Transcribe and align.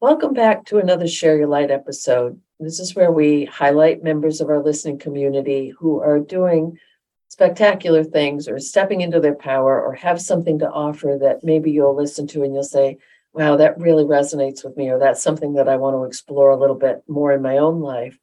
Welcome 0.00 0.34
back 0.34 0.66
to 0.66 0.78
another 0.78 1.06
Share 1.06 1.38
Your 1.38 1.46
Light 1.46 1.70
episode. 1.70 2.38
This 2.60 2.78
is 2.78 2.94
where 2.94 3.12
we 3.12 3.46
highlight 3.46 4.02
members 4.02 4.40
of 4.40 4.50
our 4.50 4.62
listening 4.62 4.98
community 4.98 5.72
who 5.78 6.00
are 6.00 6.18
doing 6.18 6.78
spectacular 7.28 8.04
things 8.04 8.46
or 8.46 8.58
stepping 8.58 9.00
into 9.00 9.20
their 9.20 9.34
power 9.34 9.80
or 9.80 9.94
have 9.94 10.20
something 10.20 10.58
to 10.58 10.70
offer 10.70 11.16
that 11.20 11.44
maybe 11.44 11.70
you'll 11.70 11.96
listen 11.96 12.26
to 12.26 12.42
and 12.42 12.52
you'll 12.52 12.64
say, 12.64 12.98
wow, 13.32 13.56
that 13.56 13.78
really 13.80 14.04
resonates 14.04 14.64
with 14.64 14.76
me, 14.76 14.90
or 14.90 14.98
that's 14.98 15.22
something 15.22 15.54
that 15.54 15.68
I 15.68 15.76
want 15.76 15.96
to 15.96 16.04
explore 16.04 16.50
a 16.50 16.58
little 16.58 16.76
bit 16.76 17.02
more 17.08 17.32
in 17.32 17.40
my 17.40 17.58
own 17.58 17.80
life. 17.80 18.18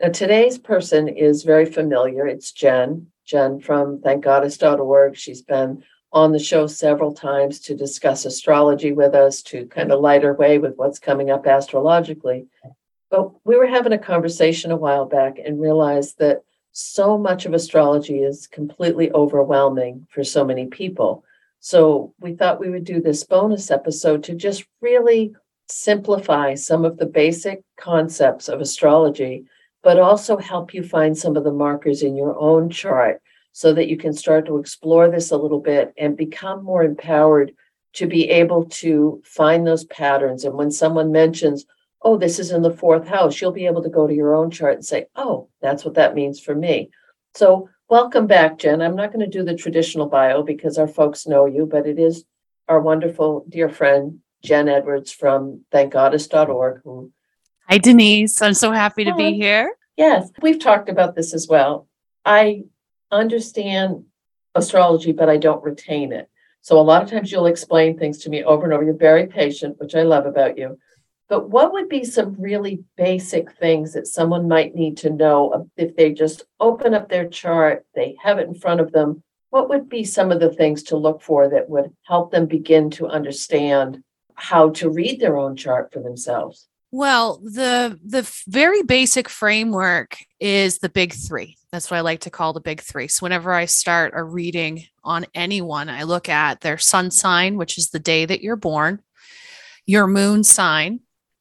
Now, 0.00 0.08
today's 0.08 0.58
person 0.58 1.08
is 1.08 1.42
very 1.42 1.66
familiar. 1.66 2.26
It's 2.26 2.52
Jen, 2.52 3.08
Jen 3.26 3.60
from 3.60 3.98
thankgoddess.org. 3.98 5.16
She's 5.16 5.42
been 5.42 5.84
on 6.12 6.32
the 6.32 6.38
show 6.38 6.66
several 6.66 7.12
times 7.12 7.60
to 7.60 7.76
discuss 7.76 8.24
astrology 8.24 8.92
with 8.92 9.14
us, 9.14 9.42
to 9.42 9.66
kind 9.66 9.92
of 9.92 10.00
light 10.00 10.24
our 10.24 10.34
way 10.34 10.58
with 10.58 10.76
what's 10.76 10.98
coming 10.98 11.30
up 11.30 11.46
astrologically. 11.46 12.46
But 13.10 13.32
we 13.44 13.56
were 13.56 13.66
having 13.66 13.92
a 13.92 13.98
conversation 13.98 14.70
a 14.70 14.76
while 14.76 15.04
back 15.04 15.38
and 15.38 15.60
realized 15.60 16.18
that 16.18 16.42
so 16.72 17.16
much 17.16 17.46
of 17.46 17.54
astrology 17.54 18.20
is 18.20 18.46
completely 18.46 19.10
overwhelming 19.12 20.06
for 20.10 20.22
so 20.22 20.44
many 20.44 20.66
people. 20.66 21.24
So 21.60 22.14
we 22.20 22.34
thought 22.34 22.60
we 22.60 22.70
would 22.70 22.84
do 22.84 23.00
this 23.00 23.24
bonus 23.24 23.70
episode 23.70 24.24
to 24.24 24.34
just 24.34 24.66
really 24.80 25.34
simplify 25.68 26.54
some 26.54 26.84
of 26.84 26.96
the 26.96 27.06
basic 27.06 27.62
concepts 27.76 28.48
of 28.48 28.60
astrology, 28.60 29.46
but 29.82 29.98
also 29.98 30.36
help 30.36 30.74
you 30.74 30.82
find 30.82 31.16
some 31.16 31.36
of 31.36 31.44
the 31.44 31.52
markers 31.52 32.02
in 32.02 32.16
your 32.16 32.38
own 32.38 32.70
chart 32.70 33.20
so 33.56 33.72
that 33.72 33.88
you 33.88 33.96
can 33.96 34.12
start 34.12 34.44
to 34.44 34.58
explore 34.58 35.08
this 35.08 35.30
a 35.30 35.36
little 35.38 35.60
bit 35.60 35.94
and 35.96 36.14
become 36.14 36.62
more 36.62 36.84
empowered 36.84 37.52
to 37.94 38.06
be 38.06 38.28
able 38.28 38.66
to 38.66 39.22
find 39.24 39.66
those 39.66 39.84
patterns. 39.84 40.44
And 40.44 40.52
when 40.56 40.70
someone 40.70 41.10
mentions, 41.10 41.64
oh, 42.02 42.18
this 42.18 42.38
is 42.38 42.50
in 42.50 42.60
the 42.60 42.70
fourth 42.70 43.08
house, 43.08 43.40
you'll 43.40 43.52
be 43.52 43.64
able 43.64 43.82
to 43.82 43.88
go 43.88 44.06
to 44.06 44.12
your 44.12 44.34
own 44.34 44.50
chart 44.50 44.74
and 44.74 44.84
say, 44.84 45.06
oh, 45.16 45.48
that's 45.62 45.86
what 45.86 45.94
that 45.94 46.14
means 46.14 46.38
for 46.38 46.54
me. 46.54 46.90
So, 47.34 47.70
welcome 47.88 48.26
back, 48.26 48.58
Jen. 48.58 48.82
I'm 48.82 48.94
not 48.94 49.10
going 49.10 49.24
to 49.24 49.38
do 49.38 49.42
the 49.42 49.56
traditional 49.56 50.06
bio 50.06 50.42
because 50.42 50.76
our 50.76 50.86
folks 50.86 51.26
know 51.26 51.46
you, 51.46 51.64
but 51.64 51.86
it 51.86 51.98
is 51.98 52.26
our 52.68 52.78
wonderful 52.78 53.46
dear 53.48 53.70
friend, 53.70 54.18
Jen 54.44 54.68
Edwards 54.68 55.12
from 55.12 55.64
thankgoddess.org. 55.72 56.82
Who... 56.84 57.10
Hi, 57.70 57.78
Denise. 57.78 58.42
I'm 58.42 58.52
so 58.52 58.70
happy 58.70 59.04
to 59.04 59.12
Hi. 59.12 59.16
be 59.16 59.32
here. 59.32 59.74
Yes, 59.96 60.30
we've 60.42 60.60
talked 60.60 60.90
about 60.90 61.14
this 61.14 61.32
as 61.32 61.48
well. 61.48 61.88
I 62.22 62.64
understand 63.10 64.04
astrology, 64.54 65.12
but 65.12 65.28
I 65.28 65.36
don't 65.36 65.62
retain 65.62 66.12
it. 66.12 66.28
So 66.60 66.78
a 66.78 66.82
lot 66.82 67.02
of 67.02 67.10
times 67.10 67.30
you'll 67.30 67.46
explain 67.46 67.96
things 67.96 68.18
to 68.18 68.30
me 68.30 68.42
over 68.42 68.64
and 68.64 68.72
over. 68.72 68.82
You're 68.82 68.94
very 68.94 69.26
patient, 69.26 69.78
which 69.78 69.94
I 69.94 70.02
love 70.02 70.26
about 70.26 70.58
you. 70.58 70.78
But 71.28 71.50
what 71.50 71.72
would 71.72 71.88
be 71.88 72.04
some 72.04 72.36
really 72.38 72.84
basic 72.96 73.52
things 73.52 73.92
that 73.92 74.06
someone 74.06 74.48
might 74.48 74.74
need 74.74 74.96
to 74.98 75.10
know 75.10 75.68
if 75.76 75.96
they 75.96 76.12
just 76.12 76.44
open 76.60 76.94
up 76.94 77.08
their 77.08 77.28
chart, 77.28 77.84
they 77.94 78.16
have 78.22 78.38
it 78.38 78.48
in 78.48 78.54
front 78.54 78.80
of 78.80 78.92
them? 78.92 79.22
What 79.50 79.68
would 79.68 79.88
be 79.88 80.04
some 80.04 80.30
of 80.30 80.40
the 80.40 80.52
things 80.52 80.84
to 80.84 80.96
look 80.96 81.22
for 81.22 81.48
that 81.48 81.68
would 81.68 81.92
help 82.02 82.30
them 82.30 82.46
begin 82.46 82.90
to 82.90 83.06
understand 83.08 84.02
how 84.34 84.70
to 84.70 84.90
read 84.90 85.20
their 85.20 85.36
own 85.36 85.56
chart 85.56 85.92
for 85.92 86.00
themselves? 86.00 86.68
Well, 86.92 87.40
the 87.42 87.98
the 88.04 88.30
very 88.46 88.82
basic 88.82 89.28
framework 89.28 90.16
is 90.40 90.78
the 90.78 90.88
big 90.88 91.12
3. 91.12 91.56
That's 91.72 91.90
what 91.90 91.96
I 91.98 92.00
like 92.00 92.20
to 92.20 92.30
call 92.30 92.52
the 92.52 92.60
big 92.60 92.80
3. 92.80 93.08
So 93.08 93.24
whenever 93.24 93.52
I 93.52 93.64
start 93.66 94.12
a 94.14 94.22
reading 94.22 94.84
on 95.02 95.26
anyone, 95.34 95.88
I 95.88 96.04
look 96.04 96.28
at 96.28 96.60
their 96.60 96.78
sun 96.78 97.10
sign, 97.10 97.56
which 97.56 97.76
is 97.76 97.90
the 97.90 97.98
day 97.98 98.24
that 98.24 98.40
you're 98.40 98.56
born, 98.56 99.00
your 99.84 100.06
moon 100.06 100.44
sign, 100.44 101.00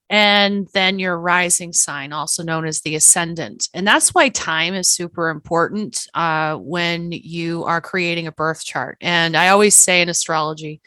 and 0.09 0.67
then 0.73 0.99
your 0.99 1.17
rising 1.17 1.73
sign, 1.73 2.11
also 2.11 2.43
known 2.43 2.65
as 2.65 2.81
the 2.81 2.95
ascendant. 2.95 3.69
And 3.73 3.87
that's 3.87 4.13
why 4.13 4.29
time 4.29 4.73
is 4.73 4.89
super 4.89 5.29
important 5.29 6.07
uh, 6.13 6.55
when 6.57 7.11
you 7.11 7.63
are 7.65 7.81
creating 7.81 8.27
a 8.27 8.31
birth 8.31 8.63
chart. 8.63 8.97
And 9.01 9.37
I 9.37 9.49
always 9.49 9.75
say 9.75 10.01
in 10.01 10.09
astrology, 10.09 10.81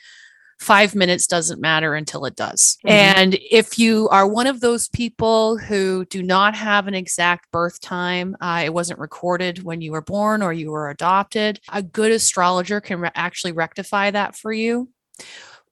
five 0.59 0.95
minutes 0.95 1.27
doesn't 1.27 1.61
matter 1.61 1.95
until 1.95 2.25
it 2.25 2.37
does. 2.37 2.79
Mm-hmm. 2.85 2.89
And 2.89 3.39
if 3.51 3.79
you 3.79 4.09
are 4.11 4.27
one 4.27 4.47
of 4.47 4.61
those 4.61 4.89
people 4.89 5.57
who 5.57 6.05
do 6.07 6.23
not 6.23 6.55
have 6.55 6.87
an 6.87 6.95
exact 6.95 7.51
birth 7.51 7.81
time, 7.81 8.37
uh, 8.41 8.63
it 8.65 8.75
wasn't 8.75 8.99
recorded 8.99 9.63
when 9.63 9.81
you 9.81 9.93
were 9.93 10.03
born 10.03 10.43
or 10.43 10.53
you 10.53 10.71
were 10.71 10.91
adopted, 10.91 11.61
a 11.73 11.83
good 11.83 12.13
astrologer 12.13 12.81
can 12.81 13.01
re- 13.01 13.11
actually 13.15 13.53
rectify 13.53 14.11
that 14.11 14.37
for 14.37 14.53
you 14.53 14.89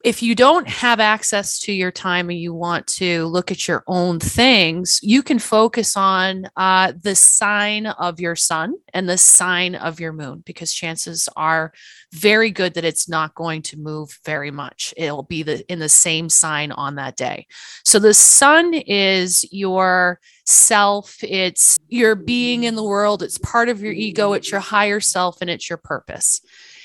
if 0.07 0.23
you 0.23 0.37
don't 0.37 0.69
have 0.69 1.01
access 1.01 1.59
to 1.59 1.73
your 1.73 1.91
time 1.91 2.31
and 2.31 2.39
you 2.39 2.55
want 2.55 2.87
to 2.87 3.27
look 3.27 3.51
at 3.51 3.67
your 3.67 3.83
own 3.89 4.21
things, 4.21 5.01
you 5.03 5.21
can 5.21 5.41
focus 5.41 5.97
on 5.97 6.49
uh, 6.57 6.93
the 7.03 7.17
sign 7.17 7.89
of 7.89 8.21
your 8.21 8.37
sun 8.37 8.75
and 8.95 9.09
the 9.09 9.19
sign 9.19 9.75
of 9.75 9.99
your 9.99 10.13
moon 10.13 10.45
because 10.47 10.73
chances 10.73 11.29
are 11.35 11.73
very 12.13 12.53
good 12.53 12.75
that 12.75 12.85
it's 12.85 13.09
not 13.09 13.35
going 13.35 13.63
to 13.63 13.77
move 13.77 14.17
very 14.25 14.53
much. 14.53 14.95
It'll 14.97 15.25
be 15.25 15.43
the 15.43 15.69
in 15.69 15.81
the 15.81 15.89
same 15.89 16.29
sign 16.29 16.71
on 16.71 16.95
that 16.95 17.17
day. 17.17 17.49
So 17.85 17.99
the 17.99 18.15
sun 18.15 18.75
is 18.75 19.45
your 19.51 20.21
self, 20.45 21.17
it's 21.25 21.81
your 21.89 22.15
being 22.15 22.63
in 22.63 22.77
the 22.77 22.85
world, 22.85 23.25
it's 23.25 23.39
part 23.39 23.69
of 23.69 23.83
your 23.83 23.93
ego, 23.93 24.35
it's 24.35 24.53
your 24.53 24.61
higher 24.61 25.01
self, 25.01 25.39
and 25.41 25.51
it's 25.51 25.69
your 25.69 25.79
purpose. 25.79 26.43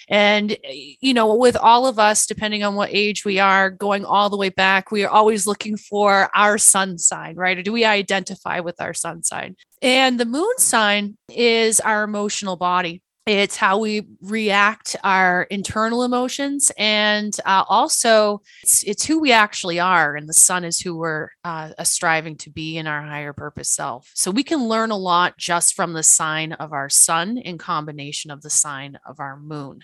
And, 0.10 0.54
eh, 0.64 0.96
you 1.00 1.14
know, 1.14 1.34
with 1.36 1.56
all 1.56 1.88
of 1.88 2.00
us, 2.00 2.26
depending 2.26 2.64
on 2.64 2.76
what 2.76 2.90
age 2.92 3.26
we 3.26 3.40
are, 3.40 3.70
going 3.70 4.06
all 4.06 4.30
the 4.30 4.38
way 4.38 4.50
back, 4.50 4.92
we 4.92 5.04
are 5.04 5.10
always 5.10 5.48
looking 5.48 5.78
for 5.78 6.30
our 6.36 6.58
sun 6.58 6.98
sign, 6.98 7.36
right? 7.36 7.58
Or 7.58 7.64
do 7.64 7.72
we 7.72 7.86
identify 7.86 8.60
with 8.60 8.82
our 8.82 8.94
sun 8.94 9.24
sign? 9.24 9.56
And 9.82 10.20
the 10.20 10.26
moon 10.26 10.58
sign 10.58 11.18
is 11.30 11.80
our 11.80 12.04
emotional 12.04 12.56
body 12.56 13.02
it's 13.28 13.56
how 13.56 13.78
we 13.78 14.08
react 14.22 14.96
our 15.04 15.44
internal 15.44 16.04
emotions 16.04 16.72
and 16.78 17.38
uh, 17.46 17.64
also 17.70 18.42
it's, 18.64 18.84
it's 18.84 19.06
who 19.06 19.20
we 19.20 19.32
actually 19.32 19.80
are 19.80 20.16
and 20.16 20.28
the 20.28 20.34
sun 20.34 20.64
is 20.64 20.80
who 20.80 20.98
we're 20.98 21.30
uh, 21.44 21.72
striving 21.84 22.36
to 22.36 22.50
be 22.50 22.78
in 22.78 22.88
our 22.88 23.04
higher 23.04 23.34
purpose 23.34 23.70
self 23.70 24.10
so 24.16 24.32
we 24.32 24.44
can 24.44 24.68
learn 24.68 24.90
a 24.90 24.98
lot 24.98 25.38
just 25.38 25.76
from 25.76 25.94
the 25.94 26.04
sign 26.04 26.54
of 26.54 26.74
our 26.74 26.90
sun 26.90 27.38
in 27.38 27.58
combination 27.58 28.32
of 28.32 28.42
the 28.42 28.50
sign 28.50 28.98
of 29.06 29.20
our 29.20 29.38
moon 29.40 29.82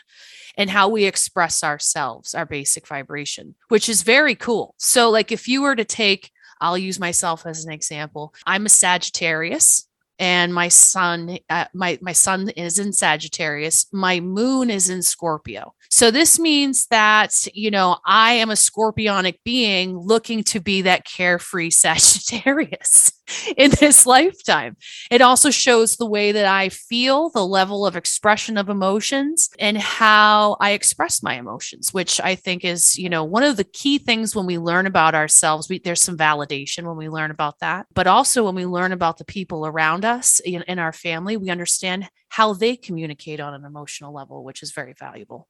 and 0.58 0.70
how 0.72 0.90
we 0.90 1.06
express 1.06 1.64
ourselves 1.64 2.34
our 2.34 2.46
basic 2.46 2.88
vibration 2.88 3.54
which 3.68 3.88
is 3.88 4.02
very 4.02 4.34
cool 4.34 4.74
so 4.78 5.12
like 5.12 5.32
if 5.32 5.48
you 5.48 5.62
were 5.62 5.76
to 5.76 5.86
take 5.86 6.32
I'll 6.60 6.76
use 6.76 7.00
myself 7.00 7.46
as 7.46 7.66
an 7.66 7.72
example. 7.72 8.34
I'm 8.48 8.66
a 8.66 8.70
Sagittarius 8.70 9.88
and 10.20 10.54
my 10.54 10.68
sun 10.68 11.38
uh, 11.50 11.66
my 11.74 11.98
my 12.02 12.14
sun 12.14 12.50
is 12.50 12.80
in 12.80 12.94
Sagittarius 12.94 13.88
my 13.92 14.20
moon 14.20 14.70
is 14.70 14.90
in 14.90 15.02
Scorpio. 15.02 15.74
So 15.90 16.12
this 16.12 16.40
means 16.40 16.88
that 16.88 17.48
you 17.54 17.72
know 17.72 17.98
I 18.06 18.34
am 18.34 18.50
a 18.50 18.54
scorpionic 18.54 19.40
being 19.44 19.98
looking 19.98 20.44
to 20.46 20.60
be 20.60 20.82
that 20.84 21.06
carefree 21.06 21.70
Sagittarius 21.72 23.12
in 23.58 23.72
this 23.80 24.06
lifetime 24.06 24.76
it 25.12 25.22
also 25.22 25.50
shows 25.50 25.96
the 25.96 26.06
way 26.06 26.32
that 26.32 26.46
I 26.46 26.70
feel 26.70 27.30
the 27.30 27.46
level 27.46 27.86
of 27.86 27.96
expression 27.96 28.58
of 28.58 28.70
emotions 28.70 29.50
and 29.60 29.78
how 29.78 30.58
I 30.60 30.72
express 30.72 31.22
my 31.22 31.36
emotions 31.36 31.94
which 31.94 32.20
I 32.22 32.36
think 32.36 32.66
is 32.66 32.98
you 32.98 33.10
know 33.10 33.24
one 33.24 33.44
of 33.44 33.58
the 33.58 33.64
key 33.64 33.98
things 33.98 34.36
when 34.36 34.46
we 34.46 34.58
learn 34.58 34.88
about 34.88 35.16
ourselves 35.16 35.70
we, 35.70 35.80
there's 35.80 36.02
some 36.02 36.18
validation 36.18 36.84
when 36.84 36.98
we 36.98 37.10
learn 37.10 37.32
about 37.32 37.60
that 37.60 37.86
but 37.94 38.08
also 38.08 38.46
when 38.46 38.56
we 38.56 38.66
learn 38.66 38.92
about 38.92 39.18
the 39.18 39.26
people 39.26 39.66
around 39.66 40.06
us 40.06 40.40
in, 40.40 40.64
in 40.64 40.80
our 40.80 40.94
family, 40.94 41.38
we 41.38 41.50
understand 41.50 42.10
how 42.30 42.54
they 42.54 42.76
communicate 42.76 43.40
on 43.40 43.54
an 43.54 43.66
emotional 43.66 44.14
level, 44.14 44.44
which 44.44 44.64
is 44.64 44.72
very 44.72 44.94
valuable. 44.94 45.48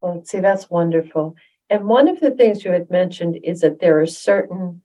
Well, 0.00 0.22
see, 0.24 0.40
that's 0.40 0.70
wonderful. 0.70 1.36
And 1.68 1.86
one 1.86 2.08
of 2.08 2.20
the 2.20 2.30
things 2.30 2.64
you 2.64 2.70
had 2.70 2.90
mentioned 2.90 3.38
is 3.42 3.60
that 3.60 3.80
there 3.80 4.00
are 4.00 4.06
certain 4.06 4.82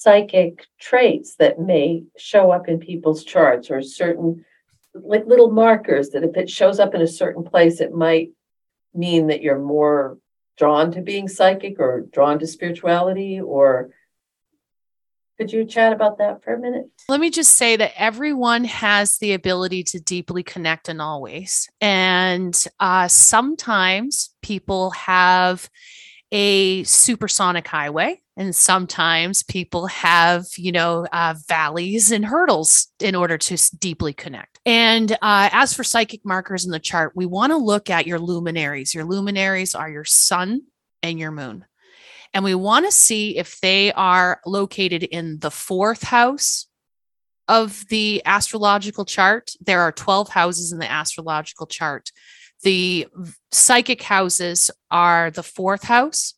psychic 0.00 0.66
traits 0.80 1.36
that 1.36 1.60
may 1.60 2.04
show 2.16 2.50
up 2.50 2.68
in 2.68 2.78
people's 2.78 3.24
charts 3.24 3.70
or 3.70 3.82
certain 3.82 4.44
like 4.94 5.26
little 5.26 5.50
markers 5.50 6.10
that 6.10 6.24
if 6.24 6.36
it 6.36 6.50
shows 6.50 6.78
up 6.78 6.94
in 6.94 7.00
a 7.00 7.06
certain 7.06 7.44
place, 7.44 7.80
it 7.80 7.92
might 7.92 8.30
mean 8.94 9.28
that 9.28 9.42
you're 9.42 9.58
more 9.58 10.18
drawn 10.58 10.92
to 10.92 11.00
being 11.00 11.28
psychic 11.28 11.78
or 11.78 12.02
drawn 12.12 12.38
to 12.38 12.46
spirituality 12.46 13.40
or 13.40 13.90
Could 15.38 15.52
you 15.52 15.64
chat 15.64 15.92
about 15.92 16.18
that 16.18 16.42
for 16.42 16.54
a 16.54 16.58
minute? 16.58 16.90
Let 17.08 17.20
me 17.20 17.30
just 17.30 17.56
say 17.56 17.76
that 17.76 17.92
everyone 17.96 18.64
has 18.64 19.18
the 19.18 19.32
ability 19.32 19.82
to 19.84 20.00
deeply 20.00 20.42
connect 20.42 20.88
and 20.88 21.00
always. 21.00 21.68
And 21.80 22.54
uh, 22.78 23.08
sometimes 23.08 24.34
people 24.42 24.90
have 24.90 25.68
a 26.30 26.84
supersonic 26.84 27.66
highway 27.66 28.21
and 28.36 28.54
sometimes 28.54 29.42
people 29.42 29.86
have 29.88 30.46
you 30.56 30.72
know 30.72 31.06
uh, 31.12 31.34
valleys 31.48 32.10
and 32.10 32.24
hurdles 32.24 32.88
in 33.00 33.14
order 33.14 33.38
to 33.38 33.56
deeply 33.78 34.12
connect. 34.12 34.58
And 34.64 35.12
uh, 35.12 35.50
as 35.52 35.74
for 35.74 35.84
psychic 35.84 36.24
markers 36.24 36.64
in 36.64 36.70
the 36.70 36.78
chart 36.78 37.12
we 37.14 37.26
want 37.26 37.50
to 37.52 37.56
look 37.56 37.90
at 37.90 38.06
your 38.06 38.18
luminaries. 38.18 38.94
Your 38.94 39.04
luminaries 39.04 39.74
are 39.74 39.90
your 39.90 40.04
sun 40.04 40.62
and 41.02 41.18
your 41.18 41.30
moon. 41.30 41.64
And 42.34 42.44
we 42.44 42.54
want 42.54 42.86
to 42.86 42.92
see 42.92 43.36
if 43.36 43.60
they 43.60 43.92
are 43.92 44.40
located 44.46 45.02
in 45.02 45.38
the 45.40 45.50
fourth 45.50 46.02
house 46.02 46.66
of 47.46 47.86
the 47.88 48.22
astrological 48.24 49.04
chart. 49.04 49.50
There 49.60 49.80
are 49.80 49.92
12 49.92 50.30
houses 50.30 50.72
in 50.72 50.78
the 50.78 50.90
astrological 50.90 51.66
chart. 51.66 52.10
The 52.62 53.08
psychic 53.50 54.02
houses 54.02 54.70
are 54.90 55.30
the 55.30 55.42
fourth 55.42 55.84
house, 55.84 56.34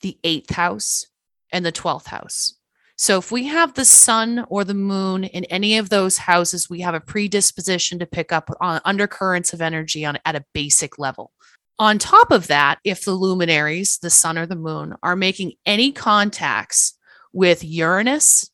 the 0.00 0.18
eighth 0.24 0.50
house, 0.50 1.06
and 1.52 1.64
the 1.64 1.72
12th 1.72 2.06
house. 2.06 2.54
So 2.96 3.18
if 3.18 3.30
we 3.30 3.46
have 3.46 3.74
the 3.74 3.84
sun 3.84 4.44
or 4.48 4.64
the 4.64 4.74
moon 4.74 5.22
in 5.22 5.44
any 5.44 5.78
of 5.78 5.88
those 5.88 6.18
houses, 6.18 6.68
we 6.68 6.80
have 6.80 6.94
a 6.94 7.00
predisposition 7.00 8.00
to 8.00 8.06
pick 8.06 8.32
up 8.32 8.50
on 8.60 8.80
undercurrents 8.84 9.52
of 9.52 9.62
energy 9.62 10.04
on 10.04 10.18
at 10.24 10.34
a 10.34 10.44
basic 10.52 10.98
level. 10.98 11.32
On 11.78 11.96
top 11.98 12.32
of 12.32 12.48
that, 12.48 12.80
if 12.82 13.04
the 13.04 13.12
luminaries, 13.12 13.98
the 13.98 14.10
sun 14.10 14.36
or 14.36 14.46
the 14.46 14.56
moon, 14.56 14.96
are 15.00 15.14
making 15.14 15.52
any 15.64 15.92
contacts 15.92 16.98
with 17.32 17.62
Uranus 17.62 18.50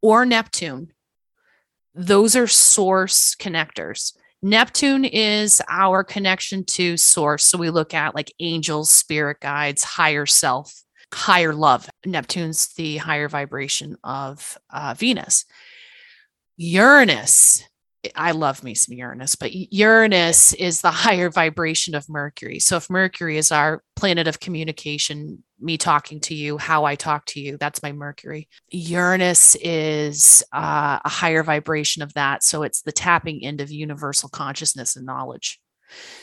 or 0.00 0.26
Neptune, 0.26 0.92
those 1.94 2.34
are 2.34 2.48
source 2.48 3.36
connectors. 3.36 4.16
Neptune 4.42 5.04
is 5.04 5.62
our 5.68 6.02
connection 6.02 6.64
to 6.64 6.96
source. 6.96 7.44
So 7.44 7.58
we 7.58 7.70
look 7.70 7.94
at 7.94 8.16
like 8.16 8.34
angels, 8.40 8.90
spirit 8.90 9.38
guides, 9.38 9.84
higher 9.84 10.26
self, 10.26 10.81
higher 11.12 11.54
love. 11.54 11.88
Neptune's 12.04 12.68
the 12.74 12.96
higher 12.98 13.28
vibration 13.28 13.96
of 14.02 14.58
uh, 14.70 14.94
Venus. 14.96 15.44
Uranus 16.56 17.64
I 18.16 18.32
love 18.32 18.64
me 18.64 18.74
some 18.74 18.96
Uranus, 18.96 19.36
but 19.36 19.52
Uranus 19.54 20.52
is 20.54 20.80
the 20.80 20.90
higher 20.90 21.30
vibration 21.30 21.94
of 21.94 22.08
Mercury. 22.08 22.58
So 22.58 22.76
if 22.76 22.90
Mercury 22.90 23.36
is 23.36 23.52
our 23.52 23.82
planet 23.94 24.26
of 24.26 24.40
communication, 24.40 25.44
me 25.60 25.78
talking 25.78 26.18
to 26.20 26.34
you, 26.34 26.58
how 26.58 26.84
I 26.84 26.96
talk 26.96 27.26
to 27.26 27.40
you, 27.40 27.56
that's 27.58 27.82
my 27.82 27.92
Mercury. 27.92 28.48
Uranus 28.70 29.56
is 29.56 30.42
uh, 30.52 30.98
a 31.04 31.08
higher 31.08 31.44
vibration 31.44 32.02
of 32.02 32.12
that. 32.14 32.42
So 32.42 32.64
it's 32.64 32.82
the 32.82 32.92
tapping 32.92 33.40
into 33.40 33.64
universal 33.66 34.28
consciousness 34.28 34.96
and 34.96 35.06
knowledge. 35.06 35.60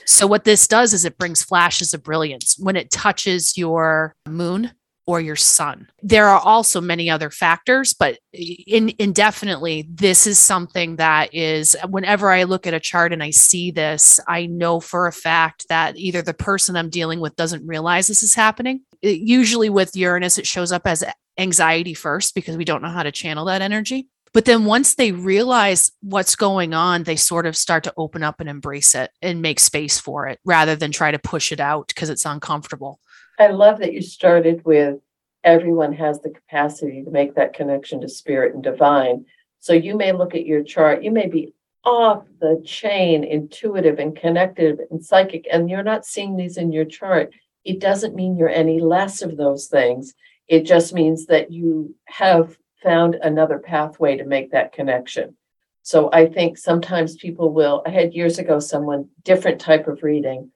So 0.06 0.28
what 0.28 0.44
this 0.44 0.68
does 0.68 0.94
is 0.94 1.06
it 1.06 1.18
brings 1.18 1.44
flashes 1.44 1.94
of 1.94 2.04
brilliance 2.04 2.58
when 2.60 2.76
it 2.76 2.92
touches 2.92 3.58
your 3.58 4.16
moon 4.28 4.72
or 5.10 5.20
your 5.20 5.36
sun. 5.36 5.88
There 6.04 6.28
are 6.28 6.40
also 6.40 6.80
many 6.80 7.10
other 7.10 7.32
factors, 7.32 7.94
but 7.94 8.20
in, 8.32 8.94
indefinitely, 9.00 9.88
this 9.90 10.28
is 10.28 10.38
something 10.38 10.98
that 10.98 11.34
is, 11.34 11.76
whenever 11.90 12.30
I 12.30 12.44
look 12.44 12.68
at 12.68 12.76
a 12.76 12.80
chart 12.80 13.12
and 13.12 13.24
I 13.24 13.32
see 13.32 13.72
this, 13.72 14.20
I 14.28 14.46
know 14.46 14.80
for 14.80 15.08
a 15.08 15.12
fact 15.12 15.68
that 15.68 15.98
either 15.98 16.22
the 16.22 16.36
person 16.36 16.76
I'm 16.76 16.92
dealing 16.92 17.22
with 17.22 17.36
doesn't 17.36 17.66
realize 17.66 18.06
this 18.06 18.22
is 18.22 18.36
happening. 18.36 18.82
It, 19.02 19.22
usually 19.22 19.72
with 19.72 19.96
Uranus, 19.96 20.38
it 20.38 20.46
shows 20.46 20.72
up 20.72 20.86
as 20.86 21.04
anxiety 21.40 21.96
first 21.96 22.36
because 22.36 22.56
we 22.56 22.64
don't 22.64 22.84
know 22.84 22.90
how 22.90 23.02
to 23.02 23.12
channel 23.12 23.46
that 23.46 23.64
energy. 23.64 24.10
But 24.32 24.46
then 24.46 24.66
once 24.66 24.94
they 24.94 25.12
realize 25.12 25.92
what's 26.02 26.36
going 26.36 26.76
on, 26.76 27.02
they 27.02 27.16
sort 27.16 27.48
of 27.48 27.58
start 27.58 27.84
to 27.86 27.94
open 27.98 28.22
up 28.22 28.40
and 28.40 28.48
embrace 28.48 28.94
it 28.94 29.10
and 29.24 29.42
make 29.42 29.60
space 29.60 30.00
for 30.00 30.28
it 30.28 30.40
rather 30.46 30.76
than 30.76 30.92
try 30.92 31.10
to 31.10 31.18
push 31.18 31.52
it 31.52 31.60
out 31.60 31.88
because 31.88 32.12
it's 32.12 32.26
uncomfortable. 32.28 33.00
I 33.40 33.48
love 33.48 33.80
that 33.80 33.94
you 33.94 34.02
started 34.02 34.66
with 34.66 35.00
everyone 35.46 35.94
has 35.94 36.20
the 36.20 36.30
capacity 36.30 37.04
to 37.04 37.10
make 37.10 37.36
that 37.36 37.54
connection 37.54 38.02
to 38.02 38.10
spirit 38.10 38.54
and 38.54 38.62
divine. 38.62 39.26
So 39.60 39.72
you 39.72 39.96
may 39.96 40.12
look 40.12 40.36
at 40.36 40.46
your 40.46 40.62
chart, 40.62 41.04
you 41.04 41.12
may 41.12 41.28
be 41.28 41.54
off 41.86 42.26
the 42.42 42.62
chain, 42.66 43.24
intuitive 43.24 43.98
and 43.98 44.14
connected 44.14 44.82
and 44.92 45.04
psychic, 45.04 45.48
and 45.50 45.70
you're 45.70 45.84
not 45.84 46.06
seeing 46.06 46.36
these 46.36 46.58
in 46.58 46.74
your 46.74 46.84
chart. 46.84 47.34
It 47.64 47.80
doesn't 47.80 48.16
mean 48.16 48.36
you're 48.36 48.50
any 48.50 48.82
less 48.82 49.22
of 49.22 49.38
those 49.38 49.68
things. 49.68 50.14
It 50.50 50.66
just 50.66 50.94
means 50.94 51.28
that 51.28 51.52
you 51.52 51.96
have 52.06 52.58
found 52.84 53.16
another 53.16 53.60
pathway 53.60 54.18
to 54.18 54.26
make 54.26 54.52
that 54.52 54.74
connection. 54.74 55.38
So 55.82 56.10
I 56.12 56.26
think 56.26 56.58
sometimes 56.58 57.16
people 57.16 57.54
will. 57.54 57.84
I 57.86 57.90
had 57.92 58.14
years 58.14 58.38
ago 58.38 58.60
someone 58.60 59.10
different 59.24 59.62
type 59.62 59.88
of 59.88 60.04
reading 60.04 60.52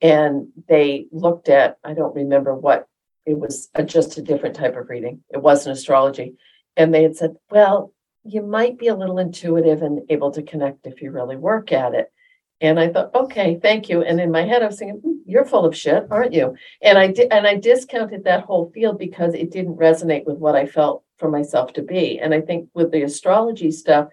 and 0.00 0.48
they 0.68 1.06
looked 1.12 1.48
at 1.48 1.78
i 1.84 1.92
don't 1.92 2.14
remember 2.14 2.54
what 2.54 2.88
it 3.26 3.38
was 3.38 3.68
a, 3.74 3.82
just 3.82 4.18
a 4.18 4.22
different 4.22 4.56
type 4.56 4.76
of 4.76 4.88
reading. 4.88 5.22
It 5.30 5.42
wasn't 5.42 5.76
astrology. 5.76 6.34
And 6.76 6.92
they 6.92 7.02
had 7.02 7.16
said 7.16 7.36
well 7.50 7.92
you 8.22 8.42
might 8.42 8.78
be 8.78 8.88
a 8.88 8.94
little 8.94 9.18
intuitive 9.18 9.80
and 9.80 10.02
able 10.10 10.30
to 10.32 10.42
connect 10.42 10.86
if 10.86 11.00
you 11.00 11.10
really 11.10 11.36
work 11.36 11.72
at 11.72 11.94
it. 11.94 12.12
And 12.60 12.78
i 12.78 12.88
thought 12.88 13.14
okay 13.14 13.58
thank 13.60 13.88
you. 13.88 14.02
And 14.02 14.20
in 14.20 14.30
my 14.30 14.42
head 14.42 14.62
i 14.62 14.66
was 14.66 14.78
thinking 14.78 15.00
hmm, 15.00 15.18
you're 15.26 15.44
full 15.44 15.64
of 15.64 15.76
shit 15.76 16.06
aren't 16.10 16.32
you? 16.32 16.54
And 16.82 16.98
i 16.98 17.08
did 17.08 17.32
and 17.32 17.46
i 17.46 17.54
discounted 17.56 18.24
that 18.24 18.44
whole 18.44 18.70
field 18.74 18.98
because 18.98 19.34
it 19.34 19.50
didn't 19.50 19.76
resonate 19.76 20.26
with 20.26 20.38
what 20.38 20.56
i 20.56 20.66
felt 20.66 21.04
for 21.18 21.30
myself 21.30 21.72
to 21.74 21.82
be. 21.82 22.18
And 22.18 22.34
i 22.34 22.40
think 22.40 22.68
with 22.74 22.90
the 22.90 23.02
astrology 23.02 23.70
stuff 23.70 24.08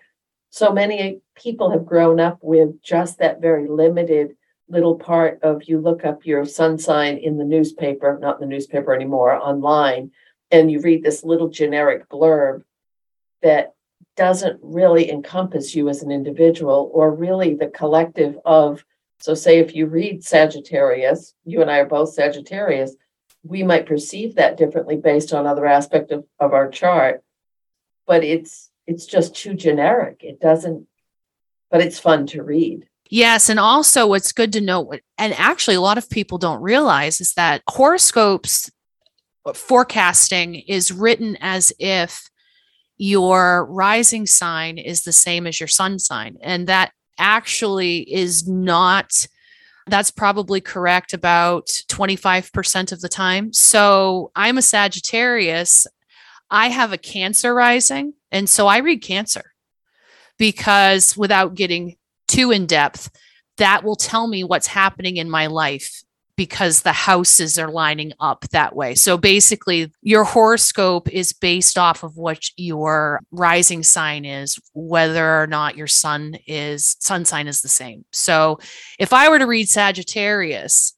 so 0.49 0.71
many 0.71 1.19
people 1.35 1.71
have 1.71 1.85
grown 1.85 2.19
up 2.19 2.39
with 2.41 2.81
just 2.81 3.19
that 3.19 3.41
very 3.41 3.67
limited 3.67 4.35
little 4.69 4.95
part 4.95 5.39
of 5.43 5.63
you 5.63 5.79
look 5.79 6.05
up 6.05 6.25
your 6.25 6.45
sun 6.45 6.77
sign 6.77 7.17
in 7.17 7.37
the 7.37 7.45
newspaper, 7.45 8.17
not 8.21 8.41
in 8.41 8.41
the 8.41 8.53
newspaper 8.53 8.93
anymore, 8.93 9.33
online, 9.33 10.11
and 10.51 10.71
you 10.71 10.81
read 10.81 11.03
this 11.03 11.23
little 11.23 11.49
generic 11.49 12.09
blurb 12.09 12.63
that 13.41 13.73
doesn't 14.15 14.59
really 14.61 15.09
encompass 15.09 15.75
you 15.75 15.89
as 15.89 16.01
an 16.01 16.11
individual 16.11 16.91
or 16.93 17.13
really 17.13 17.55
the 17.55 17.67
collective 17.67 18.37
of. 18.45 18.83
So, 19.19 19.33
say 19.33 19.59
if 19.59 19.75
you 19.75 19.87
read 19.87 20.23
Sagittarius, 20.23 21.33
you 21.43 21.61
and 21.61 21.71
I 21.71 21.79
are 21.79 21.85
both 21.85 22.13
Sagittarius, 22.13 22.95
we 23.43 23.63
might 23.63 23.85
perceive 23.85 24.35
that 24.35 24.57
differently 24.57 24.97
based 24.97 25.33
on 25.33 25.47
other 25.47 25.65
aspect 25.65 26.11
of, 26.11 26.25
of 26.39 26.53
our 26.53 26.69
chart, 26.69 27.23
but 28.05 28.23
it's 28.23 28.69
it's 28.85 29.05
just 29.05 29.35
too 29.35 29.53
generic. 29.53 30.21
It 30.23 30.39
doesn't, 30.39 30.87
but 31.69 31.81
it's 31.81 31.99
fun 31.99 32.25
to 32.27 32.43
read. 32.43 32.87
Yes. 33.09 33.49
And 33.49 33.59
also, 33.59 34.07
what's 34.07 34.31
good 34.31 34.53
to 34.53 34.61
know, 34.61 34.91
and 35.17 35.33
actually, 35.33 35.75
a 35.75 35.81
lot 35.81 35.97
of 35.97 36.09
people 36.09 36.37
don't 36.37 36.61
realize 36.61 37.21
is 37.21 37.33
that 37.33 37.61
horoscopes 37.69 38.69
uh, 39.45 39.53
forecasting 39.53 40.55
is 40.55 40.91
written 40.91 41.37
as 41.39 41.71
if 41.79 42.29
your 42.97 43.65
rising 43.65 44.25
sign 44.25 44.77
is 44.77 45.03
the 45.03 45.11
same 45.11 45.47
as 45.47 45.59
your 45.59 45.67
sun 45.67 45.99
sign. 45.99 46.37
And 46.41 46.67
that 46.67 46.91
actually 47.17 47.99
is 47.99 48.47
not. 48.47 49.27
That's 49.87 50.11
probably 50.11 50.59
correct 50.59 51.13
about 51.13 51.67
25% 51.67 52.91
of 52.91 52.99
the 52.99 53.07
time. 53.07 53.53
So 53.53 54.31
I'm 54.35 54.57
a 54.57 54.61
Sagittarius. 54.61 55.87
I 56.49 56.69
have 56.69 56.91
a 56.91 56.97
Cancer 56.97 57.53
rising. 57.53 58.13
And 58.31 58.49
so 58.49 58.67
I 58.67 58.79
read 58.79 59.01
Cancer 59.01 59.53
because 60.37 61.15
without 61.15 61.55
getting 61.55 61.95
too 62.27 62.51
in 62.51 62.65
depth, 62.65 63.09
that 63.57 63.83
will 63.83 63.95
tell 63.95 64.27
me 64.27 64.43
what's 64.43 64.67
happening 64.67 65.17
in 65.17 65.29
my 65.29 65.47
life 65.47 66.03
because 66.37 66.83
the 66.83 66.93
houses 66.93 67.57
are 67.57 67.71
lining 67.71 68.13
up 68.19 68.47
that 68.49 68.75
way. 68.75 68.93
So 68.93 69.17
basically, 69.17 69.91
your 70.03 70.23
horoscope 70.23 71.09
is 71.09 71.33
based 71.33 71.79
off 71.79 72.03
of 72.03 72.15
what 72.15 72.45
your 72.55 73.21
rising 73.31 73.81
sign 73.81 74.23
is, 74.23 74.59
whether 74.73 75.41
or 75.41 75.47
not 75.47 75.75
your 75.75 75.87
sun 75.87 76.37
is 76.45 76.95
sun 76.99 77.25
sign 77.25 77.47
is 77.47 77.61
the 77.61 77.67
same. 77.67 78.05
So 78.11 78.59
if 78.99 79.13
I 79.13 79.29
were 79.29 79.39
to 79.39 79.47
read 79.47 79.67
Sagittarius, 79.67 80.93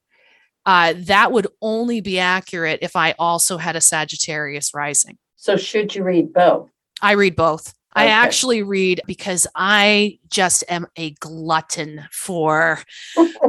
uh, 0.65 0.93
that 0.97 1.31
would 1.31 1.47
only 1.61 2.01
be 2.01 2.19
accurate 2.19 2.79
if 2.81 2.97
I 2.97 3.15
also 3.17 3.57
had 3.57 3.77
a 3.77 3.81
Sagittarius 3.81 4.73
rising. 4.73 5.17
So 5.37 5.55
should 5.55 5.95
you 5.95 6.03
read 6.03 6.33
both? 6.33 6.69
I 7.01 7.13
read 7.13 7.37
both. 7.37 7.73
I 7.93 8.07
actually 8.07 8.61
read 8.61 9.01
because 9.07 9.47
I 9.55 10.19
just 10.29 10.63
am 10.69 10.85
a 10.95 11.11
glutton 11.15 12.05
for 12.11 12.79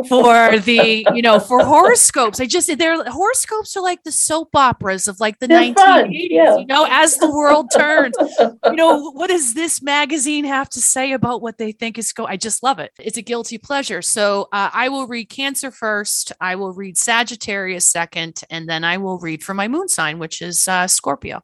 for 0.09 0.59
the 0.59 1.07
you 1.15 1.23
know 1.23 1.39
for 1.39 1.65
horoscopes. 1.65 2.41
I 2.41 2.47
just 2.47 2.79
their 2.79 3.05
horoscopes 3.05 3.77
are 3.77 3.83
like 3.83 4.03
the 4.03 4.13
soap 4.13 4.57
operas 4.57 5.07
of 5.09 5.21
like 5.21 5.39
the 5.41 5.47
They're 5.47 5.61
1980s. 5.61 6.29
Yeah. 6.31 6.57
You 6.57 6.67
know, 6.67 6.87
as 6.89 7.19
the 7.19 7.31
world 7.31 7.71
turns, 7.75 8.15
you 8.39 8.77
know, 8.77 9.11
what 9.13 9.29
does 9.29 9.55
this 9.55 9.83
magazine 9.83 10.45
have 10.45 10.71
to 10.71 10.81
say 10.81 11.13
about 11.13 11.43
what 11.43 11.59
they 11.59 11.73
think 11.73 11.99
is 11.99 12.13
going? 12.13 12.33
I 12.33 12.37
just 12.37 12.63
love 12.63 12.79
it. 12.79 12.93
It's 12.99 13.19
a 13.19 13.23
guilty 13.23 13.59
pleasure. 13.59 14.01
So 14.01 14.49
uh, 14.53 14.71
I 14.73 14.89
will 14.89 15.07
read 15.07 15.29
Cancer 15.29 15.71
first. 15.71 16.33
I 16.41 16.55
will 16.57 16.73
read 16.73 16.97
Sagittarius 16.97 17.85
second, 17.85 18.43
and 18.51 18.69
then 18.69 18.85
I 18.85 18.97
will 18.97 19.19
read 19.19 19.43
for 19.43 19.55
my 19.55 19.69
moon 19.69 19.89
sign, 19.89 20.19
which 20.19 20.41
is 20.41 20.67
uh, 20.67 20.87
Scorpio. 20.87 21.43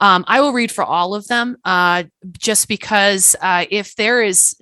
Um, 0.00 0.24
I 0.26 0.40
will 0.40 0.52
read 0.52 0.72
for 0.72 0.84
all 0.84 1.14
of 1.14 1.26
them 1.28 1.56
uh, 1.64 2.04
just 2.38 2.68
because 2.68 3.36
uh, 3.40 3.66
if 3.70 3.94
there 3.96 4.22
is 4.22 4.56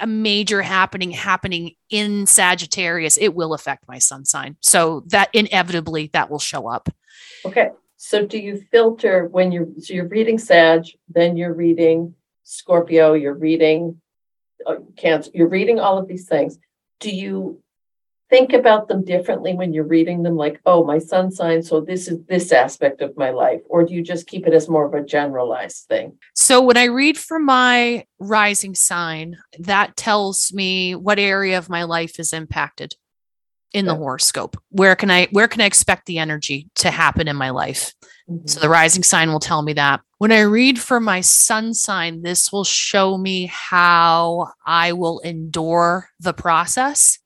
a 0.00 0.06
major 0.06 0.62
happening 0.62 1.10
happening 1.10 1.74
in 1.90 2.26
Sagittarius, 2.26 3.18
it 3.18 3.34
will 3.34 3.52
affect 3.52 3.86
my 3.86 3.98
sun 3.98 4.24
sign. 4.24 4.56
So 4.60 5.04
that 5.08 5.28
inevitably 5.32 6.10
that 6.14 6.30
will 6.30 6.38
show 6.38 6.68
up. 6.68 6.88
Okay. 7.44 7.70
So 7.96 8.26
do 8.26 8.38
you 8.38 8.62
filter 8.70 9.26
when 9.26 9.52
you're 9.52 9.68
so 9.78 9.94
you're 9.94 10.08
reading 10.08 10.38
Sag, 10.38 10.86
then 11.08 11.36
you're 11.36 11.52
reading 11.54 12.14
Scorpio, 12.42 13.12
you're 13.12 13.34
reading 13.34 14.00
uh, 14.66 14.76
Cancer, 14.96 15.30
you're 15.34 15.48
reading 15.48 15.78
all 15.78 15.98
of 15.98 16.08
these 16.08 16.26
things. 16.26 16.58
Do 16.98 17.10
you 17.10 17.62
think 18.32 18.54
about 18.54 18.88
them 18.88 19.04
differently 19.04 19.52
when 19.52 19.74
you're 19.74 19.84
reading 19.84 20.22
them 20.22 20.36
like 20.36 20.58
oh 20.64 20.82
my 20.84 20.98
sun 20.98 21.30
sign 21.30 21.62
so 21.62 21.82
this 21.82 22.08
is 22.08 22.18
this 22.28 22.50
aspect 22.50 23.02
of 23.02 23.14
my 23.14 23.28
life 23.28 23.60
or 23.68 23.84
do 23.84 23.92
you 23.92 24.02
just 24.02 24.26
keep 24.26 24.46
it 24.46 24.54
as 24.54 24.70
more 24.70 24.86
of 24.86 24.94
a 24.94 25.04
generalized 25.04 25.86
thing? 25.86 26.16
So 26.34 26.62
when 26.62 26.78
i 26.78 26.84
read 26.84 27.18
for 27.18 27.38
my 27.38 28.06
rising 28.18 28.74
sign 28.74 29.36
that 29.58 29.98
tells 29.98 30.50
me 30.50 30.94
what 30.94 31.18
area 31.18 31.58
of 31.58 31.68
my 31.68 31.82
life 31.82 32.18
is 32.18 32.32
impacted 32.32 32.96
in 33.74 33.86
the 33.86 33.94
horoscope. 33.94 34.56
Where 34.70 34.96
can 34.96 35.10
i 35.10 35.28
where 35.30 35.48
can 35.48 35.60
i 35.60 35.66
expect 35.66 36.06
the 36.06 36.18
energy 36.18 36.70
to 36.76 36.90
happen 36.90 37.28
in 37.28 37.36
my 37.36 37.50
life? 37.50 37.92
Mm-hmm. 38.30 38.46
so 38.46 38.60
the 38.60 38.68
rising 38.68 39.02
sign 39.02 39.32
will 39.32 39.40
tell 39.40 39.62
me 39.62 39.74
that. 39.74 40.00
When 40.18 40.32
i 40.32 40.40
read 40.40 40.78
for 40.78 41.00
my 41.00 41.20
sun 41.20 41.74
sign 41.74 42.22
this 42.22 42.50
will 42.50 42.64
show 42.64 43.18
me 43.18 43.46
how 43.46 44.52
i 44.64 44.92
will 44.92 45.20
endure 45.20 46.08
the 46.18 46.32
process 46.32 47.18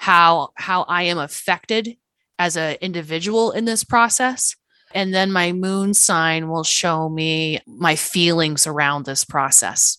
how 0.00 0.48
how 0.54 0.84
I 0.84 1.02
am 1.02 1.18
affected 1.18 1.98
as 2.38 2.56
an 2.56 2.78
individual 2.80 3.50
in 3.52 3.66
this 3.66 3.84
process. 3.84 4.56
And 4.94 5.12
then 5.12 5.30
my 5.30 5.52
moon 5.52 5.92
sign 5.92 6.48
will 6.48 6.64
show 6.64 7.10
me 7.10 7.60
my 7.66 7.96
feelings 7.96 8.66
around 8.66 9.04
this 9.04 9.26
process. 9.26 9.98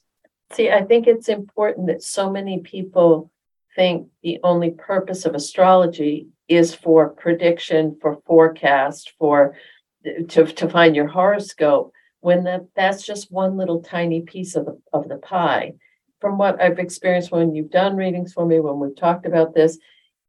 See, 0.53 0.71
I 0.71 0.81
think 0.81 1.05
it's 1.05 1.29
important 1.29 1.85
that 1.85 2.01
so 2.01 2.31
many 2.31 2.61
people 2.61 3.31
think 3.75 4.07
the 4.23 4.39
only 4.43 4.71
purpose 4.71 5.23
of 5.25 5.35
astrology 5.35 6.29
is 6.47 6.73
for 6.73 7.09
prediction, 7.09 7.95
for 8.01 8.21
forecast, 8.25 9.13
for 9.19 9.55
to, 10.29 10.45
to 10.45 10.67
find 10.67 10.95
your 10.95 11.07
horoscope, 11.07 11.93
when 12.21 12.45
that, 12.45 12.65
that's 12.75 13.05
just 13.05 13.31
one 13.31 13.55
little 13.55 13.83
tiny 13.83 14.21
piece 14.21 14.55
of 14.55 14.65
the 14.65 14.81
of 14.91 15.07
the 15.09 15.17
pie 15.17 15.73
from 16.21 16.37
what 16.37 16.61
I've 16.61 16.79
experienced 16.79 17.31
when 17.31 17.53
you've 17.53 17.71
done 17.71 17.97
readings 17.97 18.31
for 18.31 18.45
me, 18.45 18.59
when 18.59 18.79
we've 18.79 18.95
talked 18.95 19.25
about 19.25 19.53
this, 19.53 19.77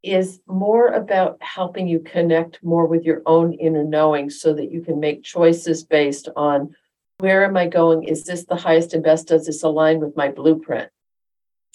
is 0.02 0.40
more 0.48 0.88
about 0.88 1.36
helping 1.40 1.86
you 1.86 2.00
connect 2.00 2.58
more 2.64 2.86
with 2.86 3.04
your 3.04 3.22
own 3.26 3.52
inner 3.52 3.84
knowing 3.84 4.30
so 4.30 4.52
that 4.54 4.72
you 4.72 4.80
can 4.80 4.98
make 4.98 5.22
choices 5.22 5.84
based 5.84 6.28
on 6.34 6.74
where 7.18 7.44
am 7.44 7.56
I 7.56 7.68
going? 7.68 8.02
Is 8.02 8.24
this 8.24 8.44
the 8.46 8.56
highest 8.56 8.94
and 8.94 9.04
best? 9.04 9.28
Does 9.28 9.46
this 9.46 9.62
align 9.62 10.00
with 10.00 10.16
my 10.16 10.28
blueprint? 10.28 10.90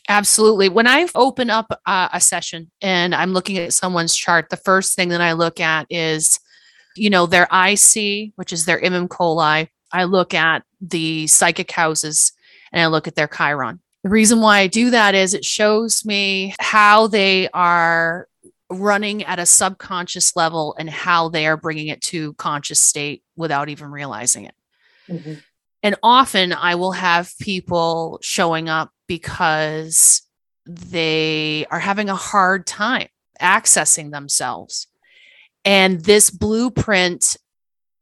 Absolutely. 0.10 0.68
When 0.68 0.88
I 0.88 1.08
open 1.16 1.50
up 1.50 1.80
uh, 1.86 2.10
a 2.12 2.20
session 2.20 2.72
and 2.82 3.16
I'm 3.16 3.32
looking 3.32 3.58
at 3.58 3.74
someone's 3.74 4.16
chart, 4.16 4.50
the 4.50 4.58
first 4.58 4.96
thing 4.96 5.10
that 5.10 5.22
I 5.22 5.34
look 5.34 5.60
at 5.60 5.88
is, 5.90 6.40
you 6.96 7.10
know, 7.10 7.28
their 7.28 7.48
IC, 7.52 8.34
which 8.36 8.52
is 8.52 8.66
their 8.66 8.80
Imum 8.80 9.08
Coeli. 9.08 9.70
I 9.92 10.04
look 10.06 10.34
at 10.34 10.64
the 10.82 11.28
psychic 11.28 11.72
houses 11.72 12.34
and 12.72 12.82
I 12.82 12.88
look 12.88 13.08
at 13.08 13.16
their 13.16 13.28
Chiron. 13.28 13.80
The 14.04 14.10
reason 14.10 14.42
why 14.42 14.60
I 14.60 14.68
do 14.68 14.92
that 14.92 15.16
is 15.16 15.34
it 15.34 15.44
shows 15.44 16.06
me 16.06 16.56
how 16.60 17.08
they 17.08 17.50
are 17.50 18.27
running 18.70 19.24
at 19.24 19.39
a 19.39 19.46
subconscious 19.46 20.36
level 20.36 20.75
and 20.77 20.89
how 20.89 21.30
they 21.30 21.48
are 21.48 21.58
bringing 21.58 21.88
it 21.88 22.01
to 22.01 22.34
conscious 22.34 22.80
state 22.80 23.24
without 23.36 23.70
even 23.70 23.89
realizing 23.92 24.46
it. 24.46 24.56
Mm-hmm. 25.10 25.34
And 25.84 25.96
often 26.04 26.54
I 26.54 26.75
will 26.75 26.92
have 26.92 27.34
people 27.39 28.20
showing 28.22 28.68
up 28.68 28.92
because 29.08 30.22
they 30.66 31.66
are 31.72 31.80
having 31.80 32.10
a 32.10 32.16
hard 32.16 32.68
time 32.68 33.08
accessing 33.42 34.12
themselves. 34.12 34.88
And 35.63 36.01
this 36.01 36.30
blueprint 36.30 37.38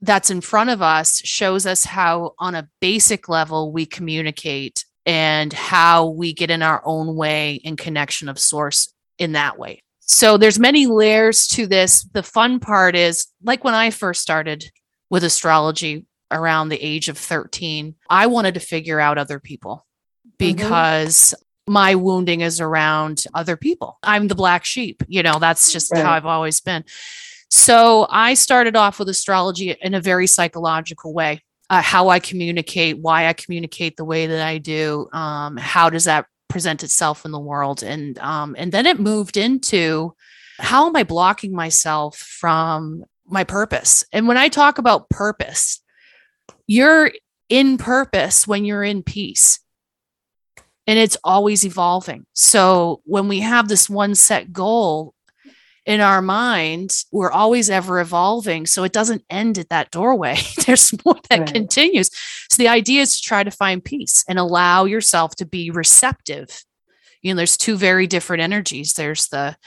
that's 0.02 0.30
in 0.30 0.42
front 0.42 0.70
of 0.70 0.82
us 0.82 1.20
shows 1.24 1.66
us 1.66 1.86
how, 1.86 2.34
on 2.40 2.56
a 2.56 2.70
basic 2.80 3.28
level, 3.30 3.72
we 3.72 3.86
communicate 3.86 4.85
and 5.06 5.54
how 5.54 6.08
we 6.08 6.34
get 6.34 6.50
in 6.50 6.62
our 6.62 6.82
own 6.84 7.16
way 7.16 7.56
in 7.56 7.76
connection 7.76 8.30
of 8.30 8.40
source 8.40 8.94
in 9.18 9.34
that 9.34 9.58
way. 9.58 9.82
So 10.00 10.38
there's 10.38 10.60
many 10.60 10.86
layers 10.86 11.48
to 11.50 11.68
this. 11.68 12.04
The 12.04 12.24
fun 12.24 12.60
part 12.60 12.96
is 12.96 13.28
like 13.44 13.64
when 13.64 13.74
I 13.74 13.90
first 13.90 14.22
started 14.22 14.66
with 15.10 15.24
astrology 15.24 16.06
around 16.32 16.70
the 16.70 16.82
age 16.82 17.10
of 17.10 17.18
13, 17.18 17.96
I 18.10 18.28
wanted 18.28 18.56
to 18.56 18.60
figure 18.60 19.00
out 19.00 19.18
other 19.18 19.40
people 19.40 19.86
mm-hmm. 20.28 20.30
because 20.38 21.34
mm-hmm. 21.36 21.74
my 21.74 21.96
wounding 21.96 22.42
is 22.42 22.62
around 22.62 23.24
other 23.34 23.58
people. 23.58 23.98
I'm 24.04 24.28
the 24.28 24.36
black 24.36 24.66
sheep, 24.66 25.04
you 25.08 25.24
know, 25.24 25.40
that's 25.40 25.72
just 25.72 25.92
right. 25.92 26.04
how 26.04 26.14
I've 26.14 26.26
always 26.26 26.62
been. 26.62 26.84
So 27.50 28.08
I 28.10 28.34
started 28.34 28.76
off 28.76 29.00
with 29.00 29.10
astrology 29.10 29.76
in 29.82 29.94
a 29.94 30.02
very 30.02 30.28
psychological 30.28 31.14
way 31.14 31.42
uh, 31.70 31.82
how 31.82 32.10
I 32.10 32.20
communicate, 32.20 33.00
why 33.00 33.28
I 33.28 33.34
communicate 33.34 33.98
the 33.98 34.06
way 34.06 34.28
that 34.28 34.46
I 34.46 34.58
do, 34.58 35.08
um, 35.14 35.58
how 35.58 35.90
does 35.90 36.04
that 36.06 36.28
present 36.48 36.84
itself 36.84 37.26
in 37.26 37.32
the 37.32 37.40
world, 37.40 37.84
and 37.84 38.18
um, 38.20 38.56
and 38.58 38.72
then 38.72 38.86
it 38.86 39.00
moved 39.00 39.38
into 39.38 40.14
how 40.60 40.88
am 40.88 40.96
I 40.96 41.04
blocking 41.04 41.54
myself 41.54 42.18
from 42.18 43.04
my 43.28 43.44
purpose? 43.44 44.04
And 44.14 44.28
when 44.28 44.38
I 44.38 44.48
talk 44.48 44.78
about 44.78 45.10
purpose, 45.10 45.82
you're 46.68 47.12
in 47.50 47.78
purpose 47.78 48.48
when 48.48 48.66
you're 48.66 48.84
in 48.84 49.04
peace. 49.04 49.60
And 50.88 51.00
it's 51.00 51.18
always 51.24 51.66
evolving. 51.66 52.28
So 52.34 53.02
when 53.06 53.28
we 53.28 53.40
have 53.40 53.68
this 53.68 53.90
one 53.90 54.14
set 54.14 54.54
goal, 54.54 55.15
in 55.86 56.02
our 56.02 56.22
mind, 56.22 57.04
we're 57.12 57.32
always 57.32 57.70
ever 57.70 58.00
evolving. 58.00 58.66
So 58.66 58.84
it 58.84 58.92
doesn't 58.92 59.24
end 59.30 59.58
at 59.60 59.70
that 59.70 59.92
doorway. 59.92 60.38
There's 60.66 60.94
more 61.06 61.20
that 61.30 61.40
right. 61.42 61.54
continues. 61.54 62.10
So 62.50 62.62
the 62.62 62.70
idea 62.70 63.02
is 63.02 63.20
to 63.20 63.28
try 63.28 63.44
to 63.44 63.52
find 63.52 63.84
peace 63.84 64.24
and 64.28 64.40
allow 64.40 64.86
yourself 64.86 65.36
to 65.36 65.46
be 65.46 65.70
receptive. 65.70 66.64
You 67.22 67.34
know, 67.34 67.38
there's 67.38 67.58
two 67.58 67.76
very 67.76 68.06
different 68.06 68.44
energies. 68.44 68.94
There's 68.94 69.30
the 69.30 69.58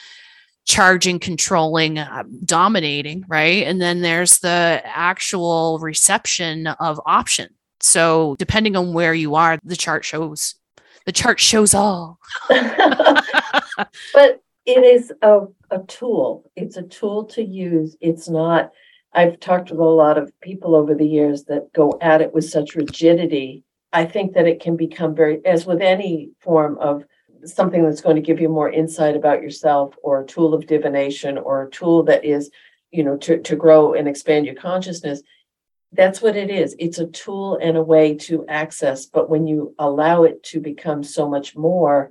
charging, 0.64 1.18
controlling, 1.18 1.98
uh, 1.98 2.22
dominating, 2.44 3.24
right? 3.26 3.66
And 3.66 3.80
then 3.80 4.00
there's 4.00 4.38
the 4.38 4.80
actual 4.84 5.80
reception 5.80 6.68
of 6.68 7.00
option. 7.04 7.48
So 7.80 8.36
depending 8.38 8.76
on 8.76 8.92
where 8.92 9.14
you 9.14 9.34
are, 9.34 9.58
the 9.64 9.76
chart 9.76 10.04
shows 10.04 10.54
the 11.08 11.12
chart 11.12 11.40
shows 11.40 11.72
all. 11.72 12.18
but 12.48 14.42
it 14.68 14.84
is 14.84 15.10
a, 15.22 15.46
a 15.70 15.78
tool. 15.88 16.50
It's 16.54 16.76
a 16.76 16.82
tool 16.82 17.24
to 17.24 17.42
use. 17.42 17.96
It's 18.02 18.28
not, 18.28 18.70
I've 19.14 19.40
talked 19.40 19.70
with 19.70 19.80
a 19.80 19.84
lot 19.84 20.18
of 20.18 20.38
people 20.42 20.76
over 20.76 20.94
the 20.94 21.06
years 21.06 21.44
that 21.44 21.72
go 21.72 21.98
at 22.02 22.20
it 22.20 22.34
with 22.34 22.44
such 22.44 22.74
rigidity. 22.74 23.64
I 23.94 24.04
think 24.04 24.34
that 24.34 24.46
it 24.46 24.60
can 24.60 24.76
become 24.76 25.14
very, 25.14 25.40
as 25.46 25.64
with 25.64 25.80
any 25.80 26.32
form 26.40 26.76
of 26.78 27.04
something 27.44 27.82
that's 27.82 28.02
going 28.02 28.16
to 28.16 28.22
give 28.22 28.42
you 28.42 28.50
more 28.50 28.70
insight 28.70 29.16
about 29.16 29.40
yourself 29.40 29.94
or 30.02 30.20
a 30.20 30.26
tool 30.26 30.52
of 30.52 30.66
divination 30.66 31.38
or 31.38 31.62
a 31.62 31.70
tool 31.70 32.02
that 32.02 32.26
is, 32.26 32.50
you 32.90 33.02
know, 33.02 33.16
to, 33.16 33.38
to 33.38 33.56
grow 33.56 33.94
and 33.94 34.06
expand 34.06 34.44
your 34.44 34.54
consciousness. 34.54 35.22
That's 35.92 36.20
what 36.20 36.36
it 36.36 36.50
is. 36.50 36.76
It's 36.78 36.98
a 36.98 37.06
tool 37.06 37.56
and 37.56 37.78
a 37.78 37.82
way 37.82 38.16
to 38.16 38.44
access. 38.48 39.06
But 39.06 39.30
when 39.30 39.46
you 39.46 39.74
allow 39.78 40.24
it 40.24 40.42
to 40.50 40.60
become 40.60 41.02
so 41.02 41.26
much 41.26 41.56
more, 41.56 42.10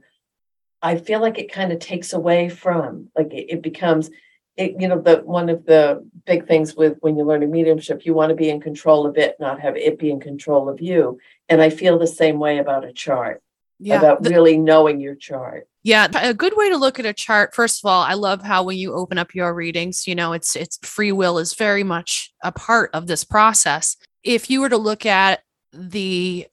I 0.81 0.97
feel 0.97 1.21
like 1.21 1.39
it 1.39 1.51
kind 1.51 1.71
of 1.71 1.79
takes 1.79 2.13
away 2.13 2.49
from 2.49 3.09
like 3.15 3.33
it, 3.33 3.51
it 3.51 3.61
becomes 3.61 4.09
it, 4.55 4.75
you 4.79 4.87
know 4.87 4.99
the 4.99 5.17
one 5.17 5.49
of 5.49 5.65
the 5.65 6.07
big 6.25 6.47
things 6.47 6.75
with 6.75 6.97
when 7.01 7.17
you 7.17 7.23
learn 7.23 7.43
a 7.43 7.47
mediumship 7.47 8.05
you 8.05 8.13
want 8.13 8.29
to 8.29 8.35
be 8.35 8.49
in 8.49 8.59
control 8.59 9.05
of 9.05 9.17
it 9.17 9.35
not 9.39 9.61
have 9.61 9.77
it 9.77 9.99
be 9.99 10.09
in 10.09 10.19
control 10.19 10.69
of 10.69 10.81
you. 10.81 11.19
And 11.49 11.61
i 11.61 11.69
feel 11.69 11.97
the 11.97 12.07
same 12.07 12.39
way 12.39 12.57
about 12.57 12.85
a 12.85 12.91
chart 12.91 13.41
yeah, 13.79 13.97
about 13.97 14.23
the, 14.23 14.31
really 14.31 14.57
knowing 14.57 14.99
your 14.99 15.15
chart. 15.15 15.67
Yeah 15.83 16.07
a 16.15 16.33
good 16.33 16.57
way 16.57 16.69
to 16.69 16.77
look 16.77 16.99
at 16.99 17.05
a 17.05 17.13
chart 17.13 17.55
first 17.55 17.83
of 17.83 17.89
all 17.89 18.01
i 18.01 18.13
love 18.13 18.41
how 18.41 18.63
when 18.63 18.77
you 18.77 18.93
open 18.93 19.17
up 19.17 19.35
your 19.35 19.53
readings 19.53 20.07
you 20.07 20.15
know 20.15 20.33
it's 20.33 20.55
it's 20.55 20.77
free 20.81 21.11
will 21.11 21.37
is 21.37 21.53
very 21.53 21.83
much 21.83 22.33
a 22.43 22.51
part 22.51 22.89
of 22.93 23.07
this 23.07 23.23
process. 23.23 23.95
If 24.23 24.49
you 24.49 24.61
were 24.61 24.69
to 24.69 24.77
look 24.77 25.05
at 25.05 25.41
the 25.71 26.47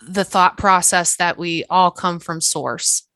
the 0.00 0.24
thought 0.24 0.56
process 0.56 1.16
that 1.16 1.36
we 1.38 1.64
all 1.68 1.90
come 1.90 2.20
from 2.20 2.40
source 2.40 3.06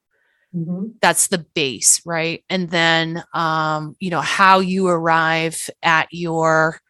Mm-hmm. 0.55 0.89
That's 1.03 1.29
the 1.29 1.39
base, 1.55 2.01
right? 2.07 2.45
And 2.49 2.71
then, 2.71 3.25
um, 3.35 3.97
you 3.99 4.11
know, 4.11 4.21
how 4.21 4.61
you 4.61 4.87
arrive 4.87 5.69
at 5.83 6.09
your 6.13 6.81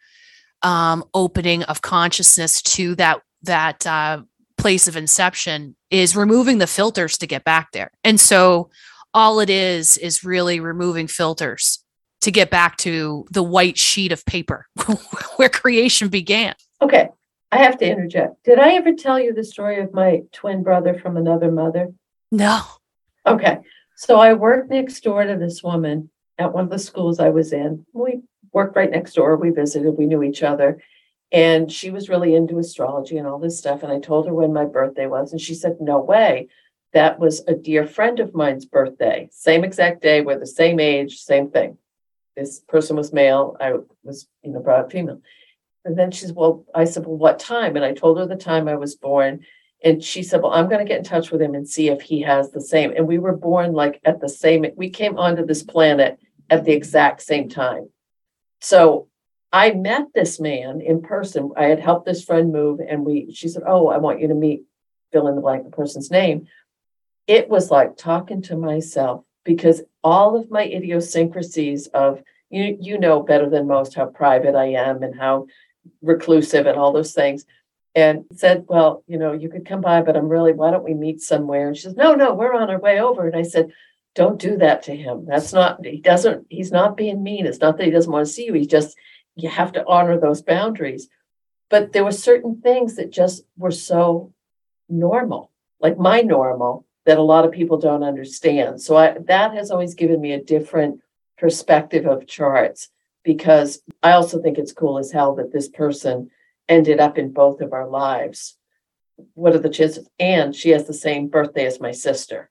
um, 0.63 1.05
opening 1.15 1.63
of 1.65 1.83
consciousness 1.83 2.61
to 2.63 2.95
that 2.97 3.21
that 3.43 3.87
uh, 3.87 4.23
place 4.57 4.89
of 4.89 4.97
inception 4.97 5.77
is 5.91 6.17
removing 6.17 6.59
the 6.59 6.67
filters 6.67 7.19
to 7.19 7.27
get 7.27 7.45
back 7.45 7.73
there. 7.73 7.91
And 8.03 8.21
so, 8.21 8.71
all 9.13 9.41
it 9.41 9.51
is 9.51 9.97
is 9.97 10.25
really 10.25 10.61
removing 10.61 11.07
filters 11.07 11.85
to 12.23 12.31
get 12.31 12.51
back 12.51 12.77
to 12.79 13.27
the 13.31 13.43
white 13.43 13.79
sheet 13.79 14.13
of 14.13 14.25
paper 14.27 14.67
where 15.37 15.49
creation 15.49 16.09
began. 16.09 16.55
Okay, 16.83 17.09
I 17.53 17.59
have 17.59 17.79
to 17.79 17.87
interject. 17.87 18.45
Did 18.45 18.59
I 18.59 18.75
ever 18.75 18.93
tell 18.93 19.21
you 19.21 19.33
the 19.33 19.45
story 19.45 19.81
of 19.81 19.95
my 19.95 20.23
twin 20.33 20.63
brother 20.63 20.99
from 20.99 21.17
another 21.17 21.51
mother? 21.51 21.93
No. 22.33 22.63
Okay. 23.27 23.59
So 23.97 24.19
I 24.19 24.35
worked 24.35 24.71
next 24.71 25.03
door 25.03 25.25
to 25.25 25.37
this 25.37 25.63
woman 25.63 26.11
at 26.39 26.53
one 26.53 26.65
of 26.65 26.71
the 26.71 26.79
schools 26.79 27.21
I 27.21 27.31
was 27.31 27.53
in. 27.53 27.87
We 27.93 28.23
worked 28.53 28.77
right 28.77 28.91
next 28.91 29.15
door. 29.15 29.37
We 29.37 29.51
visited, 29.51 29.93
we 29.93 30.07
knew 30.07 30.23
each 30.23 30.43
other. 30.43 30.83
And 31.33 31.71
she 31.71 31.91
was 31.91 32.09
really 32.09 32.35
into 32.35 32.59
astrology 32.59 33.19
and 33.19 33.27
all 33.27 33.39
this 33.39 33.59
stuff. 33.59 33.83
And 33.83 33.93
I 33.93 33.99
told 33.99 34.27
her 34.27 34.35
when 34.35 34.53
my 34.53 34.65
birthday 34.65 35.07
was, 35.07 35.33
and 35.33 35.41
she 35.41 35.55
said, 35.55 35.79
No 35.81 36.01
way. 36.01 36.49
That 36.93 37.19
was 37.19 37.43
a 37.49 37.55
dear 37.55 37.87
friend 37.87 38.21
of 38.21 38.37
mine's 38.37 38.67
birthday. 38.67 39.29
Same 39.33 39.65
exact 39.65 40.01
day, 40.01 40.21
we're 40.21 40.39
the 40.39 40.47
same 40.47 40.79
age, 40.79 41.19
same 41.19 41.51
thing. 41.51 41.77
This 42.37 42.61
person 42.61 42.95
was 42.95 43.13
male, 43.13 43.57
I 43.61 43.75
was, 44.05 44.29
you 44.45 44.53
know, 44.53 44.61
brought 44.61 44.81
up 44.81 44.93
female. 44.93 45.21
And 45.85 45.99
then 45.99 46.13
she 46.13 46.27
said, 46.27 46.37
Well, 46.37 46.65
I 46.75 46.85
said, 46.85 47.05
Well, 47.05 47.17
what 47.17 47.41
time? 47.41 47.75
And 47.77 47.85
I 47.85 47.95
told 47.95 48.19
her 48.19 48.27
the 48.27 48.37
time 48.37 48.69
I 48.69 48.77
was 48.77 48.95
born. 48.95 49.41
And 49.85 50.03
she 50.03 50.23
said, 50.23 50.41
Well, 50.41 50.53
I'm 50.53 50.69
going 50.69 50.85
to 50.85 50.89
get 50.89 50.99
in 50.99 51.05
touch 51.05 51.31
with 51.31 51.43
him 51.43 51.55
and 51.55 51.69
see 51.69 51.89
if 51.89 52.01
he 52.01 52.23
has 52.23 52.51
the 52.51 52.61
same. 52.61 52.93
And 52.97 53.07
we 53.07 53.19
were 53.19 53.37
born 53.37 53.73
like 53.73 54.01
at 54.05 54.21
the 54.21 54.29
same, 54.29 54.65
we 54.77 54.89
came 54.89 55.19
onto 55.19 55.45
this 55.45 55.63
planet 55.63 56.19
at 56.49 56.65
the 56.65 56.73
exact 56.73 57.23
same 57.23 57.51
time. 57.51 57.91
So 58.61 59.09
I 59.53 59.73
met 59.73 60.07
this 60.15 60.41
man 60.41 60.81
in 60.81 61.03
person. 61.03 61.53
I 61.57 61.67
had 61.67 61.81
helped 61.81 62.07
this 62.07 62.25
friend 62.25 62.51
move, 62.51 62.81
and 62.81 63.05
we, 63.05 63.31
she 63.33 63.47
said, 63.47 63.63
Oh, 63.67 63.89
I 63.89 63.99
want 63.99 64.21
you 64.21 64.29
to 64.29 64.35
meet, 64.35 64.63
fill 65.13 65.29
in 65.29 65.37
the 65.37 65.43
blank, 65.43 65.65
the 65.65 65.71
person's 65.71 66.11
name. 66.11 66.49
It 67.27 67.49
was 67.51 67.71
like 67.71 67.97
talking 67.97 68.43
to 68.43 68.57
myself 68.57 69.25
because 69.45 69.83
all 70.03 70.37
of 70.37 70.51
my 70.51 70.65
idiosyncrasies 70.65 71.89
of, 71.89 72.23
you, 72.51 72.77
you 72.81 72.99
know 72.99 73.23
better 73.23 73.49
than 73.49 73.67
most 73.67 73.95
how 73.95 74.07
private 74.07 74.55
I 74.55 74.73
am 74.73 75.03
and 75.03 75.15
how 75.19 75.47
reclusive 76.03 76.67
and 76.67 76.79
all 76.79 76.93
those 76.93 77.13
things 77.13 77.45
and 77.95 78.25
said, 78.35 78.65
Well, 78.69 79.05
you 79.07 79.19
know, 79.19 79.33
you 79.33 79.49
could 79.49 79.67
come 79.67 79.81
by, 79.81 80.03
but 80.03 80.17
I'm 80.17 80.29
really, 80.29 80.53
why 80.53 80.71
don't 80.71 80.85
we 80.85 80.95
meet 80.95 81.21
somewhere? 81.21 81.69
And 81.69 81.77
she 81.77 81.83
says, 81.83 81.97
No, 81.97 82.15
no, 82.15 82.35
we're 82.35 82.55
on 82.55 82.71
our 82.71 82.81
way 82.81 83.01
over. 83.01 83.27
And 83.27 83.37
I 83.37 83.43
said, 83.43 83.73
Don't 84.15 84.41
do 84.41 84.57
that 84.59 84.83
to 84.85 84.97
him. 84.97 85.27
That's 85.27 85.53
not, 85.53 85.85
he 85.85 86.01
doesn't, 86.01 86.47
he's 86.51 86.73
not 86.73 86.97
being 86.97 87.23
mean. 87.23 87.47
It's 87.47 87.61
not 87.61 87.77
that 87.77 87.85
he 87.85 87.91
doesn't 87.91 88.11
want 88.11 88.27
to 88.27 88.33
see 88.33 88.47
you. 88.47 88.55
He's 88.55 88.67
just, 88.67 88.97
you 89.37 89.49
have 89.49 89.73
to 89.73 89.85
honor 89.87 90.19
those 90.19 90.43
boundaries. 90.43 91.09
But 91.71 91.93
there 91.93 92.05
were 92.05 92.13
certain 92.13 92.61
things 92.61 92.97
that 92.97 93.11
just 93.11 93.45
were 93.57 93.71
so 93.71 94.33
normal, 94.89 95.51
like 95.81 95.99
my 95.99 96.21
normal, 96.21 96.87
that 97.07 97.19
a 97.19 97.23
lot 97.23 97.45
of 97.45 97.53
people 97.53 97.79
don't 97.79 98.03
understand. 98.03 98.81
So 98.81 98.97
I, 98.97 99.17
that 99.27 99.55
has 99.55 99.71
always 99.71 99.95
given 99.95 100.21
me 100.21 100.33
a 100.33 100.43
different 100.43 101.01
perspective 101.37 102.07
of 102.07 102.27
charts 102.27 102.91
because 103.23 103.83
I 104.03 104.13
also 104.13 104.41
think 104.41 104.59
it's 104.59 104.73
cool 104.73 104.99
as 104.99 105.11
hell 105.11 105.35
that 105.37 105.53
this 105.53 105.69
person 105.69 106.31
ended 106.69 107.01
up 107.01 107.19
in 107.19 107.33
both 107.33 107.61
of 107.61 107.73
our 107.73 107.89
lives. 107.89 108.57
What 109.35 109.55
are 109.55 109.59
the 109.59 109.69
chances? 109.69 110.09
And 110.19 110.55
she 110.55 110.71
has 110.71 110.87
the 110.87 110.95
same 110.95 111.29
birthday 111.29 111.67
as 111.67 111.81
my 111.81 111.93
sister. 111.93 112.51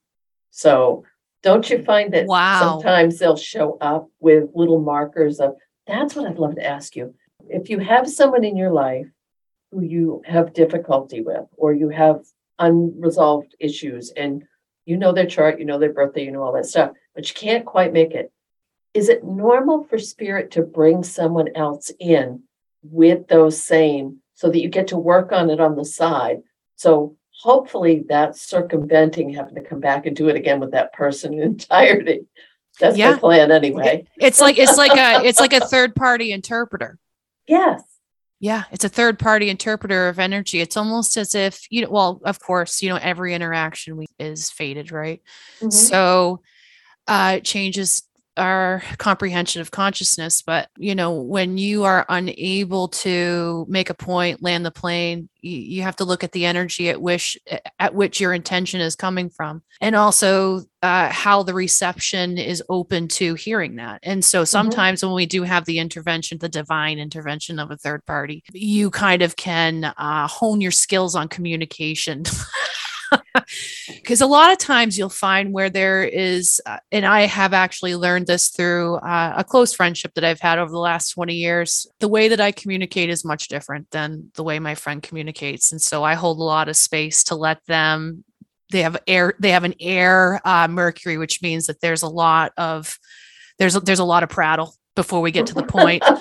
So 0.49 1.03
don't 1.41 1.69
you 1.69 1.83
find 1.83 2.13
that 2.13 2.25
Wow. 2.27 2.59
sometimes 2.79 3.19
they'll 3.19 3.35
show 3.35 3.77
up 3.81 4.09
with 4.19 4.51
little 4.53 4.79
markers 4.79 5.39
of 5.39 5.55
that's 5.85 6.15
what 6.15 6.27
I'd 6.27 6.39
love 6.39 6.55
to 6.55 6.65
ask 6.65 6.95
you. 6.95 7.15
If 7.49 7.69
you 7.69 7.79
have 7.79 8.09
someone 8.09 8.45
in 8.45 8.55
your 8.55 8.71
life 8.71 9.07
who 9.71 9.81
you 9.81 10.21
have 10.25 10.53
difficulty 10.53 11.21
with, 11.21 11.45
or 11.57 11.73
you 11.73 11.89
have 11.89 12.21
unresolved 12.59 13.55
issues, 13.59 14.11
and 14.15 14.43
you 14.85 14.95
know 14.95 15.11
their 15.11 15.25
chart, 15.25 15.59
you 15.59 15.65
know 15.65 15.79
their 15.79 15.91
birthday, 15.91 16.23
you 16.23 16.31
know 16.31 16.43
all 16.43 16.53
that 16.53 16.65
stuff, 16.67 16.91
but 17.15 17.27
you 17.27 17.35
can't 17.35 17.65
quite 17.65 17.91
make 17.91 18.11
it, 18.11 18.31
is 18.93 19.09
it 19.09 19.23
normal 19.23 19.83
for 19.83 19.97
spirit 19.97 20.51
to 20.51 20.61
bring 20.61 21.03
someone 21.03 21.49
else 21.55 21.91
in 21.99 22.43
with 22.83 23.27
those 23.27 23.61
same 23.61 24.19
so 24.33 24.49
that 24.49 24.59
you 24.59 24.69
get 24.69 24.87
to 24.87 24.97
work 24.97 25.31
on 25.31 25.49
it 25.49 25.59
on 25.59 25.75
the 25.75 25.85
side? 25.85 26.41
So 26.75 27.15
hopefully 27.41 28.03
that's 28.07 28.41
circumventing 28.41 29.33
having 29.33 29.55
to 29.55 29.61
come 29.63 29.79
back 29.79 30.05
and 30.05 30.15
do 30.15 30.29
it 30.29 30.35
again 30.35 30.59
with 30.59 30.71
that 30.71 30.93
person 30.93 31.33
in 31.33 31.41
entirety. 31.43 32.27
That's 32.79 32.97
Yeah. 32.97 33.11
my 33.11 33.17
plan 33.19 33.51
anyway. 33.51 34.07
It's 34.17 34.41
like 34.41 34.57
it's 34.57 34.77
like 34.77 34.97
a 34.97 35.25
it's 35.25 35.39
like 35.39 35.53
a 35.53 35.65
third 35.67 35.95
party 35.95 36.31
interpreter. 36.31 36.97
Yes. 37.47 37.81
Yeah, 38.39 38.63
it's 38.71 38.83
a 38.83 38.89
third 38.89 39.19
party 39.19 39.49
interpreter 39.49 40.09
of 40.09 40.19
energy. 40.19 40.59
It's 40.59 40.75
almost 40.75 41.15
as 41.15 41.33
if 41.33 41.65
you 41.69 41.83
know, 41.83 41.89
well, 41.89 42.21
of 42.25 42.39
course, 42.41 42.81
you 42.81 42.89
know, 42.89 42.97
every 42.97 43.33
interaction 43.33 43.95
we 43.95 44.05
is 44.19 44.49
faded, 44.49 44.91
right? 44.91 45.21
Mhm. 45.61 45.71
So 45.71 46.41
uh 47.07 47.35
it 47.37 47.45
changes 47.45 48.03
our 48.37 48.81
comprehension 48.97 49.61
of 49.61 49.71
consciousness. 49.71 50.41
But 50.41 50.69
you 50.77 50.95
know, 50.95 51.13
when 51.13 51.57
you 51.57 51.83
are 51.83 52.05
unable 52.09 52.87
to 52.89 53.65
make 53.69 53.89
a 53.89 53.93
point, 53.93 54.41
land 54.41 54.65
the 54.65 54.71
plane, 54.71 55.29
you, 55.41 55.57
you 55.57 55.81
have 55.83 55.95
to 55.97 56.05
look 56.05 56.23
at 56.23 56.31
the 56.31 56.45
energy 56.45 56.89
at 56.89 57.01
which 57.01 57.37
at 57.79 57.93
which 57.95 58.19
your 58.19 58.33
intention 58.33 58.81
is 58.81 58.95
coming 58.95 59.29
from. 59.29 59.61
And 59.81 59.95
also 59.95 60.61
uh, 60.81 61.09
how 61.09 61.43
the 61.43 61.53
reception 61.53 62.37
is 62.37 62.63
open 62.69 63.07
to 63.07 63.35
hearing 63.35 63.75
that. 63.77 63.99
And 64.03 64.23
so 64.23 64.43
sometimes 64.43 65.03
when 65.03 65.13
we 65.13 65.25
do 65.25 65.43
have 65.43 65.65
the 65.65 65.79
intervention, 65.79 66.39
the 66.39 66.49
divine 66.49 66.99
intervention 66.99 67.59
of 67.59 67.71
a 67.71 67.77
third 67.77 68.05
party, 68.05 68.43
you 68.51 68.89
kind 68.89 69.21
of 69.21 69.35
can 69.35 69.85
uh, 69.85 70.27
hone 70.27 70.59
your 70.61 70.71
skills 70.71 71.15
on 71.15 71.27
communication. 71.29 72.23
Because 73.87 74.21
a 74.21 74.27
lot 74.27 74.51
of 74.51 74.57
times 74.57 74.97
you'll 74.97 75.09
find 75.09 75.53
where 75.53 75.69
there 75.69 76.03
is, 76.03 76.61
uh, 76.65 76.77
and 76.91 77.05
I 77.05 77.21
have 77.21 77.53
actually 77.53 77.95
learned 77.95 78.27
this 78.27 78.49
through 78.49 78.95
uh, 78.95 79.33
a 79.37 79.43
close 79.43 79.73
friendship 79.73 80.13
that 80.15 80.23
I've 80.23 80.39
had 80.39 80.59
over 80.59 80.71
the 80.71 80.79
last 80.79 81.11
20 81.11 81.33
years. 81.33 81.87
The 81.99 82.07
way 82.07 82.27
that 82.27 82.41
I 82.41 82.51
communicate 82.51 83.09
is 83.09 83.25
much 83.25 83.47
different 83.47 83.91
than 83.91 84.31
the 84.35 84.43
way 84.43 84.59
my 84.59 84.75
friend 84.75 85.01
communicates. 85.01 85.71
And 85.71 85.81
so 85.81 86.03
I 86.03 86.13
hold 86.13 86.39
a 86.39 86.43
lot 86.43 86.69
of 86.69 86.75
space 86.75 87.23
to 87.25 87.35
let 87.35 87.65
them 87.65 88.23
they 88.71 88.81
have 88.81 88.97
air 89.07 89.35
they 89.39 89.51
have 89.51 89.63
an 89.63 89.75
air 89.79 90.41
uh, 90.43 90.67
mercury 90.67 91.17
which 91.17 91.43
means 91.43 91.67
that 91.67 91.79
there's 91.79 92.01
a 92.01 92.07
lot 92.07 92.51
of 92.57 92.97
there's 93.59 93.75
there's 93.81 93.99
a 93.99 94.03
lot 94.03 94.23
of 94.23 94.29
prattle 94.29 94.75
before 94.95 95.21
we 95.21 95.31
get 95.31 95.45
to 95.47 95.53
the 95.53 95.63
point. 95.63 96.03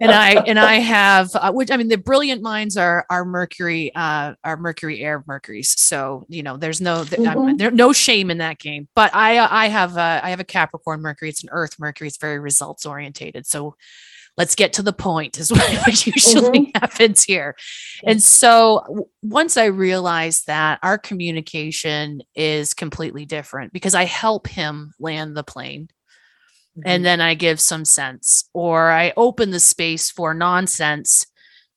And 0.00 0.10
i 0.12 0.30
and 0.46 0.58
i 0.60 0.74
have 0.76 1.30
uh, 1.34 1.52
which 1.52 1.70
i 1.70 1.76
mean 1.76 1.88
the 1.88 1.98
brilliant 1.98 2.40
minds 2.42 2.76
are 2.76 3.04
are 3.10 3.24
mercury 3.24 3.92
uh 3.94 4.34
are 4.44 4.56
mercury 4.56 5.00
air 5.00 5.24
mercuries 5.26 5.70
so 5.80 6.24
you 6.28 6.42
know 6.42 6.56
there's 6.56 6.80
no 6.80 7.04
th- 7.04 7.20
Mhm. 7.20 7.58
there's 7.58 7.74
no 7.74 7.92
shame 7.92 8.30
in 8.30 8.38
that 8.38 8.58
game. 8.58 8.88
But 8.94 9.14
i 9.14 9.38
uh, 9.38 9.48
i 9.50 9.68
have 9.68 9.96
a, 9.96 10.20
i 10.22 10.30
have 10.30 10.40
a 10.40 10.44
capricorn 10.44 11.00
mercury. 11.00 11.28
It's 11.30 11.42
an 11.42 11.48
earth 11.52 11.76
mercury. 11.78 12.08
It's 12.08 12.16
very 12.16 12.38
results 12.38 12.86
orientated. 12.86 13.46
So 13.46 13.76
let's 14.36 14.54
get 14.54 14.72
to 14.74 14.82
the 14.82 14.92
point 14.92 15.38
is 15.38 15.50
what, 15.52 16.06
usually 16.06 16.70
happens 16.74 17.24
here. 17.24 17.56
And 18.04 18.22
so 18.22 19.08
once 19.22 19.56
I 19.56 19.66
realized 19.66 20.46
that 20.46 20.78
our 20.82 20.98
communication 20.98 22.22
is 22.36 22.72
completely 22.74 23.26
different 23.26 23.72
because 23.72 23.94
I 23.96 24.04
help 24.04 24.46
him 24.46 24.92
land 25.00 25.36
the 25.36 25.44
plane 25.44 25.88
and 26.84 27.00
mm-hmm. 27.00 27.04
then 27.04 27.20
I 27.20 27.34
give 27.34 27.60
some 27.60 27.84
sense 27.84 28.48
or 28.52 28.90
I 28.90 29.12
open 29.16 29.50
the 29.50 29.60
space 29.60 30.10
for 30.10 30.34
nonsense 30.34 31.26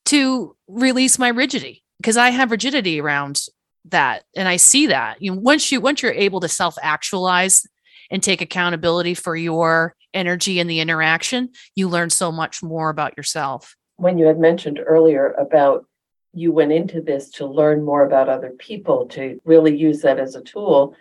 to 0.06 0.56
release 0.68 1.20
my 1.20 1.30
rigidity 1.30 1.84
because 1.98 2.18
I 2.18 2.30
have 2.30 2.52
rigidity 2.52 3.00
around 3.00 3.42
that 3.86 4.24
and 4.36 4.48
I 4.48 4.58
see 4.58 4.88
that. 4.88 5.22
You 5.22 5.34
know, 5.34 5.42
once 5.42 5.72
you 5.72 5.82
once 5.82 6.02
you're 6.02 6.12
able 6.12 6.40
to 6.42 6.48
self-actualize 6.48 7.66
and 8.10 8.22
take 8.22 8.42
accountability 8.42 9.14
for 9.14 9.36
your 9.36 9.96
energy 10.14 10.60
and 10.60 10.70
the 10.70 10.82
interaction, 10.82 11.50
you 11.76 11.88
learn 11.88 12.10
so 12.10 12.32
much 12.32 12.62
more 12.62 12.90
about 12.90 13.16
yourself. 13.18 13.76
when 14.02 14.18
you 14.18 14.26
had 14.26 14.40
mentioned 14.40 14.80
earlier 14.84 15.32
about 15.34 15.86
you 16.34 16.52
went 16.52 16.72
into 16.72 17.02
this 17.02 17.30
to 17.30 17.46
learn 17.46 17.84
more 17.84 18.04
about 18.04 18.30
other 18.30 18.52
people, 18.58 19.06
to 19.06 19.40
really 19.46 19.78
use 19.78 20.02
that 20.02 20.20
as 20.20 20.36
a 20.36 20.42
tool, 20.42 20.96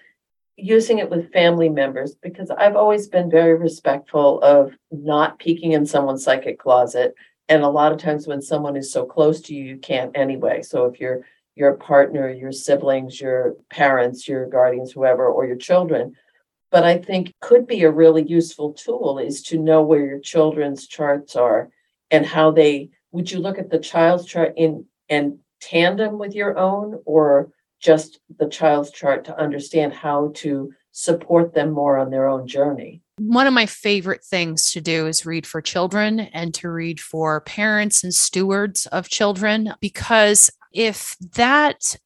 using 0.63 0.99
it 0.99 1.11
with 1.11 1.33
family 1.33 1.69
members, 1.69 2.15
because 2.15 2.51
I've 2.51 2.77
always 2.77 3.09
been 3.09 3.31
very 3.31 3.55
respectful 3.55 4.41
of 4.43 4.73
not 4.91 5.39
peeking 5.39 5.73
in 5.73 5.87
someone's 5.87 6.25
psychic 6.25 6.59
closet. 6.59 7.15
And 7.49 7.63
a 7.63 7.69
lot 7.69 7.93
of 7.93 7.99
times 7.99 8.27
when 8.27 8.43
someone 8.43 8.77
is 8.77 8.93
so 8.93 9.05
close 9.05 9.41
to 9.43 9.55
you, 9.55 9.65
you 9.65 9.77
can't 9.79 10.17
anyway. 10.17 10.63
So 10.63 10.87
if 10.87 11.01
you're 11.01 11.25
your 11.57 11.75
partner, 11.75 12.31
your 12.31 12.53
siblings, 12.53 13.21
your 13.21 13.57
parents, 13.69 14.29
your 14.29 14.47
guardians, 14.47 14.93
whoever, 14.93 15.27
or 15.27 15.47
your 15.47 15.57
children. 15.57 16.15
But 16.71 16.85
I 16.85 16.99
think 16.99 17.35
could 17.41 17.67
be 17.67 17.83
a 17.83 17.91
really 17.91 18.23
useful 18.23 18.73
tool 18.73 19.19
is 19.19 19.43
to 19.45 19.59
know 19.59 19.83
where 19.83 20.07
your 20.07 20.21
children's 20.21 20.87
charts 20.87 21.35
are 21.35 21.71
and 22.11 22.25
how 22.25 22.53
they 22.53 22.91
would 23.13 23.31
you 23.31 23.41
look 23.41 23.59
at 23.59 23.71
the 23.71 23.79
child's 23.79 24.25
chart 24.25 24.55
in 24.57 24.87
in 25.09 25.41
tandem 25.61 26.19
with 26.19 26.35
your 26.35 26.57
own 26.57 27.01
or 27.05 27.51
just 27.81 28.21
the 28.39 28.49
child's 28.49 28.91
chart 28.91 29.25
to 29.25 29.39
understand 29.39 29.93
how 29.93 30.31
to 30.35 30.73
support 30.93 31.55
them 31.55 31.71
more 31.71 31.99
on 31.99 32.11
their 32.11 32.29
own 32.29 32.47
journey. 32.47 33.03
One 33.19 33.47
of 33.47 33.53
my 33.53 33.67
favorite 33.67 34.25
things 34.25 34.73
to 34.73 34.81
do 34.81 35.07
is 35.07 35.27
read 35.27 35.47
for 35.47 35.61
children 35.61 36.21
and 36.21 36.55
to 36.55 36.71
read 36.71 37.01
for 37.01 37.41
parents 37.43 38.03
and 38.03 38.15
stewards 38.15 38.87
of 38.87 39.09
children 39.09 39.75
because 39.81 40.51
if 40.73 41.17
that 41.35 41.97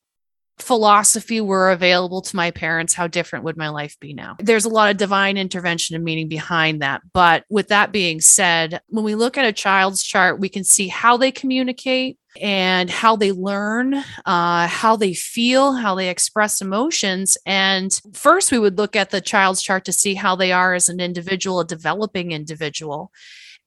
philosophy 0.59 1.41
were 1.41 1.71
available 1.71 2.23
to 2.23 2.37
my 2.37 2.51
parents, 2.51 2.95
how 2.95 3.07
different 3.07 3.45
would 3.45 3.57
my 3.57 3.69
life 3.69 3.99
be 4.01 4.15
now? 4.15 4.37
There's 4.39 4.65
a 4.65 4.71
lot 4.71 4.91
of 4.91 4.97
divine 4.97 5.37
intervention 5.37 5.97
and 5.97 6.05
meaning 6.05 6.29
behind 6.29 6.83
that. 6.83 7.03
But 7.13 7.45
with 7.49 7.69
that 7.69 7.93
being 7.93 8.21
said, 8.21 8.81
when 8.89 9.05
we 9.05 9.15
look 9.15 9.37
at 9.37 9.45
a 9.45 9.53
child's 9.53 10.03
chart, 10.03 10.39
we 10.41 10.49
can 10.49 10.65
see 10.65 10.89
how 10.89 11.17
they 11.17 11.33
communicate 11.33 12.19
and 12.41 12.91
how 12.91 13.15
they 13.17 13.33
learn, 13.33 13.95
uh, 14.27 14.67
how 14.67 14.97
they 14.97 15.15
feel, 15.15 15.73
how 15.73 15.95
they 15.95 16.09
express 16.09 16.61
emotions. 16.61 17.37
And 17.47 17.93
first, 18.13 18.51
we 18.51 18.59
would 18.59 18.77
look 18.77 18.97
at 18.97 19.11
the 19.11 19.21
child's 19.21 19.63
chart 19.63 19.85
to 19.85 19.93
see 19.93 20.15
how 20.15 20.35
they 20.35 20.53
are 20.53 20.75
as 20.75 20.89
an 20.89 21.01
individual, 21.01 21.61
a 21.61 21.65
developing 21.65 22.33
individual. 22.33 23.13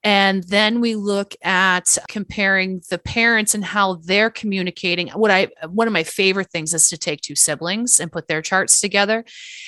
And 0.03 0.43
then 0.43 0.79
we 0.79 0.95
look 0.95 1.33
at 1.43 1.97
comparing 2.07 2.81
the 2.89 2.99
parents 2.99 3.55
and 3.55 3.65
how 3.65 3.95
they're 3.95 4.29
communicating. 4.29 5.09
What 5.09 5.31
I, 5.31 5.47
one 5.67 5.87
of 5.87 5.93
my 5.93 6.03
favorite 6.03 6.49
things 6.51 6.73
is 6.73 6.87
to 6.89 6.97
take 6.97 7.21
two 7.21 7.35
siblings 7.35 7.99
and 7.99 8.11
put 8.11 8.27
their 8.27 8.41
charts 8.41 8.79
together 8.79 9.25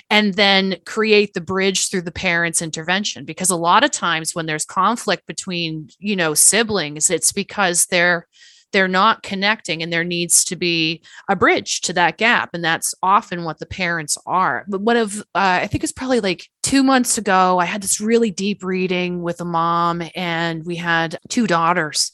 and 0.09 0.35
then 0.35 0.77
create 0.85 1.33
the 1.33 1.41
bridge 1.41 1.89
through 1.89 2.03
the 2.03 2.11
parents' 2.11 2.61
intervention. 2.61 3.25
Because 3.25 3.49
a 3.49 3.55
lot 3.55 3.83
of 3.83 3.91
times 3.91 4.35
when 4.35 4.45
there's 4.45 4.65
conflict 4.65 5.25
between, 5.27 5.89
you 5.99 6.15
know, 6.15 6.33
siblings, 6.33 7.09
it's 7.09 7.31
because 7.31 7.87
they're, 7.87 8.27
they're 8.71 8.87
not 8.87 9.23
connecting 9.23 9.81
and 9.81 9.91
there 9.91 10.03
needs 10.03 10.43
to 10.45 10.55
be 10.55 11.01
a 11.29 11.35
bridge 11.35 11.81
to 11.81 11.93
that 11.93 12.17
gap 12.17 12.51
and 12.53 12.63
that's 12.63 12.93
often 13.01 13.43
what 13.43 13.59
the 13.59 13.65
parents 13.65 14.17
are. 14.25 14.65
But 14.67 14.81
one 14.81 14.97
of 14.97 15.19
uh, 15.19 15.59
i 15.61 15.67
think 15.67 15.83
it's 15.83 15.93
probably 15.93 16.19
like 16.19 16.47
two 16.63 16.83
months 16.83 17.17
ago 17.17 17.59
i 17.59 17.65
had 17.65 17.81
this 17.81 17.99
really 17.99 18.31
deep 18.31 18.63
reading 18.63 19.21
with 19.21 19.41
a 19.41 19.45
mom 19.45 20.03
and 20.15 20.65
we 20.65 20.75
had 20.75 21.17
two 21.29 21.47
daughters 21.47 22.11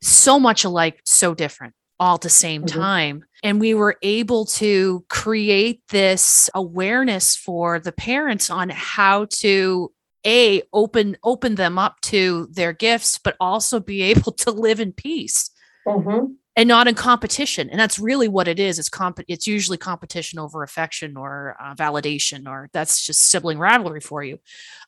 so 0.00 0.38
much 0.38 0.64
alike 0.64 1.00
so 1.04 1.34
different 1.34 1.74
all 2.00 2.16
at 2.16 2.20
the 2.20 2.30
same 2.30 2.64
mm-hmm. 2.64 2.80
time. 2.80 3.24
And 3.42 3.60
we 3.60 3.74
were 3.74 3.96
able 4.02 4.46
to 4.46 5.04
create 5.08 5.82
this 5.88 6.50
awareness 6.54 7.36
for 7.36 7.78
the 7.78 7.92
parents 7.92 8.50
on 8.50 8.70
how 8.70 9.26
to 9.36 9.92
a 10.26 10.62
open 10.72 11.18
open 11.22 11.54
them 11.54 11.78
up 11.78 12.00
to 12.00 12.48
their 12.50 12.72
gifts 12.72 13.18
but 13.22 13.36
also 13.38 13.78
be 13.78 14.00
able 14.10 14.32
to 14.32 14.50
live 14.50 14.80
in 14.80 14.90
peace 14.90 15.50
mm-hmm. 15.86 16.32
and 16.56 16.68
not 16.68 16.88
in 16.88 16.94
competition. 16.94 17.70
And 17.70 17.78
that's 17.78 17.98
really 17.98 18.28
what 18.28 18.48
it 18.48 18.58
is. 18.58 18.78
It's 18.78 18.88
comp. 18.88 19.20
It's 19.28 19.46
usually 19.46 19.78
competition 19.78 20.38
over 20.38 20.62
affection 20.62 21.16
or 21.16 21.56
uh, 21.60 21.74
validation, 21.74 22.48
or 22.48 22.70
that's 22.72 23.04
just 23.04 23.22
sibling 23.22 23.58
rivalry 23.58 24.00
for 24.00 24.22
you. 24.22 24.38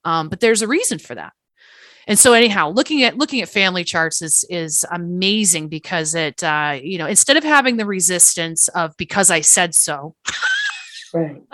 Um, 0.04 0.28
but 0.28 0.40
there's 0.40 0.62
a 0.62 0.68
reason 0.68 0.98
for 0.98 1.14
that. 1.14 1.32
And 2.08 2.18
so, 2.18 2.34
anyhow, 2.34 2.70
looking 2.70 3.02
at 3.02 3.18
looking 3.18 3.42
at 3.42 3.48
family 3.48 3.82
charts 3.82 4.22
is 4.22 4.44
is 4.48 4.86
amazing 4.92 5.68
because 5.68 6.14
it, 6.14 6.42
uh, 6.44 6.78
you 6.80 6.98
know, 6.98 7.06
instead 7.06 7.36
of 7.36 7.42
having 7.42 7.76
the 7.76 7.86
resistance 7.86 8.68
of 8.68 8.96
because 8.96 9.30
I 9.30 9.40
said 9.40 9.74
so, 9.74 10.14
right. 11.12 11.42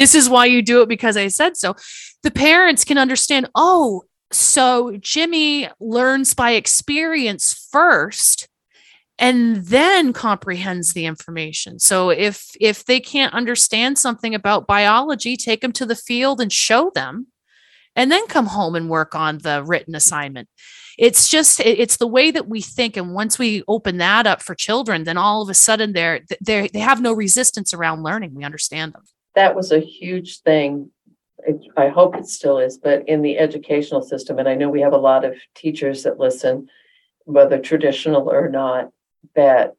This 0.00 0.14
is 0.14 0.30
why 0.30 0.46
you 0.46 0.62
do 0.62 0.80
it 0.80 0.88
because 0.88 1.18
I 1.18 1.28
said 1.28 1.58
so. 1.58 1.76
The 2.22 2.30
parents 2.30 2.84
can 2.84 2.96
understand. 2.96 3.50
Oh, 3.54 4.04
so 4.32 4.96
Jimmy 4.98 5.68
learns 5.78 6.32
by 6.32 6.52
experience 6.52 7.68
first 7.70 8.48
and 9.20 9.56
then 9.66 10.14
comprehends 10.14 10.94
the 10.94 11.04
information. 11.04 11.78
So 11.78 12.08
if 12.10 12.50
if 12.58 12.86
they 12.86 12.98
can't 12.98 13.34
understand 13.34 13.98
something 13.98 14.34
about 14.34 14.66
biology 14.66 15.36
take 15.36 15.60
them 15.60 15.72
to 15.72 15.86
the 15.86 15.94
field 15.94 16.40
and 16.40 16.52
show 16.52 16.90
them 16.94 17.28
and 17.94 18.10
then 18.10 18.26
come 18.26 18.46
home 18.46 18.74
and 18.74 18.88
work 18.88 19.14
on 19.14 19.38
the 19.38 19.62
written 19.62 19.94
assignment. 19.94 20.48
It's 20.98 21.28
just 21.28 21.60
it's 21.60 21.98
the 21.98 22.06
way 22.06 22.30
that 22.30 22.48
we 22.48 22.62
think 22.62 22.96
and 22.96 23.14
once 23.14 23.38
we 23.38 23.62
open 23.68 23.98
that 23.98 24.26
up 24.26 24.42
for 24.42 24.54
children 24.54 25.04
then 25.04 25.18
all 25.18 25.42
of 25.42 25.50
a 25.50 25.54
sudden 25.54 25.92
they're 25.92 26.20
they 26.40 26.68
they 26.68 26.80
have 26.80 27.00
no 27.00 27.12
resistance 27.12 27.72
around 27.74 28.02
learning. 28.02 28.34
We 28.34 28.44
understand 28.44 28.94
them. 28.94 29.02
That 29.34 29.54
was 29.54 29.70
a 29.70 29.78
huge 29.78 30.40
thing. 30.40 30.90
I 31.76 31.88
hope 31.88 32.16
it 32.16 32.26
still 32.26 32.58
is, 32.58 32.76
but 32.76 33.08
in 33.08 33.22
the 33.22 33.38
educational 33.38 34.02
system, 34.02 34.38
and 34.38 34.46
I 34.46 34.54
know 34.54 34.68
we 34.68 34.82
have 34.82 34.92
a 34.92 34.98
lot 34.98 35.24
of 35.24 35.36
teachers 35.54 36.02
that 36.02 36.18
listen, 36.18 36.68
whether 37.24 37.58
traditional 37.58 38.28
or 38.28 38.50
not, 38.50 38.90
that 39.34 39.74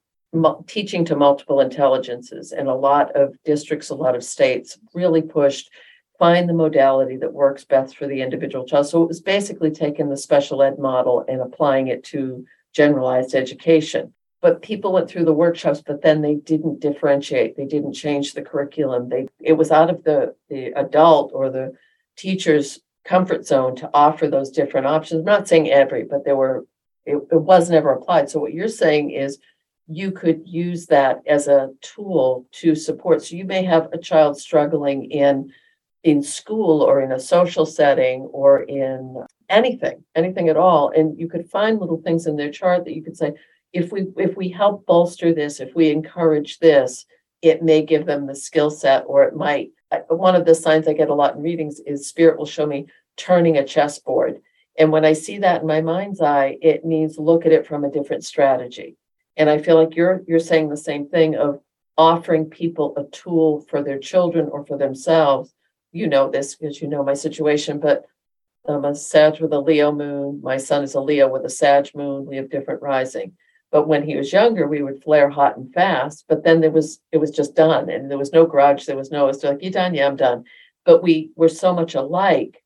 teaching 0.66 1.04
to 1.06 1.16
multiple 1.16 1.60
intelligences 1.60 2.54
and 2.54 2.70
a 2.70 2.74
lot 2.74 3.16
of 3.16 3.36
districts, 3.44 3.90
a 3.90 3.96
lot 3.96 4.16
of 4.16 4.24
states 4.24 4.78
really 4.94 5.22
pushed 5.22 5.70
find 6.22 6.48
the 6.48 6.54
modality 6.54 7.18
that 7.18 7.34
works 7.34 7.66
best 7.66 7.98
for 7.98 8.06
the 8.06 8.22
individual 8.22 8.64
child. 8.64 8.88
So 8.88 9.02
it 9.02 9.08
was 9.08 9.20
basically 9.22 9.72
taking 9.72 10.08
the 10.08 10.16
special 10.16 10.62
ed 10.62 10.78
model 10.78 11.26
and 11.28 11.42
applying 11.42 11.88
it 11.88 12.04
to 12.06 12.46
generalized 12.74 13.34
education. 13.34 14.14
But 14.40 14.62
people 14.62 14.94
went 14.94 15.10
through 15.10 15.26
the 15.26 15.34
workshops, 15.34 15.82
but 15.84 16.04
then 16.04 16.22
they 16.22 16.36
didn't 16.36 16.80
differentiate. 16.80 17.58
They 17.58 17.66
didn't 17.66 17.94
change 17.94 18.34
the 18.34 18.44
curriculum. 18.44 19.10
They 19.10 19.30
it 19.40 19.54
was 19.54 19.72
out 19.72 19.90
of 19.90 20.04
the, 20.04 20.36
the 20.48 20.68
adult 20.80 21.32
or 21.34 21.50
the 21.50 21.76
teacher's 22.16 22.80
comfort 23.04 23.48
zone 23.48 23.76
to 23.78 23.90
offer 23.92 24.28
those 24.28 24.52
different 24.52 24.86
options. 24.86 25.20
I'm 25.20 25.26
not 25.26 25.48
saying 25.48 25.72
every, 25.72 26.04
but 26.04 26.24
there 26.24 26.36
were 26.36 26.66
it, 27.06 27.16
it 27.32 27.42
was 27.42 27.70
never 27.70 27.92
applied. 27.92 28.30
So 28.30 28.40
what 28.40 28.54
you're 28.54 28.68
saying 28.68 29.12
is 29.12 29.40
you 29.88 30.12
could 30.12 30.44
use 30.46 30.88
that 30.88 31.22
as 31.28 31.48
a 31.48 31.72
tool 31.82 32.46
to 32.54 32.76
support. 32.76 33.24
So 33.24 33.36
you 33.36 33.46
may 33.46 33.64
have 33.64 33.90
a 33.92 33.98
child 33.98 34.40
struggling 34.40 35.12
in 35.12 35.52
in 36.04 36.24
school 36.24 36.82
or 36.82 37.02
in 37.02 37.12
a 37.12 37.20
social 37.20 37.66
setting 37.66 38.22
or 38.32 38.64
in 38.64 39.24
anything, 39.50 40.04
anything 40.16 40.50
at 40.50 40.58
all. 40.58 40.90
And 40.90 41.20
you 41.20 41.30
could 41.30 41.48
find 41.48 41.80
little 41.80 42.02
things 42.02 42.26
in 42.26 42.38
their 42.38 42.50
chart 42.50 42.86
that 42.86 42.96
you 42.96 43.04
could 43.04 43.18
say, 43.18 43.34
if 43.72 43.92
we 43.92 44.08
if 44.18 44.36
we 44.36 44.50
help 44.50 44.86
bolster 44.86 45.34
this, 45.34 45.60
if 45.60 45.76
we 45.76 45.92
encourage 45.92 46.60
this, 46.60 47.06
it 47.42 47.64
may 47.64 47.82
give 47.82 48.06
them 48.06 48.28
the 48.28 48.36
skill 48.36 48.70
set 48.70 49.04
or 49.08 49.24
it 49.24 49.36
might 49.36 49.72
one 50.08 50.36
of 50.36 50.46
the 50.46 50.56
signs 50.56 50.88
I 50.88 50.94
get 50.94 51.10
a 51.10 51.14
lot 51.14 51.36
in 51.36 51.42
readings 51.42 51.80
is 51.80 52.08
spirit 52.08 52.38
will 52.38 52.46
show 52.46 52.66
me 52.66 52.88
turning 53.18 53.58
a 53.58 53.66
chessboard 53.66 54.42
and 54.78 54.92
when 54.92 55.06
I 55.06 55.14
see 55.14 55.40
that 55.40 55.62
in 55.62 55.68
my 55.68 55.82
mind's 55.82 56.22
eye, 56.22 56.58
it 56.62 56.86
means 56.86 57.18
look 57.18 57.46
at 57.46 57.52
it 57.52 57.68
from 57.68 57.84
a 57.84 57.92
different 57.92 58.24
strategy. 58.24 58.98
And 59.38 59.50
I 59.50 59.58
feel 59.58 59.76
like 59.76 59.96
you're 59.96 60.22
you're 60.28 60.40
saying 60.40 60.70
the 60.70 60.78
same 60.78 61.08
thing 61.08 61.36
of 61.36 61.60
offering 61.98 62.46
people 62.46 62.94
a 62.98 63.04
tool 63.06 63.66
for 63.70 63.84
their 63.84 64.00
children 64.00 64.50
or 64.52 64.66
for 64.66 64.78
themselves. 64.78 65.54
You 65.92 66.08
know 66.08 66.30
this 66.30 66.56
because 66.56 66.82
you 66.82 66.88
know 66.88 67.04
my 67.04 67.14
situation, 67.14 67.80
but 67.80 68.06
I'm 68.66 68.86
a 68.86 68.96
Sag 68.96 69.42
with 69.42 69.52
a 69.54 69.60
Leo 69.60 69.92
moon. 69.92 70.40
My 70.42 70.58
son 70.58 70.84
is 70.84 70.94
a 70.94 71.02
Leo 71.02 71.28
with 71.28 71.46
a 71.46 71.50
Sag 71.50 71.94
moon. 71.96 72.26
We 72.26 72.38
have 72.38 72.50
different 72.50 72.82
rising. 72.82 73.34
But 73.72 73.88
when 73.88 74.04
he 74.04 74.16
was 74.16 74.34
younger, 74.34 74.68
we 74.68 74.84
would 74.84 75.02
flare 75.02 75.30
hot 75.30 75.58
and 75.58 75.74
fast. 75.74 76.26
But 76.28 76.44
then 76.44 76.62
there 76.62 76.72
was 76.72 77.00
it 77.12 77.18
was 77.18 77.32
just 77.32 77.56
done, 77.56 77.90
and 77.90 78.10
there 78.10 78.18
was 78.18 78.34
no 78.34 78.46
grudge. 78.46 78.86
There 78.86 78.98
was 78.98 79.12
no. 79.12 79.28
It's 79.28 79.44
like 79.44 79.64
you 79.64 79.72
done, 79.72 79.94
yeah, 79.94 80.08
I'm 80.08 80.18
done. 80.18 80.46
But 80.86 81.04
we 81.04 81.32
were 81.36 81.50
so 81.50 81.74
much 81.74 81.96
alike 81.96 82.61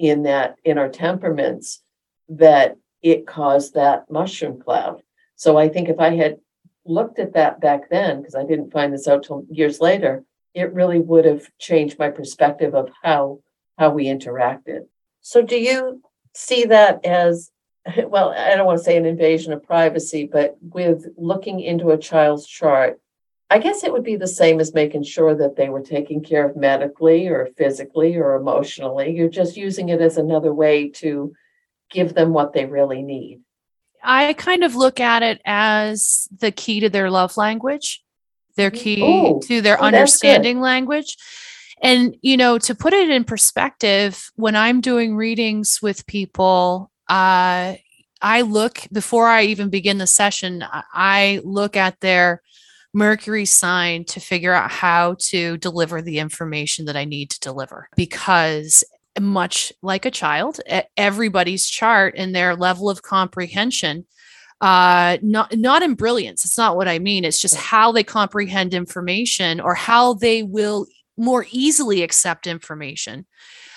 in 0.00 0.22
that 0.22 0.56
in 0.64 0.78
our 0.78 0.88
temperaments 0.88 1.82
that 2.30 2.76
it 3.02 3.26
caused 3.26 3.74
that 3.74 4.10
mushroom 4.10 4.58
cloud. 4.60 5.02
So 5.36 5.58
I 5.58 5.68
think 5.68 5.88
if 5.88 6.00
I 6.00 6.14
had 6.16 6.38
looked 6.86 7.18
at 7.18 7.34
that 7.34 7.60
back 7.60 7.90
then, 7.90 8.18
because 8.18 8.34
I 8.34 8.44
didn't 8.44 8.72
find 8.72 8.92
this 8.92 9.06
out 9.06 9.24
till 9.24 9.44
years 9.50 9.80
later, 9.80 10.24
it 10.54 10.72
really 10.72 10.98
would 10.98 11.26
have 11.26 11.48
changed 11.58 11.98
my 11.98 12.10
perspective 12.10 12.74
of 12.74 12.88
how 13.02 13.40
how 13.78 13.90
we 13.90 14.06
interacted. 14.06 14.86
So 15.20 15.42
do 15.42 15.56
you 15.56 16.02
see 16.34 16.64
that 16.64 17.04
as 17.04 17.50
well, 18.06 18.30
I 18.30 18.56
don't 18.56 18.66
want 18.66 18.78
to 18.78 18.84
say 18.84 18.96
an 18.96 19.06
invasion 19.06 19.52
of 19.52 19.62
privacy, 19.62 20.28
but 20.30 20.56
with 20.60 21.06
looking 21.16 21.60
into 21.60 21.90
a 21.90 21.98
child's 21.98 22.46
chart, 22.46 23.00
I 23.52 23.58
guess 23.58 23.82
it 23.82 23.92
would 23.92 24.04
be 24.04 24.14
the 24.14 24.28
same 24.28 24.60
as 24.60 24.72
making 24.72 25.02
sure 25.02 25.34
that 25.34 25.56
they 25.56 25.68
were 25.68 25.82
taken 25.82 26.22
care 26.22 26.48
of 26.48 26.56
medically 26.56 27.26
or 27.26 27.48
physically 27.56 28.16
or 28.16 28.36
emotionally. 28.36 29.10
You're 29.10 29.28
just 29.28 29.56
using 29.56 29.88
it 29.88 30.00
as 30.00 30.16
another 30.16 30.54
way 30.54 30.88
to 30.90 31.32
give 31.90 32.14
them 32.14 32.32
what 32.32 32.52
they 32.52 32.64
really 32.64 33.02
need. 33.02 33.40
I 34.02 34.34
kind 34.34 34.62
of 34.62 34.76
look 34.76 35.00
at 35.00 35.24
it 35.24 35.40
as 35.44 36.28
the 36.38 36.52
key 36.52 36.80
to 36.80 36.88
their 36.88 37.10
love 37.10 37.36
language, 37.36 38.02
their 38.54 38.70
key 38.70 39.02
Ooh. 39.02 39.40
to 39.48 39.60
their 39.60 39.82
oh, 39.82 39.86
understanding 39.86 40.60
language. 40.60 41.16
And, 41.82 42.16
you 42.22 42.36
know, 42.36 42.56
to 42.58 42.74
put 42.74 42.92
it 42.92 43.10
in 43.10 43.24
perspective, 43.24 44.30
when 44.36 44.54
I'm 44.54 44.80
doing 44.80 45.16
readings 45.16 45.80
with 45.82 46.06
people, 46.06 46.90
uh, 47.08 47.74
I 48.22 48.42
look 48.42 48.86
before 48.92 49.26
I 49.26 49.44
even 49.44 49.70
begin 49.70 49.98
the 49.98 50.06
session, 50.06 50.64
I 50.70 51.40
look 51.42 51.76
at 51.76 51.98
their 52.00 52.42
Mercury 52.92 53.44
sign 53.44 54.04
to 54.06 54.20
figure 54.20 54.52
out 54.52 54.70
how 54.70 55.16
to 55.20 55.56
deliver 55.58 56.02
the 56.02 56.18
information 56.18 56.86
that 56.86 56.96
I 56.96 57.04
need 57.04 57.30
to 57.30 57.40
deliver. 57.40 57.88
Because 57.96 58.84
much 59.18 59.72
like 59.82 60.04
a 60.04 60.10
child, 60.10 60.60
everybody's 60.96 61.68
chart 61.68 62.14
and 62.16 62.34
their 62.34 62.56
level 62.56 62.88
of 62.88 63.02
comprehension 63.02 64.06
uh 64.60 65.16
not 65.22 65.56
not 65.56 65.82
in 65.82 65.94
brilliance. 65.94 66.44
It's 66.44 66.58
not 66.58 66.76
what 66.76 66.86
i 66.86 66.98
mean. 66.98 67.24
It's 67.24 67.40
just 67.40 67.56
how 67.56 67.92
they 67.92 68.04
comprehend 68.04 68.74
information 68.74 69.58
or 69.58 69.74
how 69.74 70.14
they 70.14 70.42
will 70.42 70.86
more 71.16 71.46
easily 71.50 72.02
accept 72.02 72.46
information 72.46 73.26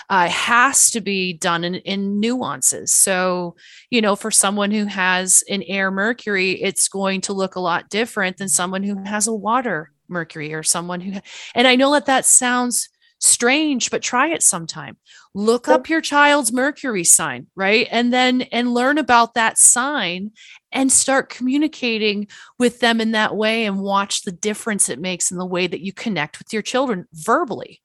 uh, 0.10 0.30
has 0.30 0.92
to 0.92 1.02
be 1.02 1.34
done 1.34 1.64
in, 1.64 1.76
in 1.76 2.20
nuances. 2.20 2.94
So, 2.94 3.56
you 3.90 4.02
know, 4.02 4.16
for 4.16 4.32
someone 4.32 4.72
who 4.72 4.86
has 4.86 5.44
an 5.50 5.64
air 5.64 5.92
Mercury, 5.92 6.52
it's 6.62 6.88
going 6.88 7.22
to 7.22 7.34
look 7.34 7.56
a 7.56 7.62
lot 7.62 7.90
different 7.90 8.38
than 8.38 8.50
someone 8.50 8.84
who 8.84 9.04
has 9.04 9.28
a 9.28 9.34
water 9.34 9.92
Mercury 10.08 10.54
or 10.54 10.64
someone 10.64 11.02
who, 11.02 11.20
and 11.56 11.68
I 11.68 11.76
know 11.76 11.94
that 11.94 12.06
that 12.08 12.26
sounds 12.26 12.90
strange, 13.20 13.90
but 13.90 14.02
try 14.02 14.28
it 14.28 14.44
sometime. 14.44 14.98
Look 15.34 15.70
up 15.70 15.88
your 15.88 16.02
child's 16.02 16.52
Mercury 16.52 17.06
sign, 17.06 17.48
right? 17.56 17.88
And 17.90 18.12
then, 18.12 18.42
and 18.44 18.74
learn 18.74 18.98
about 18.98 19.34
that 19.36 19.58
sign 19.58 20.32
and 20.74 20.92
start 20.92 21.30
communicating 21.30 22.28
with 22.60 22.82
them 22.82 23.00
in 23.00 23.12
that 23.12 23.36
way 23.36 23.66
and 23.66 23.80
watch 23.80 24.24
the 24.24 24.32
difference 24.32 24.90
it 24.90 25.00
makes 25.00 25.32
in 25.32 25.38
the 25.38 25.46
way 25.46 25.68
that 25.68 25.80
you 25.80 25.94
connect 25.94 26.38
with 26.38 26.52
your 26.52 26.62
children 26.62 27.06
verbally. 27.14 27.83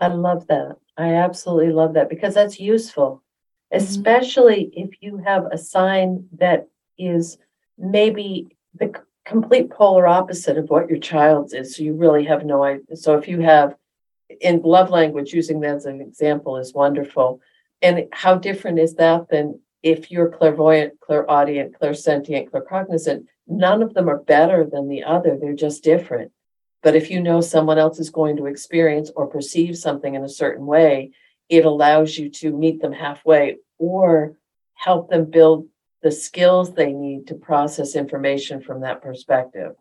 I 0.00 0.08
love 0.08 0.46
that. 0.48 0.76
I 0.96 1.14
absolutely 1.14 1.72
love 1.72 1.94
that 1.94 2.08
because 2.08 2.34
that's 2.34 2.60
useful, 2.60 3.22
mm-hmm. 3.72 3.84
especially 3.84 4.70
if 4.72 4.90
you 5.00 5.18
have 5.18 5.46
a 5.46 5.58
sign 5.58 6.28
that 6.38 6.68
is 6.98 7.38
maybe 7.78 8.56
the 8.74 8.94
complete 9.24 9.70
polar 9.70 10.06
opposite 10.06 10.56
of 10.56 10.70
what 10.70 10.88
your 10.88 10.98
child's 10.98 11.52
is. 11.52 11.76
So 11.76 11.82
you 11.82 11.94
really 11.94 12.24
have 12.24 12.44
no 12.44 12.62
idea. 12.62 12.96
So 12.96 13.18
if 13.18 13.28
you 13.28 13.40
have 13.40 13.74
in 14.40 14.60
love 14.62 14.90
language, 14.90 15.32
using 15.32 15.60
that 15.60 15.76
as 15.76 15.86
an 15.86 16.00
example 16.00 16.56
is 16.56 16.72
wonderful. 16.72 17.40
And 17.82 18.06
how 18.12 18.36
different 18.36 18.78
is 18.78 18.94
that 18.94 19.28
than 19.28 19.60
if 19.82 20.10
you're 20.10 20.30
clairvoyant, 20.30 20.98
clairaudient, 21.00 21.78
clairsentient, 21.78 22.50
claircognizant? 22.50 23.26
None 23.46 23.82
of 23.82 23.94
them 23.94 24.08
are 24.08 24.18
better 24.18 24.64
than 24.64 24.88
the 24.88 25.04
other. 25.04 25.36
They're 25.40 25.54
just 25.54 25.84
different. 25.84 26.32
But 26.86 26.94
if 26.94 27.10
you 27.10 27.20
know 27.20 27.40
someone 27.40 27.78
else 27.78 27.98
is 27.98 28.10
going 28.10 28.36
to 28.36 28.46
experience 28.46 29.10
or 29.16 29.26
perceive 29.26 29.76
something 29.76 30.14
in 30.14 30.22
a 30.22 30.28
certain 30.28 30.66
way, 30.66 31.10
it 31.48 31.64
allows 31.64 32.16
you 32.16 32.30
to 32.30 32.56
meet 32.56 32.80
them 32.80 32.92
halfway 32.92 33.56
or 33.76 34.38
help 34.74 35.10
them 35.10 35.24
build 35.24 35.66
the 36.04 36.12
skills 36.12 36.72
they 36.72 36.92
need 36.92 37.26
to 37.26 37.34
process 37.34 37.96
information 37.96 38.60
from 38.60 38.82
that 38.82 39.02
perspective. 39.02 39.74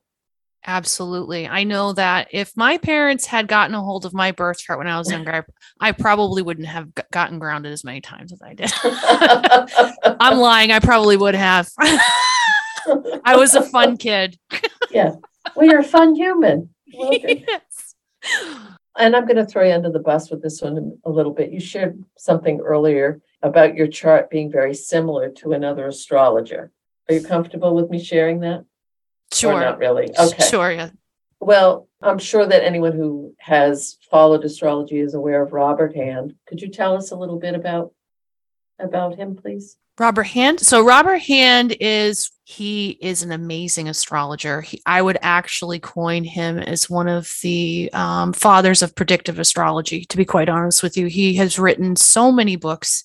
Absolutely. 0.66 1.48
I 1.48 1.64
know 1.64 1.94
that 1.94 2.30
if 2.32 2.58
my 2.58 2.80
parents 2.80 3.28
had 3.28 3.48
gotten 3.48 3.76
a 3.76 3.84
hold 3.84 4.06
of 4.06 4.16
my 4.16 4.32
birth 4.32 4.58
chart 4.58 4.80
when 4.80 4.88
I 4.88 4.98
was 4.98 5.12
younger, 5.12 5.46
I, 5.80 5.90
I 5.90 5.92
probably 5.92 6.42
wouldn't 6.42 6.66
have 6.66 6.90
gotten 7.12 7.38
grounded 7.38 7.72
as 7.72 7.84
many 7.84 8.02
times 8.02 8.34
as 8.34 8.42
I 8.42 8.56
did. 8.56 8.74
I'm 10.20 10.40
lying. 10.40 10.72
I 10.72 10.80
probably 10.80 11.18
would 11.18 11.36
have. 11.36 11.70
I 11.78 13.36
was 13.36 13.54
a 13.54 13.62
fun 13.62 13.98
kid. 13.98 14.40
yeah. 14.90 15.12
Well, 15.56 15.68
you're 15.68 15.82
a 15.82 15.84
fun 15.84 16.16
human. 16.16 16.72
yes. 17.48 17.96
And 18.98 19.16
I'm 19.16 19.26
going 19.26 19.36
to 19.38 19.46
throw 19.46 19.64
you 19.64 19.74
under 19.74 19.92
the 19.92 20.00
bus 20.00 20.32
with 20.32 20.42
this 20.42 20.62
one 20.62 21.00
a 21.04 21.10
little 21.10 21.34
bit. 21.34 21.52
You 21.52 21.60
shared 21.60 22.04
something 22.18 22.62
earlier 22.62 23.22
about 23.42 23.76
your 23.76 23.88
chart 23.88 24.30
being 24.30 24.52
very 24.52 24.74
similar 24.74 25.30
to 25.30 25.52
another 25.52 25.88
astrologer. 25.88 26.72
Are 27.10 27.16
you 27.16 27.22
comfortable 27.22 27.76
with 27.76 27.90
me 27.90 28.04
sharing 28.04 28.40
that? 28.40 28.66
Sure. 29.34 29.54
Or 29.54 29.60
not 29.60 29.80
really. 29.80 30.10
Okay. 30.18 30.48
Sure. 30.50 30.72
Yeah. 30.72 30.90
Well, 31.40 31.88
I'm 32.02 32.20
sure 32.20 32.46
that 32.46 32.64
anyone 32.64 32.94
who 32.94 33.36
has 33.40 33.98
followed 34.10 34.46
astrology 34.46 35.00
is 35.00 35.14
aware 35.14 35.42
of 35.42 35.54
Robert 35.54 35.96
Hand. 35.96 36.36
Could 36.48 36.62
you 36.62 36.70
tell 36.70 36.96
us 36.96 37.12
a 37.12 37.16
little 37.16 37.38
bit 37.38 37.54
about 37.54 37.94
about 38.80 39.16
him, 39.16 39.36
please? 39.36 39.78
Robert 39.98 40.24
Hand. 40.24 40.60
So 40.60 40.84
Robert 40.84 41.20
Hand 41.20 41.76
is 41.80 42.32
he 42.44 42.98
is 43.02 43.24
an 43.24 43.32
amazing 43.32 43.88
astrologer. 43.88 44.62
He, 44.62 44.82
I 44.86 45.02
would 45.02 45.18
actually 45.22 45.80
coin 45.80 46.24
him 46.24 46.60
as 46.60 46.90
one 46.90 47.08
of 47.08 47.34
the 47.42 47.90
um, 47.94 48.34
fathers 48.34 48.84
of 48.84 48.94
predictive 48.94 49.40
astrology. 49.40 50.06
To 50.06 50.18
be 50.18 50.26
quite 50.26 50.50
honest 50.50 50.84
with 50.84 50.98
you, 50.98 51.08
he 51.08 51.36
has 51.36 51.58
written 51.58 51.96
so 51.96 52.32
many 52.32 52.56
books 52.56 53.04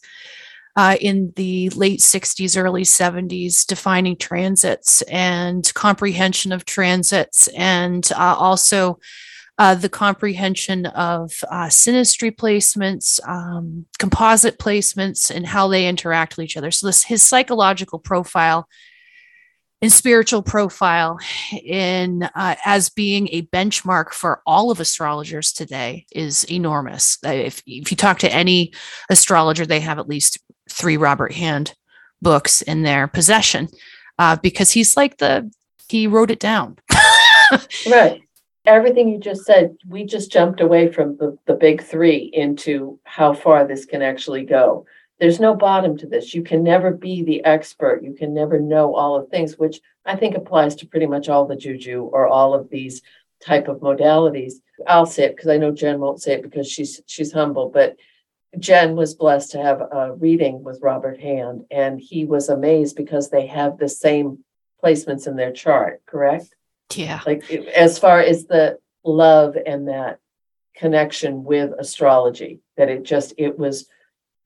uh, 0.76 0.96
in 1.00 1.33
the 1.37 1.70
late 1.70 2.00
60s, 2.00 2.61
early 2.61 2.83
70s, 2.83 3.66
defining 3.66 4.16
transits 4.16 5.02
and 5.02 5.72
comprehension 5.74 6.52
of 6.52 6.64
transits, 6.64 7.48
and 7.48 8.11
uh, 8.16 8.35
also 8.37 8.98
uh, 9.60 9.74
the 9.74 9.90
comprehension 9.90 10.86
of 10.86 11.44
uh, 11.50 11.66
synastry 11.66 12.34
placements, 12.34 13.20
um, 13.28 13.84
composite 13.98 14.58
placements, 14.58 15.30
and 15.30 15.46
how 15.46 15.68
they 15.68 15.86
interact 15.86 16.38
with 16.38 16.44
each 16.44 16.56
other. 16.56 16.70
So, 16.70 16.86
this 16.86 17.04
his 17.04 17.22
psychological 17.22 17.98
profile 17.98 18.66
and 19.82 19.92
spiritual 19.92 20.42
profile 20.42 21.18
in 21.52 22.22
uh, 22.34 22.56
as 22.64 22.88
being 22.88 23.28
a 23.32 23.42
benchmark 23.42 24.14
for 24.14 24.40
all 24.46 24.70
of 24.70 24.80
astrologers 24.80 25.52
today 25.52 26.06
is 26.10 26.44
enormous. 26.44 27.18
If, 27.22 27.62
if 27.66 27.90
you 27.90 27.98
talk 27.98 28.18
to 28.20 28.32
any 28.32 28.72
astrologer, 29.10 29.66
they 29.66 29.80
have 29.80 29.98
at 29.98 30.08
least 30.08 30.38
three 30.70 30.96
Robert 30.96 31.34
Hand 31.34 31.74
books 32.22 32.62
in 32.62 32.82
their 32.82 33.06
possession 33.08 33.68
uh, 34.18 34.36
because 34.36 34.70
he's 34.70 34.96
like 34.96 35.18
the 35.18 35.52
he 35.86 36.06
wrote 36.06 36.30
it 36.30 36.40
down. 36.40 36.78
right. 37.86 38.22
Everything 38.66 39.08
you 39.08 39.18
just 39.18 39.44
said, 39.44 39.76
we 39.88 40.04
just 40.04 40.30
jumped 40.30 40.60
away 40.60 40.92
from 40.92 41.16
the, 41.16 41.36
the 41.46 41.54
big 41.54 41.82
three 41.82 42.30
into 42.32 42.98
how 43.04 43.32
far 43.32 43.66
this 43.66 43.84
can 43.84 44.02
actually 44.02 44.44
go. 44.44 44.86
There's 45.18 45.40
no 45.40 45.54
bottom 45.54 45.96
to 45.98 46.06
this. 46.06 46.34
You 46.34 46.42
can 46.42 46.62
never 46.62 46.90
be 46.90 47.22
the 47.22 47.44
expert. 47.44 48.02
You 48.02 48.14
can 48.14 48.32
never 48.32 48.58
know 48.58 48.94
all 48.94 49.16
of 49.16 49.28
things, 49.28 49.58
which 49.58 49.80
I 50.04 50.16
think 50.16 50.34
applies 50.34 50.74
to 50.76 50.86
pretty 50.86 51.06
much 51.06 51.28
all 51.28 51.46
the 51.46 51.56
juju 51.56 52.02
or 52.12 52.26
all 52.26 52.54
of 52.54 52.70
these 52.70 53.02
type 53.40 53.68
of 53.68 53.80
modalities. 53.80 54.54
I'll 54.86 55.06
say 55.06 55.24
it 55.24 55.36
because 55.36 55.48
I 55.48 55.56
know 55.56 55.72
Jen 55.72 56.00
won't 56.00 56.22
say 56.22 56.34
it 56.34 56.42
because 56.42 56.70
she's 56.70 57.00
she's 57.06 57.32
humble, 57.32 57.68
but 57.68 57.96
Jen 58.58 58.96
was 58.96 59.14
blessed 59.14 59.52
to 59.52 59.62
have 59.62 59.80
a 59.80 60.14
reading 60.14 60.62
with 60.64 60.82
Robert 60.82 61.20
Hand, 61.20 61.64
and 61.70 62.00
he 62.00 62.24
was 62.24 62.48
amazed 62.48 62.96
because 62.96 63.30
they 63.30 63.46
have 63.46 63.78
the 63.78 63.88
same 63.88 64.44
placements 64.82 65.26
in 65.26 65.36
their 65.36 65.52
chart, 65.52 66.02
correct? 66.06 66.54
Yeah. 66.96 67.20
Like 67.26 67.50
as 67.50 67.98
far 67.98 68.20
as 68.20 68.44
the 68.44 68.79
love 69.05 69.57
and 69.64 69.88
that 69.88 70.18
connection 70.74 71.44
with 71.44 71.72
astrology, 71.79 72.61
that 72.76 72.88
it 72.88 73.03
just, 73.03 73.35
it 73.38 73.59
was, 73.59 73.87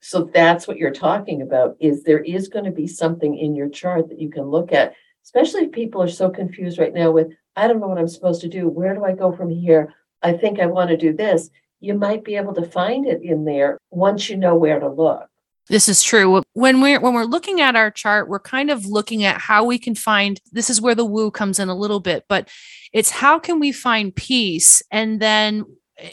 so 0.01 0.25
that's 0.25 0.67
what 0.67 0.77
you're 0.77 0.91
talking 0.91 1.43
about 1.43 1.77
is 1.81 2.03
there 2.03 2.23
is 2.23 2.49
going 2.49 2.67
to 2.67 2.71
be 2.71 2.87
something 2.87 3.37
in 3.37 3.55
your 3.55 3.69
chart 3.69 4.09
that 4.09 4.21
you 4.21 4.31
can 4.31 4.45
look 4.45 4.73
at, 4.73 4.95
especially 5.25 5.65
if 5.65 5.73
people 5.73 6.03
are 6.03 6.09
so 6.09 6.31
confused 6.31 6.79
right 6.79 6.93
now 6.93 7.11
with, 7.11 7.29
I 7.57 7.69
don't 7.69 7.81
know 7.81 7.89
what 7.89 7.99
I'm 7.99 8.09
supposed 8.09 8.43
to 8.43 8.49
do. 8.49 8.69
Where 8.69 8.95
do 8.95 9.05
I 9.05 9.13
go 9.13 9.33
from 9.33 9.49
here? 9.49 9.95
I 10.23 10.33
think 10.33 10.59
I 10.59 10.67
want 10.67 10.91
to 10.91 10.97
do 10.97 11.13
this 11.13 11.51
you 11.85 11.95
might 11.95 12.25
be 12.25 12.37
able 12.37 12.55
to 12.55 12.65
find 12.65 13.07
it 13.07 13.23
in 13.23 13.45
there 13.45 13.77
once 13.91 14.31
you 14.31 14.39
know 14.39 14.55
where 14.55 14.81
to 14.81 14.89
look. 14.89 15.29
This 15.68 15.88
is 15.88 16.03
true. 16.03 16.42
When 16.53 16.81
we're 16.83 17.00
when 17.00 17.14
we're 17.14 17.24
looking 17.24 17.61
at 17.61 17.74
our 17.74 17.90
chart, 17.90 18.29
we're 18.29 18.40
kind 18.40 18.70
of 18.70 18.85
looking 18.85 19.24
at 19.24 19.40
how 19.40 19.64
we 19.64 19.79
can 19.79 19.94
find 19.94 20.40
this 20.53 20.68
is 20.68 20.81
where 20.81 20.94
the 20.94 21.07
woo 21.07 21.31
comes 21.31 21.59
in 21.59 21.68
a 21.68 21.74
little 21.74 22.00
bit, 22.00 22.24
but 22.29 22.50
it's 22.92 23.11
how 23.11 23.38
can 23.38 23.59
we 23.61 23.72
find 23.72 24.14
peace 24.14 24.83
and 24.90 25.20
then 25.20 25.64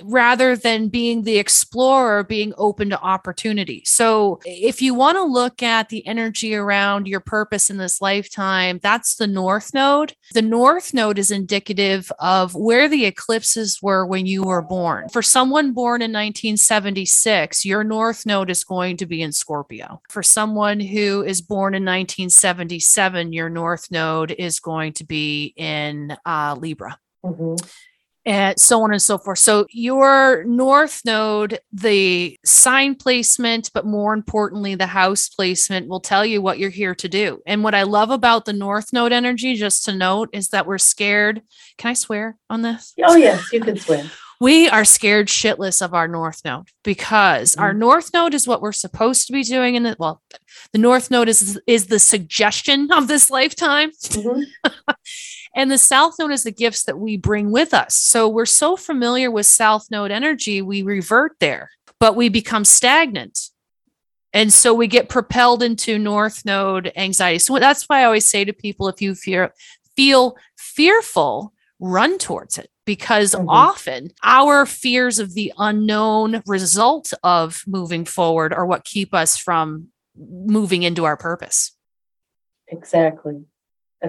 rather 0.03 0.55
than 0.55 0.89
being 0.89 1.23
the 1.23 1.37
explorer 1.37 2.23
being 2.23 2.53
open 2.57 2.89
to 2.89 3.01
opportunity. 3.01 3.83
So 3.85 4.39
if 4.45 4.81
you 4.81 4.93
want 4.93 5.17
to 5.17 5.23
look 5.23 5.63
at 5.63 5.89
the 5.89 6.05
energy 6.05 6.55
around 6.55 7.07
your 7.07 7.19
purpose 7.19 7.69
in 7.69 7.77
this 7.77 8.01
lifetime 8.01 8.79
that's 8.81 9.15
the 9.15 9.27
north 9.27 9.73
node. 9.73 10.13
The 10.33 10.41
north 10.41 10.93
node 10.93 11.17
is 11.17 11.31
indicative 11.31 12.11
of 12.19 12.55
where 12.55 12.87
the 12.87 13.05
eclipses 13.05 13.79
were 13.81 14.05
when 14.05 14.25
you 14.25 14.43
were 14.43 14.61
born. 14.61 15.09
For 15.09 15.21
someone 15.21 15.73
born 15.73 16.01
in 16.01 16.11
1976 16.11 17.65
your 17.65 17.83
north 17.83 18.25
node 18.25 18.49
is 18.49 18.63
going 18.63 18.97
to 18.97 19.05
be 19.05 19.21
in 19.21 19.31
scorpio. 19.31 20.01
For 20.09 20.23
someone 20.23 20.79
who 20.79 21.23
is 21.23 21.41
born 21.41 21.73
in 21.73 21.83
1977 21.83 23.33
your 23.33 23.49
north 23.49 23.89
node 23.91 24.31
is 24.31 24.59
going 24.59 24.93
to 24.93 25.03
be 25.03 25.53
in 25.57 26.15
uh, 26.25 26.55
libra. 26.59 26.99
Mm-hmm 27.25 27.55
and 28.25 28.59
so 28.59 28.81
on 28.81 28.91
and 28.91 29.01
so 29.01 29.17
forth. 29.17 29.39
So 29.39 29.65
your 29.71 30.43
north 30.43 31.01
node, 31.05 31.59
the 31.71 32.37
sign 32.45 32.95
placement, 32.95 33.71
but 33.73 33.85
more 33.85 34.13
importantly, 34.13 34.75
the 34.75 34.87
house 34.87 35.29
placement 35.29 35.87
will 35.87 35.99
tell 35.99 36.25
you 36.25 36.41
what 36.41 36.59
you're 36.59 36.69
here 36.69 36.95
to 36.95 37.09
do. 37.09 37.41
And 37.45 37.63
what 37.63 37.75
I 37.75 37.83
love 37.83 38.11
about 38.11 38.45
the 38.45 38.53
north 38.53 38.93
node 38.93 39.11
energy, 39.11 39.55
just 39.55 39.85
to 39.85 39.95
note, 39.95 40.29
is 40.33 40.49
that 40.49 40.67
we're 40.67 40.77
scared. 40.77 41.41
Can 41.77 41.91
I 41.91 41.93
swear 41.93 42.37
on 42.49 42.61
this? 42.61 42.93
Oh, 43.03 43.15
yes, 43.15 43.51
you 43.51 43.59
can 43.59 43.77
swear. 43.77 44.09
We 44.41 44.67
are 44.69 44.85
scared 44.85 45.27
shitless 45.27 45.83
of 45.83 45.93
our 45.93 46.07
north 46.07 46.41
node 46.43 46.69
because 46.83 47.51
mm-hmm. 47.51 47.61
our 47.61 47.73
north 47.75 48.09
node 48.11 48.33
is 48.33 48.47
what 48.47 48.59
we're 48.59 48.71
supposed 48.71 49.27
to 49.27 49.33
be 49.33 49.43
doing 49.43 49.77
And 49.77 49.95
well, 49.99 50.23
the 50.73 50.79
north 50.79 51.11
node 51.11 51.29
is 51.29 51.61
is 51.67 51.85
the 51.87 51.99
suggestion 51.99 52.91
of 52.91 53.07
this 53.07 53.29
lifetime. 53.29 53.91
Mm-hmm. 53.91 54.71
And 55.55 55.69
the 55.69 55.77
South 55.77 56.15
Node 56.17 56.31
is 56.31 56.43
the 56.43 56.51
gifts 56.51 56.83
that 56.83 56.97
we 56.97 57.17
bring 57.17 57.51
with 57.51 57.73
us. 57.73 57.95
So 57.95 58.27
we're 58.27 58.45
so 58.45 58.77
familiar 58.77 59.29
with 59.29 59.45
South 59.45 59.89
Node 59.91 60.11
energy, 60.11 60.61
we 60.61 60.81
revert 60.81 61.33
there, 61.39 61.71
but 61.99 62.15
we 62.15 62.29
become 62.29 62.63
stagnant. 62.63 63.49
And 64.33 64.53
so 64.53 64.73
we 64.73 64.87
get 64.87 65.09
propelled 65.09 65.61
into 65.61 65.99
North 65.99 66.45
Node 66.45 66.91
anxiety. 66.95 67.39
So 67.39 67.59
that's 67.59 67.83
why 67.89 68.01
I 68.01 68.05
always 68.05 68.25
say 68.25 68.45
to 68.45 68.53
people 68.53 68.87
if 68.87 69.01
you 69.01 69.13
fear, 69.13 69.53
feel 69.97 70.37
fearful, 70.57 71.53
run 71.79 72.17
towards 72.17 72.57
it 72.57 72.69
because 72.85 73.33
mm-hmm. 73.33 73.49
often 73.49 74.11
our 74.23 74.65
fears 74.65 75.19
of 75.19 75.33
the 75.33 75.51
unknown 75.57 76.41
result 76.45 77.13
of 77.23 77.63
moving 77.67 78.05
forward 78.05 78.53
are 78.53 78.65
what 78.65 78.85
keep 78.85 79.13
us 79.13 79.37
from 79.37 79.87
moving 80.15 80.83
into 80.83 81.03
our 81.03 81.17
purpose. 81.17 81.75
Exactly. 82.67 83.43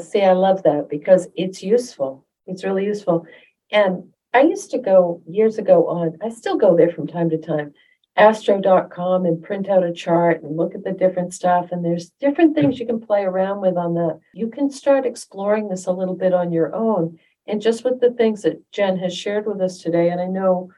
See, 0.01 0.23
I 0.23 0.33
love 0.33 0.63
that 0.63 0.89
because 0.89 1.29
it's 1.37 1.63
useful. 1.63 2.25
It's 2.47 2.65
really 2.65 2.85
useful. 2.85 3.27
And 3.71 4.05
I 4.33 4.43
used 4.43 4.71
to 4.71 4.79
go 4.79 5.23
years 5.27 5.59
ago 5.59 5.89
on, 5.89 6.19
I 6.23 6.31
still 6.31 6.57
go 6.57 6.77
there 6.77 6.91
from 6.91 7.07
time 7.07 7.29
to 7.31 7.39
time, 7.39 7.75
astro.com 8.17 9.27
and 9.27 9.43
print 9.43 9.69
out 9.69 9.85
a 9.85 9.93
chart 9.93 10.43
and 10.43 10.57
look 10.57 10.75
at 10.75 10.85
the 10.85 10.93
different 10.93 11.35
stuff. 11.35 11.69
And 11.71 11.85
there's 11.85 12.11
different 12.21 12.55
things 12.55 12.79
you 12.79 12.87
can 12.87 13.01
play 13.01 13.23
around 13.23 13.61
with 13.61 13.77
on 13.77 13.95
that. 13.95 14.21
You 14.33 14.49
can 14.49 14.71
start 14.71 15.05
exploring 15.05 15.69
this 15.69 15.87
a 15.87 15.93
little 15.93 16.17
bit 16.17 16.33
on 16.33 16.53
your 16.53 16.75
own. 16.75 17.19
And 17.47 17.61
just 17.61 17.85
with 17.85 18.01
the 18.01 18.13
things 18.13 18.43
that 18.43 18.63
Jen 18.73 18.97
has 18.99 19.17
shared 19.17 19.47
with 19.47 19.61
us 19.61 19.79
today, 19.79 20.11
and 20.11 20.21
I 20.21 20.27
know, 20.27 20.71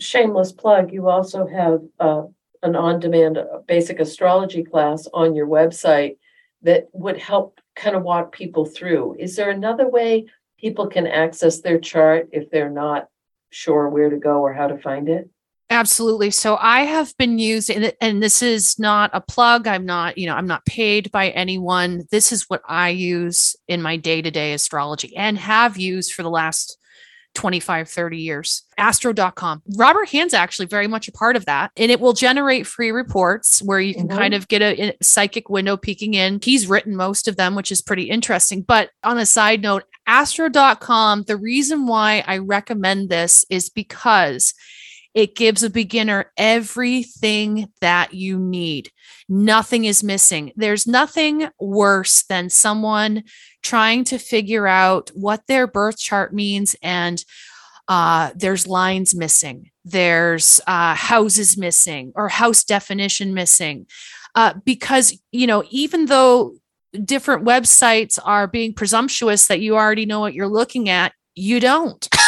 shameless 0.00 0.52
plug, 0.52 0.92
you 0.92 1.08
also 1.08 1.46
have 1.46 1.80
uh, 2.00 2.22
an 2.62 2.76
on 2.76 3.00
demand 3.00 3.36
uh, 3.36 3.58
basic 3.66 4.00
astrology 4.00 4.62
class 4.62 5.06
on 5.12 5.34
your 5.34 5.46
website 5.46 6.16
that 6.62 6.88
would 6.92 7.18
help 7.18 7.60
kind 7.76 7.96
of 7.96 8.02
walk 8.02 8.32
people 8.32 8.66
through. 8.66 9.16
Is 9.18 9.36
there 9.36 9.50
another 9.50 9.88
way 9.88 10.26
people 10.58 10.86
can 10.86 11.06
access 11.06 11.60
their 11.60 11.78
chart 11.78 12.28
if 12.32 12.50
they're 12.50 12.70
not 12.70 13.08
sure 13.50 13.88
where 13.88 14.10
to 14.10 14.16
go 14.16 14.40
or 14.40 14.52
how 14.52 14.66
to 14.66 14.78
find 14.78 15.08
it? 15.08 15.28
Absolutely. 15.70 16.30
So 16.30 16.56
I 16.56 16.82
have 16.82 17.16
been 17.16 17.38
using 17.38 17.90
and 18.00 18.22
this 18.22 18.42
is 18.42 18.78
not 18.78 19.10
a 19.14 19.20
plug. 19.20 19.66
I'm 19.66 19.86
not, 19.86 20.18
you 20.18 20.26
know, 20.26 20.34
I'm 20.34 20.46
not 20.46 20.66
paid 20.66 21.10
by 21.10 21.30
anyone. 21.30 22.06
This 22.10 22.32
is 22.32 22.44
what 22.50 22.62
I 22.68 22.90
use 22.90 23.56
in 23.66 23.80
my 23.80 23.96
day-to-day 23.96 24.52
astrology 24.52 25.16
and 25.16 25.38
have 25.38 25.78
used 25.78 26.12
for 26.12 26.22
the 26.22 26.30
last 26.30 26.78
25, 27.34 27.88
30 27.88 28.18
years. 28.18 28.62
Astro.com. 28.78 29.62
Robert 29.76 30.08
Hand's 30.08 30.34
actually 30.34 30.66
very 30.66 30.86
much 30.86 31.08
a 31.08 31.12
part 31.12 31.36
of 31.36 31.46
that. 31.46 31.70
And 31.76 31.90
it 31.90 32.00
will 32.00 32.12
generate 32.12 32.66
free 32.66 32.90
reports 32.90 33.60
where 33.62 33.80
you 33.80 33.94
can 33.94 34.08
mm-hmm. 34.08 34.18
kind 34.18 34.34
of 34.34 34.48
get 34.48 34.62
a, 34.62 34.90
a 34.90 34.96
psychic 35.02 35.48
window 35.48 35.76
peeking 35.76 36.14
in. 36.14 36.40
He's 36.42 36.68
written 36.68 36.96
most 36.96 37.28
of 37.28 37.36
them, 37.36 37.54
which 37.54 37.72
is 37.72 37.82
pretty 37.82 38.04
interesting. 38.04 38.62
But 38.62 38.90
on 39.02 39.18
a 39.18 39.26
side 39.26 39.62
note, 39.62 39.84
astro.com, 40.06 41.22
the 41.22 41.36
reason 41.36 41.86
why 41.86 42.24
I 42.26 42.38
recommend 42.38 43.08
this 43.08 43.44
is 43.50 43.70
because 43.70 44.54
it 45.14 45.36
gives 45.36 45.62
a 45.62 45.70
beginner 45.70 46.32
everything 46.36 47.68
that 47.80 48.14
you 48.14 48.38
need. 48.38 48.90
Nothing 49.28 49.84
is 49.84 50.04
missing. 50.04 50.52
There's 50.56 50.86
nothing 50.86 51.48
worse 51.58 52.22
than 52.24 52.50
someone 52.50 53.24
trying 53.62 54.04
to 54.04 54.18
figure 54.18 54.66
out 54.66 55.10
what 55.14 55.46
their 55.46 55.66
birth 55.66 55.98
chart 55.98 56.34
means 56.34 56.76
and 56.82 57.24
uh, 57.88 58.30
there's 58.34 58.66
lines 58.66 59.14
missing, 59.14 59.70
there's 59.84 60.60
uh, 60.66 60.94
houses 60.94 61.56
missing, 61.56 62.12
or 62.14 62.28
house 62.28 62.64
definition 62.64 63.34
missing. 63.34 63.86
Uh, 64.34 64.54
because, 64.64 65.18
you 65.32 65.46
know, 65.46 65.62
even 65.70 66.06
though 66.06 66.54
different 67.04 67.44
websites 67.44 68.18
are 68.24 68.46
being 68.46 68.72
presumptuous 68.72 69.46
that 69.46 69.60
you 69.60 69.76
already 69.76 70.06
know 70.06 70.20
what 70.20 70.34
you're 70.34 70.48
looking 70.48 70.88
at, 70.88 71.12
you 71.34 71.60
don't. 71.60 72.08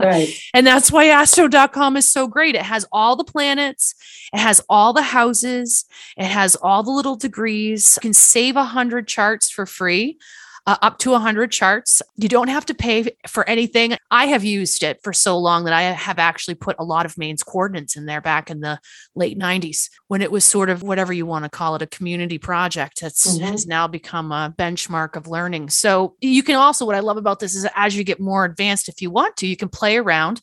right. 0.00 0.28
And 0.54 0.66
that's 0.66 0.90
why 0.90 1.08
astro.com 1.08 1.96
is 1.96 2.08
so 2.08 2.26
great. 2.26 2.54
It 2.54 2.62
has 2.62 2.86
all 2.92 3.16
the 3.16 3.24
planets, 3.24 3.94
it 4.32 4.38
has 4.38 4.60
all 4.68 4.92
the 4.92 5.02
houses, 5.02 5.84
it 6.16 6.26
has 6.26 6.56
all 6.56 6.82
the 6.82 6.90
little 6.90 7.16
degrees. 7.16 7.96
You 7.96 8.02
can 8.02 8.14
save 8.14 8.56
a 8.56 8.64
hundred 8.64 9.06
charts 9.06 9.50
for 9.50 9.66
free 9.66 10.18
uh, 10.66 10.76
up 10.82 10.98
to 10.98 11.10
100 11.10 11.50
charts. 11.50 12.02
You 12.16 12.28
don't 12.28 12.48
have 12.48 12.66
to 12.66 12.74
pay 12.74 13.16
for 13.26 13.48
anything. 13.48 13.96
I 14.10 14.26
have 14.26 14.44
used 14.44 14.82
it 14.82 15.00
for 15.02 15.12
so 15.12 15.38
long 15.38 15.64
that 15.64 15.72
I 15.72 15.82
have 15.82 16.18
actually 16.18 16.54
put 16.54 16.76
a 16.78 16.84
lot 16.84 17.06
of 17.06 17.16
Maine's 17.16 17.42
coordinates 17.42 17.96
in 17.96 18.06
there 18.06 18.20
back 18.20 18.50
in 18.50 18.60
the 18.60 18.78
late 19.14 19.38
90s 19.38 19.90
when 20.08 20.22
it 20.22 20.30
was 20.30 20.44
sort 20.44 20.70
of 20.70 20.82
whatever 20.82 21.12
you 21.12 21.26
want 21.26 21.44
to 21.44 21.50
call 21.50 21.74
it, 21.74 21.82
a 21.82 21.86
community 21.86 22.38
project. 22.38 23.02
It's 23.02 23.26
mm-hmm. 23.26 23.44
has 23.44 23.66
now 23.66 23.86
become 23.86 24.32
a 24.32 24.54
benchmark 24.56 25.16
of 25.16 25.28
learning. 25.28 25.70
So 25.70 26.16
you 26.20 26.42
can 26.42 26.56
also, 26.56 26.86
what 26.86 26.96
I 26.96 27.00
love 27.00 27.16
about 27.16 27.40
this 27.40 27.54
is 27.54 27.66
as 27.74 27.96
you 27.96 28.04
get 28.04 28.20
more 28.20 28.44
advanced, 28.44 28.88
if 28.88 29.02
you 29.02 29.10
want 29.10 29.36
to, 29.38 29.46
you 29.46 29.56
can 29.56 29.68
play 29.68 29.96
around 29.96 30.40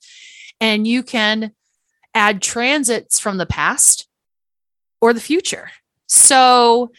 and 0.59 0.87
you 0.87 1.03
can 1.03 1.51
add 2.13 2.41
transits 2.41 3.19
from 3.19 3.37
the 3.37 3.45
past 3.45 4.07
or 4.99 5.13
the 5.13 5.19
future. 5.19 5.69
So 6.07 6.91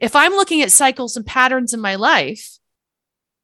if 0.00 0.14
I'm 0.14 0.32
looking 0.32 0.62
at 0.62 0.72
cycles 0.72 1.16
and 1.16 1.26
patterns 1.26 1.72
in 1.74 1.80
my 1.80 1.94
life, 1.94 2.57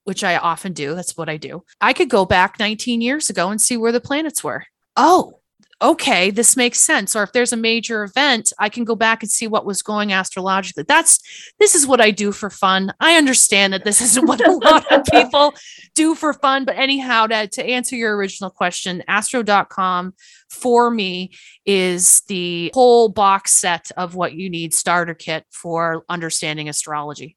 which 0.05 0.23
I 0.23 0.37
often 0.37 0.73
do, 0.73 0.95
that's 0.95 1.17
what 1.17 1.29
I 1.29 1.37
do, 1.37 1.65
I 1.81 1.93
could 1.93 2.11
go 2.11 2.25
back 2.25 2.59
19 2.59 3.01
years 3.01 3.31
ago 3.31 3.51
and 3.51 3.61
see 3.61 3.77
where 3.77 3.93
the 3.93 4.01
planets 4.01 4.45
were. 4.45 4.65
Oh, 4.97 5.41
okay, 5.83 6.31
this 6.31 6.57
makes 6.57 6.79
sense. 6.81 7.15
Or 7.15 7.23
if 7.23 7.33
there's 7.33 7.53
a 7.53 7.59
major 7.59 8.05
event, 8.05 8.53
I 8.59 8.69
can 8.69 8.85
go 8.85 8.95
back 8.95 9.23
and 9.23 9.31
see 9.31 9.47
what 9.47 9.67
was 9.67 9.83
going 9.83 10.13
astrologically. 10.13 10.85
That's 10.87 11.21
this 11.59 11.75
is 11.75 11.87
what 11.87 12.01
I 12.01 12.11
do 12.11 12.33
for 12.33 12.49
fun. 12.49 12.93
I 13.01 13.17
understand 13.17 13.73
that 13.73 13.85
this 13.85 14.01
isn't 14.01 14.27
what 14.27 14.47
a 14.47 14.53
lot 14.65 14.91
of 14.91 15.05
people 15.05 15.55
do 15.95 16.15
for 16.15 16.33
fun, 16.33 16.65
but 16.65 16.77
anyhow, 16.77 17.27
to, 17.27 17.49
to 17.49 17.65
answer 17.65 17.97
your 17.97 18.17
original 18.17 18.51
question, 18.51 19.03
astro.com 19.09 20.15
for 20.49 20.91
me 20.91 21.33
is 21.67 22.23
the 22.29 22.71
whole 22.75 23.09
box 23.09 23.53
set 23.53 23.91
of 23.97 24.15
what 24.15 24.35
you 24.35 24.49
need 24.49 24.73
starter 24.73 25.15
kit 25.15 25.45
for 25.51 26.05
understanding 26.09 26.69
astrology. 26.69 27.37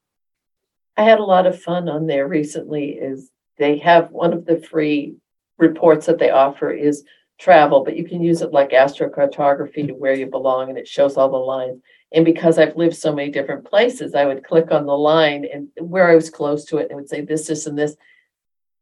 I 0.98 1.04
had 1.04 1.20
a 1.20 1.24
lot 1.24 1.46
of 1.46 1.62
fun 1.62 1.88
on 1.88 2.08
there 2.08 2.28
recently 2.28 2.90
is 2.90 3.30
they 3.58 3.78
have 3.78 4.12
one 4.12 4.34
of 4.34 4.46
the 4.46 4.60
free 4.60 5.16
reports 5.58 6.08
that 6.08 6.18
they 6.18 6.32
offer 6.32 6.72
is 6.72 7.04
travel, 7.40 7.84
but 7.84 7.96
you 7.96 8.04
can 8.04 8.22
use 8.22 8.42
it 8.42 8.52
like 8.52 8.72
astrocartography 8.72 9.88
to 9.88 9.94
where 9.94 10.16
you 10.16 10.26
belong 10.26 10.70
and 10.70 10.78
it 10.78 10.88
shows 10.88 11.16
all 11.16 11.30
the 11.30 11.38
lines. 11.38 11.82
And 12.12 12.26
because 12.26 12.58
I've 12.58 12.76
lived 12.76 12.96
so 12.96 13.14
many 13.14 13.30
different 13.30 13.66
places, 13.66 14.16
I 14.16 14.26
would 14.26 14.44
click 14.44 14.72
on 14.72 14.88
the 14.88 14.98
line 14.98 15.46
and 15.46 15.70
where 15.80 16.10
I 16.10 16.16
was 16.16 16.32
close 16.32 16.66
to 16.66 16.78
it 16.78 16.84
and 16.84 16.92
it 16.92 16.96
would 16.96 17.10
say 17.10 17.22
this, 17.22 17.48
this, 17.48 17.68
and 17.68 17.78
this. 17.78 17.96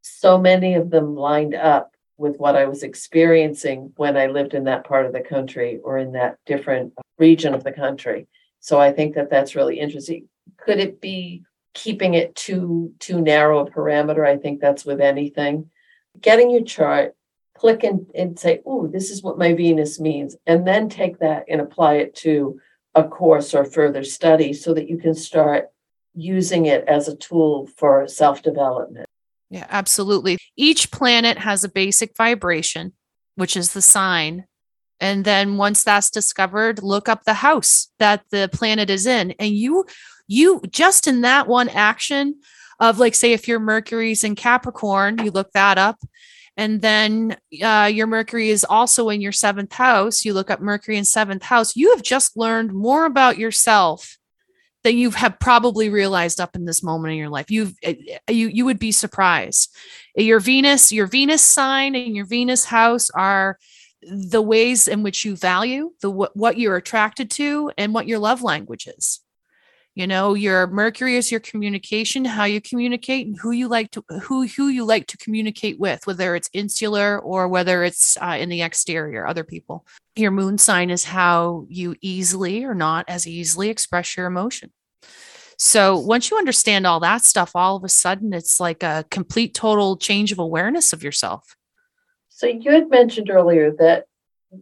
So 0.01 0.37
many 0.37 0.75
of 0.75 0.89
them 0.89 1.15
lined 1.15 1.55
up 1.55 1.91
with 2.17 2.37
what 2.37 2.55
I 2.55 2.65
was 2.65 2.83
experiencing 2.83 3.91
when 3.97 4.15
I 4.15 4.27
lived 4.27 4.53
in 4.53 4.65
that 4.65 4.85
part 4.85 5.05
of 5.05 5.11
the 5.11 5.21
country 5.21 5.79
or 5.83 5.97
in 5.97 6.13
that 6.13 6.37
different 6.45 6.93
region 7.17 7.53
of 7.53 7.65
the 7.65 7.73
country. 7.73 8.27
So 8.61 8.79
I 8.79 8.93
think 8.93 9.15
that 9.15 9.29
that's 9.29 9.55
really 9.55 9.79
interesting. 9.79 10.29
Could 10.57 10.79
it 10.79 11.01
be 11.01 11.43
keeping 11.75 12.15
it 12.15 12.35
too 12.35 12.93
too 12.99 13.21
narrow 13.21 13.67
a 13.67 13.69
parameter. 13.69 14.25
I 14.25 14.37
think 14.37 14.59
that's 14.59 14.83
with 14.83 14.99
anything. 14.99 15.69
Getting 16.19 16.49
your 16.49 16.63
chart, 16.63 17.15
click 17.55 17.83
and, 17.83 18.07
and 18.15 18.39
say, 18.39 18.61
oh, 18.65 18.87
this 18.87 19.11
is 19.11 19.21
what 19.21 19.37
my 19.37 19.53
Venus 19.53 19.99
means, 19.99 20.35
and 20.47 20.65
then 20.65 20.89
take 20.89 21.19
that 21.19 21.45
and 21.47 21.61
apply 21.61 21.95
it 21.95 22.15
to 22.15 22.59
a 22.95 23.03
course 23.03 23.53
or 23.53 23.65
further 23.65 24.03
study 24.03 24.53
so 24.53 24.73
that 24.73 24.89
you 24.89 24.97
can 24.97 25.13
start 25.13 25.69
using 26.15 26.65
it 26.65 26.85
as 26.87 27.09
a 27.09 27.15
tool 27.15 27.67
for 27.75 28.07
self-development. 28.07 29.05
Yeah, 29.49 29.67
absolutely. 29.69 30.37
Each 30.55 30.89
planet 30.89 31.37
has 31.37 31.65
a 31.65 31.69
basic 31.69 32.15
vibration, 32.15 32.93
which 33.35 33.57
is 33.57 33.73
the 33.73 33.81
sign 33.81 34.45
and 34.99 35.25
then 35.25 35.57
once 35.57 35.83
that's 35.83 36.09
discovered 36.09 36.81
look 36.81 37.09
up 37.09 37.23
the 37.23 37.33
house 37.33 37.89
that 37.99 38.23
the 38.31 38.49
planet 38.51 38.89
is 38.89 39.05
in. 39.05 39.31
And 39.39 39.53
you 39.53 39.85
you 40.27 40.61
just 40.69 41.07
in 41.07 41.21
that 41.21 41.47
one 41.47 41.69
action 41.69 42.35
of 42.79 42.99
like 42.99 43.15
say 43.15 43.33
if 43.33 43.47
your 43.47 43.59
mercury's 43.59 44.23
in 44.23 44.35
capricorn 44.35 45.23
you 45.23 45.31
look 45.31 45.51
that 45.53 45.77
up. 45.77 45.99
And 46.57 46.81
then 46.81 47.35
uh, 47.61 47.91
your 47.93 48.07
mercury 48.07 48.49
is 48.49 48.63
also 48.63 49.09
in 49.09 49.19
your 49.19 49.33
seventh 49.33 49.73
house 49.73 50.23
you 50.23 50.33
look 50.33 50.49
up 50.49 50.61
mercury 50.61 50.97
in 50.97 51.05
seventh 51.05 51.43
house 51.43 51.75
you 51.75 51.91
have 51.91 52.01
just 52.01 52.37
learned 52.37 52.73
more 52.73 53.05
about 53.05 53.37
yourself 53.37 54.17
than 54.85 54.97
you 54.99 55.09
have 55.09 55.39
probably 55.39 55.89
realized 55.89 56.39
up 56.39 56.55
in 56.55 56.65
this 56.65 56.83
moment 56.83 57.11
in 57.11 57.17
your 57.17 57.29
life. 57.29 57.49
You've 57.49 57.73
uh, 57.85 57.93
you 58.29 58.47
you 58.47 58.65
would 58.65 58.79
be 58.79 58.91
surprised. 58.91 59.75
Your 60.15 60.39
venus 60.39 60.91
your 60.91 61.07
venus 61.07 61.41
sign 61.41 61.95
and 61.95 62.15
your 62.15 62.25
venus 62.25 62.65
house 62.65 63.09
are 63.09 63.57
the 64.07 64.41
ways 64.41 64.87
in 64.87 65.03
which 65.03 65.25
you 65.25 65.35
value 65.35 65.91
the 66.01 66.09
what 66.09 66.57
you're 66.57 66.75
attracted 66.75 67.31
to 67.31 67.71
and 67.77 67.93
what 67.93 68.07
your 68.07 68.19
love 68.19 68.41
language 68.41 68.87
is. 68.87 69.21
You 69.95 70.07
know 70.07 70.33
your 70.33 70.67
mercury 70.67 71.15
is 71.15 71.31
your 71.31 71.39
communication 71.39 72.25
how 72.25 72.43
you 72.43 72.59
communicate 72.59 73.27
and 73.27 73.39
who 73.39 73.51
you 73.51 73.69
like 73.69 73.91
to 73.91 74.03
who 74.23 74.45
who 74.45 74.67
you 74.67 74.83
like 74.83 75.07
to 75.07 75.17
communicate 75.17 75.79
with 75.79 76.05
whether 76.05 76.35
it's 76.35 76.49
insular 76.51 77.17
or 77.19 77.47
whether 77.47 77.83
it's 77.83 78.17
uh, 78.17 78.35
in 78.37 78.49
the 78.49 78.61
exterior 78.61 79.25
other 79.25 79.45
people. 79.45 79.85
Your 80.17 80.31
moon 80.31 80.57
sign 80.57 80.89
is 80.89 81.05
how 81.05 81.65
you 81.69 81.95
easily 82.01 82.65
or 82.65 82.75
not 82.75 83.05
as 83.07 83.25
easily 83.25 83.69
express 83.69 84.17
your 84.17 84.25
emotion. 84.25 84.71
So 85.57 85.97
once 85.97 86.29
you 86.29 86.37
understand 86.37 86.85
all 86.85 86.99
that 86.99 87.23
stuff 87.23 87.51
all 87.55 87.77
of 87.77 87.85
a 87.85 87.89
sudden 87.89 88.33
it's 88.33 88.59
like 88.59 88.83
a 88.83 89.05
complete 89.09 89.53
total 89.53 89.95
change 89.95 90.33
of 90.33 90.39
awareness 90.39 90.91
of 90.91 91.03
yourself 91.03 91.54
so 92.35 92.47
you 92.47 92.71
had 92.71 92.89
mentioned 92.89 93.29
earlier 93.29 93.71
that 93.79 94.05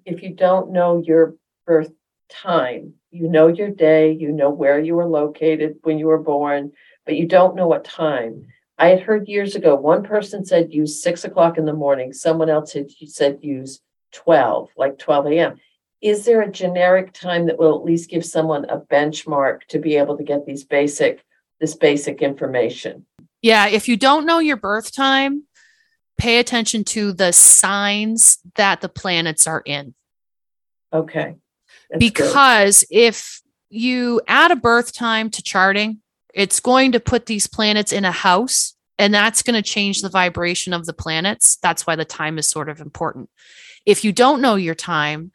if 0.06 0.24
you 0.24 0.34
don't 0.34 0.72
know 0.72 1.02
your 1.06 1.36
birth 1.66 1.92
time. 2.30 2.94
You 3.12 3.30
know 3.30 3.48
your 3.48 3.70
day, 3.70 4.12
you 4.12 4.32
know 4.32 4.50
where 4.50 4.80
you 4.80 4.96
were 4.96 5.06
located 5.06 5.78
when 5.84 6.00
you 6.00 6.08
were 6.08 6.20
born, 6.20 6.72
but 7.06 7.16
you 7.16 7.28
don't 7.28 7.56
know 7.56 7.68
what 7.68 7.86
time. 7.86 8.48
I 8.78 8.88
had 8.88 9.02
heard 9.02 9.28
years 9.28 9.56
ago, 9.56 9.76
one 9.76 10.04
person 10.04 10.46
said 10.46 10.74
use 10.74 11.02
six 11.02 11.24
o'clock 11.24 11.58
in 11.58 11.66
the 11.66 11.74
morning, 11.74 12.12
someone 12.12 12.50
else 12.50 12.74
had 12.74 12.90
said 13.06 13.40
use 13.42 13.80
12, 14.14 14.70
like 14.78 14.98
12 14.98 15.28
a.m. 15.28 15.60
Is 16.02 16.26
there 16.26 16.42
a 16.42 16.52
generic 16.52 17.14
time 17.14 17.46
that 17.46 17.60
will 17.60 17.78
at 17.78 17.86
least 17.86 18.10
give 18.10 18.26
someone 18.26 18.66
a 18.66 18.80
benchmark 18.80 19.62
to 19.70 19.80
be 19.80 19.96
able 19.96 20.18
to 20.18 20.24
get 20.24 20.46
these 20.46 20.64
basic, 20.64 21.24
this 21.62 21.76
basic 21.76 22.22
information? 22.22 23.06
Yeah, 23.42 23.68
if 23.68 23.88
you 23.88 23.96
don't 23.96 24.26
know 24.26 24.40
your 24.40 24.58
birth 24.58 24.94
time, 24.94 25.44
pay 26.24 26.40
attention 26.40 26.86
to 26.86 27.12
the 27.12 27.34
signs 27.34 28.38
that 28.56 28.80
the 28.80 28.88
planets 28.88 29.46
are 29.46 29.62
in. 29.66 29.94
Okay. 30.94 31.36
That's 31.90 31.92
good. 31.92 32.00
because 32.00 32.86
if 32.90 33.42
you 33.70 34.22
add 34.26 34.52
a 34.52 34.56
birth 34.56 34.94
time 34.94 35.30
to 35.32 35.44
charting, 35.44 36.00
it's 36.34 36.62
going 36.62 36.94
to 36.94 37.02
put 37.02 37.26
these 37.26 37.46
planets 37.46 37.92
in 37.92 38.06
a 38.06 38.12
house 38.12 38.74
and 38.98 39.14
that's 39.14 39.44
going 39.44 39.62
to 39.62 39.70
change 39.70 40.02
the 40.02 40.10
vibration 40.10 40.72
of 40.72 40.86
the 40.86 40.94
planets. 40.94 41.58
That's 41.62 41.86
why 41.86 41.98
the 41.98 42.06
time 42.06 42.38
is 42.38 42.50
sort 42.50 42.70
of 42.70 42.80
important. 42.80 43.30
If 43.86 44.06
you 44.06 44.14
don't 44.14 44.42
know 44.42 44.56
your 44.56 44.76
time, 44.76 45.34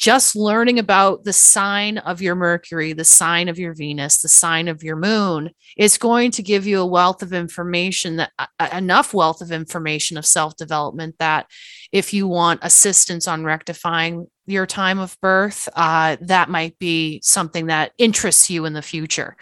just 0.00 0.34
learning 0.34 0.78
about 0.78 1.24
the 1.24 1.32
sign 1.32 1.98
of 1.98 2.22
your 2.22 2.34
Mercury, 2.34 2.94
the 2.94 3.04
sign 3.04 3.50
of 3.50 3.58
your 3.58 3.74
Venus, 3.74 4.22
the 4.22 4.28
sign 4.28 4.66
of 4.66 4.82
your 4.82 4.96
moon 4.96 5.50
is 5.76 5.98
going 5.98 6.30
to 6.30 6.42
give 6.42 6.66
you 6.66 6.80
a 6.80 6.86
wealth 6.86 7.22
of 7.22 7.34
information 7.34 8.16
that 8.16 8.30
uh, 8.38 8.68
enough 8.72 9.12
wealth 9.12 9.42
of 9.42 9.52
information 9.52 10.16
of 10.16 10.24
self 10.24 10.56
development 10.56 11.16
that 11.18 11.46
if 11.92 12.14
you 12.14 12.26
want 12.26 12.60
assistance 12.62 13.28
on 13.28 13.44
rectifying 13.44 14.26
your 14.46 14.64
time 14.64 14.98
of 14.98 15.18
birth, 15.20 15.68
uh, 15.76 16.16
that 16.22 16.48
might 16.48 16.78
be 16.78 17.20
something 17.22 17.66
that 17.66 17.92
interests 17.98 18.48
you 18.48 18.64
in 18.64 18.72
the 18.72 18.82
future. 18.82 19.36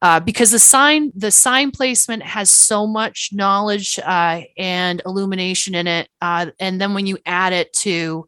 Uh, 0.00 0.20
because 0.20 0.52
the 0.52 0.60
sign 0.60 1.10
the 1.16 1.32
sign 1.32 1.72
placement 1.72 2.22
has 2.22 2.48
so 2.48 2.86
much 2.86 3.30
knowledge 3.32 3.98
uh, 4.04 4.42
and 4.56 5.02
illumination 5.04 5.74
in 5.74 5.88
it 5.88 6.08
uh, 6.22 6.46
and 6.60 6.80
then 6.80 6.94
when 6.94 7.04
you 7.04 7.18
add 7.26 7.52
it 7.52 7.72
to 7.72 8.24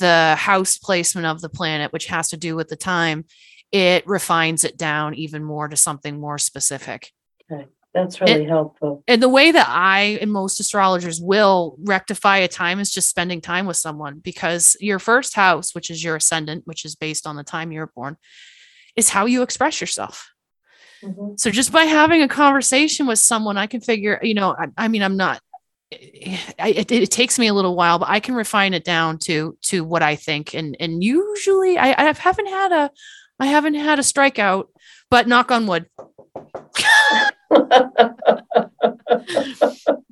the 0.00 0.34
house 0.36 0.76
placement 0.78 1.28
of 1.28 1.40
the 1.40 1.48
planet, 1.48 1.92
which 1.92 2.06
has 2.06 2.30
to 2.30 2.36
do 2.36 2.56
with 2.56 2.68
the 2.68 2.76
time, 2.76 3.24
it 3.70 4.06
refines 4.06 4.64
it 4.64 4.76
down 4.76 5.14
even 5.14 5.44
more 5.44 5.68
to 5.68 5.76
something 5.76 6.18
more 6.18 6.38
specific. 6.38 7.12
Okay. 7.50 7.66
That's 7.92 8.20
really 8.20 8.44
helpful. 8.44 9.02
And 9.08 9.20
the 9.20 9.28
way 9.28 9.50
that 9.50 9.66
I 9.68 10.18
and 10.20 10.30
most 10.30 10.60
astrologers 10.60 11.20
will 11.20 11.76
rectify 11.80 12.38
a 12.38 12.48
time 12.48 12.78
is 12.78 12.92
just 12.92 13.08
spending 13.08 13.40
time 13.40 13.66
with 13.66 13.76
someone 13.76 14.20
because 14.20 14.76
your 14.80 15.00
first 15.00 15.34
house, 15.34 15.74
which 15.74 15.90
is 15.90 16.02
your 16.02 16.16
ascendant, 16.16 16.66
which 16.66 16.84
is 16.84 16.94
based 16.94 17.26
on 17.26 17.34
the 17.34 17.42
time 17.42 17.72
you 17.72 17.80
were 17.80 17.90
born, 17.94 18.16
is 18.94 19.08
how 19.08 19.26
you 19.26 19.42
express 19.42 19.80
yourself. 19.80 20.30
Mm-hmm. 21.02 21.34
So 21.36 21.50
just 21.50 21.72
by 21.72 21.84
having 21.84 22.22
a 22.22 22.28
conversation 22.28 23.08
with 23.08 23.18
someone, 23.18 23.56
I 23.56 23.66
can 23.66 23.80
figure, 23.80 24.20
you 24.22 24.34
know, 24.34 24.54
I, 24.56 24.68
I 24.76 24.88
mean, 24.88 25.02
I'm 25.02 25.16
not 25.16 25.40
it, 25.90 26.92
it, 26.92 27.10
takes 27.10 27.38
me 27.38 27.48
a 27.48 27.54
little 27.54 27.74
while, 27.74 27.98
but 27.98 28.08
I 28.08 28.20
can 28.20 28.34
refine 28.34 28.74
it 28.74 28.84
down 28.84 29.18
to 29.20 29.56
to 29.62 29.84
what 29.84 30.02
I 30.02 30.16
think. 30.16 30.54
And 30.54 30.76
and 30.78 31.02
usually 31.02 31.78
I, 31.78 31.94
I 31.98 32.12
haven't 32.12 32.48
had 32.48 32.72
a 32.72 32.90
I 33.38 33.46
haven't 33.46 33.74
had 33.74 33.98
a 33.98 34.02
strikeout, 34.02 34.66
but 35.10 35.26
knock 35.26 35.50
on 35.50 35.66
wood. 35.66 35.86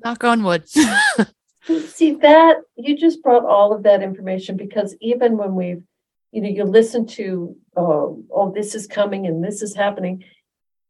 knock 0.03 0.23
on 0.23 0.43
wood. 0.43 0.67
See 1.87 2.15
that 2.15 2.57
you 2.75 2.97
just 2.97 3.21
brought 3.21 3.45
all 3.45 3.73
of 3.73 3.83
that 3.83 4.01
information 4.01 4.57
because 4.57 4.95
even 4.99 5.37
when 5.37 5.55
we've 5.55 5.83
you 6.31 6.41
know 6.41 6.49
you 6.49 6.63
listen 6.63 7.05
to 7.05 7.55
oh, 7.77 8.23
oh 8.31 8.51
this 8.51 8.75
is 8.75 8.87
coming 8.87 9.27
and 9.27 9.43
this 9.43 9.61
is 9.61 9.75
happening, 9.75 10.23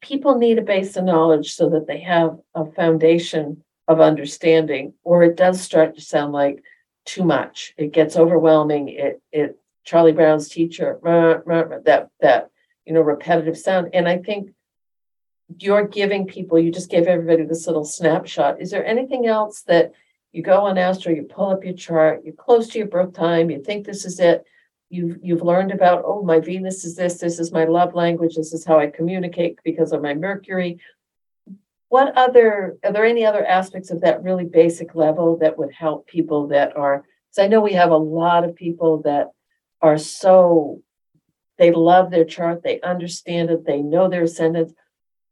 people 0.00 0.38
need 0.38 0.58
a 0.58 0.62
base 0.62 0.96
of 0.96 1.04
knowledge 1.04 1.54
so 1.54 1.68
that 1.70 1.86
they 1.86 2.00
have 2.00 2.38
a 2.54 2.64
foundation 2.64 3.62
of 3.90 4.00
understanding, 4.00 4.94
or 5.02 5.24
it 5.24 5.36
does 5.36 5.60
start 5.60 5.96
to 5.96 6.00
sound 6.00 6.32
like 6.32 6.62
too 7.04 7.24
much. 7.24 7.74
It 7.76 7.92
gets 7.92 8.16
overwhelming. 8.16 8.88
It 8.88 9.20
it 9.32 9.58
Charlie 9.82 10.12
Brown's 10.12 10.48
teacher 10.48 11.00
that 11.04 12.08
that 12.20 12.50
you 12.86 12.92
know 12.92 13.00
repetitive 13.00 13.58
sound, 13.58 13.90
and 13.92 14.08
I 14.08 14.18
think 14.18 14.50
you're 15.58 15.88
giving 15.88 16.28
people. 16.28 16.56
You 16.56 16.70
just 16.70 16.88
gave 16.88 17.08
everybody 17.08 17.42
this 17.42 17.66
little 17.66 17.84
snapshot. 17.84 18.60
Is 18.60 18.70
there 18.70 18.86
anything 18.86 19.26
else 19.26 19.62
that 19.62 19.92
you 20.30 20.44
go 20.44 20.66
on 20.66 20.78
Astro, 20.78 21.12
you 21.12 21.24
pull 21.24 21.50
up 21.50 21.64
your 21.64 21.74
chart, 21.74 22.22
you're 22.24 22.34
close 22.34 22.68
to 22.68 22.78
your 22.78 22.86
birth 22.86 23.12
time, 23.12 23.50
you 23.50 23.60
think 23.60 23.84
this 23.84 24.04
is 24.04 24.20
it. 24.20 24.44
You've 24.88 25.18
you've 25.20 25.42
learned 25.42 25.72
about 25.72 26.04
oh 26.06 26.22
my 26.22 26.38
Venus 26.38 26.84
is 26.84 26.94
this, 26.94 27.18
this 27.18 27.40
is 27.40 27.50
my 27.50 27.64
love 27.64 27.96
language, 27.96 28.36
this 28.36 28.52
is 28.52 28.64
how 28.64 28.78
I 28.78 28.86
communicate 28.86 29.58
because 29.64 29.90
of 29.90 30.00
my 30.00 30.14
Mercury 30.14 30.78
what 31.90 32.16
other 32.16 32.78
are 32.82 32.92
there 32.92 33.04
any 33.04 33.26
other 33.26 33.44
aspects 33.44 33.90
of 33.90 34.00
that 34.00 34.22
really 34.22 34.46
basic 34.46 34.94
level 34.94 35.36
that 35.36 35.58
would 35.58 35.72
help 35.72 36.06
people 36.06 36.48
that 36.48 36.74
are 36.76 37.04
because 37.30 37.44
i 37.44 37.46
know 37.46 37.60
we 37.60 37.74
have 37.74 37.90
a 37.90 37.96
lot 37.96 38.44
of 38.44 38.56
people 38.56 39.02
that 39.02 39.28
are 39.82 39.98
so 39.98 40.80
they 41.58 41.70
love 41.70 42.10
their 42.10 42.24
chart 42.24 42.62
they 42.62 42.80
understand 42.80 43.50
it 43.50 43.66
they 43.66 43.82
know 43.82 44.08
their 44.08 44.22
ascendants 44.22 44.72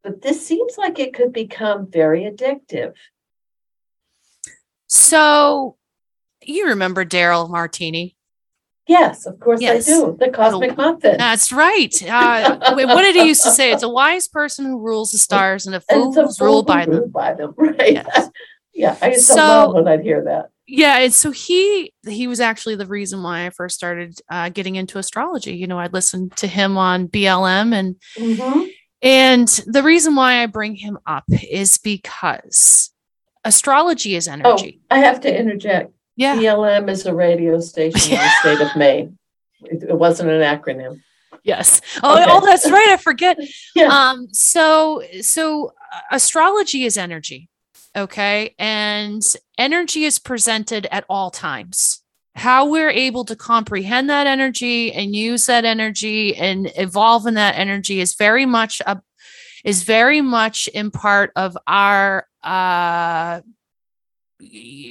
but 0.03 0.23
this 0.23 0.47
seems 0.47 0.79
like 0.79 0.99
it 0.99 1.13
could 1.13 1.33
become 1.33 1.91
very 1.91 2.23
addictive. 2.23 2.95
So 4.87 5.77
you 6.43 6.69
remember 6.69 7.05
Darrell 7.05 7.49
Martinie 7.49 8.15
Yes, 8.89 9.27
of 9.27 9.39
course 9.39 9.61
yes. 9.61 9.87
I 9.87 9.93
do. 9.93 10.17
The 10.19 10.31
cosmic 10.31 10.77
muffin. 10.77 11.19
That's 11.19 11.53
right. 11.53 11.95
Uh, 12.09 12.75
what 12.75 13.03
did 13.03 13.15
he 13.15 13.27
used 13.27 13.43
to 13.43 13.51
say? 13.51 13.71
It's 13.71 13.83
a 13.83 13.89
wise 13.89 14.29
person 14.29 14.65
who 14.65 14.81
rules 14.81 15.13
the 15.13 15.19
stars 15.19 15.67
and 15.67 15.77
a 15.77 15.81
fool 15.81 16.13
who's 16.13 16.41
ruled 16.41 16.67
by 16.67 16.87
them. 16.87 17.11
by 17.11 17.35
them. 17.35 17.55
Right. 17.57 17.93
Yes. 17.93 18.31
yeah. 18.75 18.97
I 19.01 19.11
used 19.11 19.27
so, 19.27 19.35
to 19.35 19.41
love 19.41 19.75
when 19.75 19.89
I'd 19.89 20.01
hear 20.01 20.25
that. 20.25 20.51
Yeah, 20.67 20.99
and 20.99 21.13
so 21.13 21.31
he 21.31 21.93
he 22.07 22.27
was 22.27 22.41
actually 22.41 22.77
the 22.77 22.87
reason 22.87 23.23
why 23.23 23.47
I 23.47 23.51
first 23.51 23.77
started 23.77 24.19
uh, 24.31 24.49
getting 24.49 24.77
into 24.77 24.99
astrology. 24.99 25.55
You 25.55 25.67
know, 25.67 25.79
I'd 25.79 25.93
listened 25.93 26.37
to 26.37 26.47
him 26.47 26.77
on 26.77 27.09
BLM, 27.09 27.75
and 27.75 27.97
mm-hmm. 28.17 28.67
and 29.03 29.49
the 29.67 29.83
reason 29.83 30.15
why 30.15 30.43
I 30.43 30.47
bring 30.47 30.75
him 30.75 30.99
up 31.07 31.25
is 31.29 31.79
because 31.79 32.91
astrology 33.45 34.17
is 34.17 34.29
oh, 34.29 34.33
energy. 34.33 34.81
Oh, 34.91 34.97
I 34.97 34.99
have 35.01 35.21
to 35.23 35.39
interject 35.39 35.93
yeah. 36.19 36.37
BLM 36.37 36.91
is 36.91 37.07
a 37.07 37.15
radio 37.15 37.61
station 37.61 38.13
in 38.13 38.19
the 38.19 38.29
state 38.41 38.61
of 38.61 38.77
Maine. 38.77 39.17
It, 39.63 39.85
it 39.85 39.99
wasn't 39.99 40.31
an 40.31 40.41
acronym. 40.41 41.01
Yes. 41.45 41.81
Oh, 42.03 42.21
okay. 42.21 42.25
oh, 42.29 42.45
that's 42.45 42.71
right. 42.71 42.89
I 42.89 42.97
forget. 42.97 43.39
yeah. 43.75 43.87
Um, 43.87 44.29
so 44.33 45.03
so 45.21 45.69
uh, 45.93 46.01
astrology 46.11 46.85
is 46.85 46.99
energy. 46.99 47.49
Okay. 47.97 48.55
And 48.59 49.23
energy 49.57 50.05
is 50.05 50.19
presented 50.19 50.87
at 50.91 51.05
all 51.09 51.31
times. 51.31 52.03
How 52.35 52.69
we're 52.69 52.91
able 52.91 53.25
to 53.25 53.37
comprehend 53.37 54.11
that 54.11 54.27
energy 54.27 54.93
and 54.93 55.15
use 55.15 55.47
that 55.47 55.65
energy 55.65 56.37
and 56.37 56.71
evolve 56.77 57.27
in 57.27 57.35
that 57.35 57.57
energy 57.57 58.01
is 58.01 58.15
very 58.15 58.47
much 58.47 58.83
a 58.87 59.01
is 59.65 59.83
very 59.83 60.21
much 60.21 60.69
in 60.69 60.91
part 60.91 61.33
of 61.35 61.57
our 61.67 62.27
uh 62.43 63.41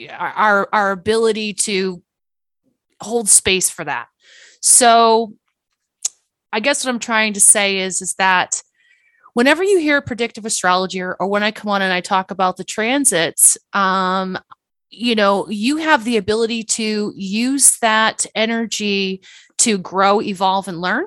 our 0.09 0.67
our 0.71 0.91
ability 0.91 1.53
to 1.53 2.01
hold 3.01 3.29
space 3.29 3.69
for 3.69 3.85
that. 3.85 4.07
So 4.61 5.33
I 6.51 6.59
guess 6.59 6.83
what 6.83 6.91
I'm 6.91 6.99
trying 6.99 7.33
to 7.33 7.41
say 7.41 7.79
is 7.79 8.01
is 8.01 8.15
that 8.15 8.61
whenever 9.33 9.63
you 9.63 9.79
hear 9.79 10.01
predictive 10.01 10.45
astrology 10.45 11.01
or, 11.01 11.15
or 11.19 11.27
when 11.27 11.43
I 11.43 11.51
come 11.51 11.69
on 11.69 11.81
and 11.81 11.93
I 11.93 12.01
talk 12.01 12.31
about 12.31 12.57
the 12.57 12.63
transits, 12.63 13.57
um, 13.73 14.37
you 14.89 15.15
know, 15.15 15.47
you 15.49 15.77
have 15.77 16.03
the 16.05 16.17
ability 16.17 16.63
to 16.63 17.13
use 17.15 17.77
that 17.79 18.25
energy 18.33 19.21
to 19.59 19.77
grow, 19.77 20.21
evolve, 20.21 20.67
and 20.67 20.81
learn, 20.81 21.05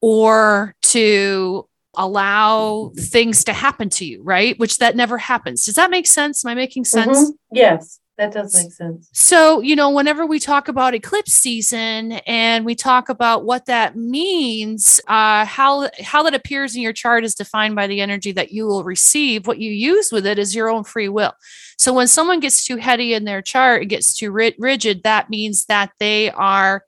or 0.00 0.74
to 0.82 1.68
allow 1.96 2.92
things 2.96 3.44
to 3.44 3.52
happen 3.52 3.88
to 3.90 4.04
you, 4.04 4.22
right? 4.22 4.58
Which 4.58 4.78
that 4.78 4.96
never 4.96 5.18
happens. 5.18 5.64
Does 5.64 5.74
that 5.74 5.90
make 5.90 6.06
sense? 6.06 6.44
Am 6.44 6.50
I 6.50 6.54
making 6.54 6.84
sense? 6.84 7.18
Mm-hmm. 7.18 7.30
Yes, 7.52 7.98
that 8.16 8.32
does 8.32 8.54
make 8.54 8.72
sense. 8.72 9.08
So, 9.12 9.60
you 9.60 9.74
know, 9.74 9.90
whenever 9.90 10.24
we 10.24 10.38
talk 10.38 10.68
about 10.68 10.94
eclipse 10.94 11.32
season 11.32 12.12
and 12.26 12.64
we 12.64 12.74
talk 12.74 13.08
about 13.08 13.44
what 13.44 13.66
that 13.66 13.96
means, 13.96 15.00
uh, 15.08 15.44
how 15.44 15.88
how 16.00 16.22
that 16.22 16.34
appears 16.34 16.76
in 16.76 16.82
your 16.82 16.92
chart 16.92 17.24
is 17.24 17.34
defined 17.34 17.74
by 17.74 17.86
the 17.86 18.00
energy 18.00 18.32
that 18.32 18.52
you 18.52 18.66
will 18.66 18.84
receive. 18.84 19.46
What 19.46 19.58
you 19.58 19.72
use 19.72 20.12
with 20.12 20.26
it 20.26 20.38
is 20.38 20.54
your 20.54 20.68
own 20.68 20.84
free 20.84 21.08
will. 21.08 21.32
So 21.76 21.92
when 21.92 22.08
someone 22.08 22.40
gets 22.40 22.64
too 22.64 22.76
heady 22.76 23.14
in 23.14 23.24
their 23.24 23.42
chart, 23.42 23.82
it 23.82 23.86
gets 23.86 24.14
too 24.14 24.30
rigid, 24.30 25.02
that 25.02 25.30
means 25.30 25.64
that 25.64 25.92
they 25.98 26.30
are 26.30 26.84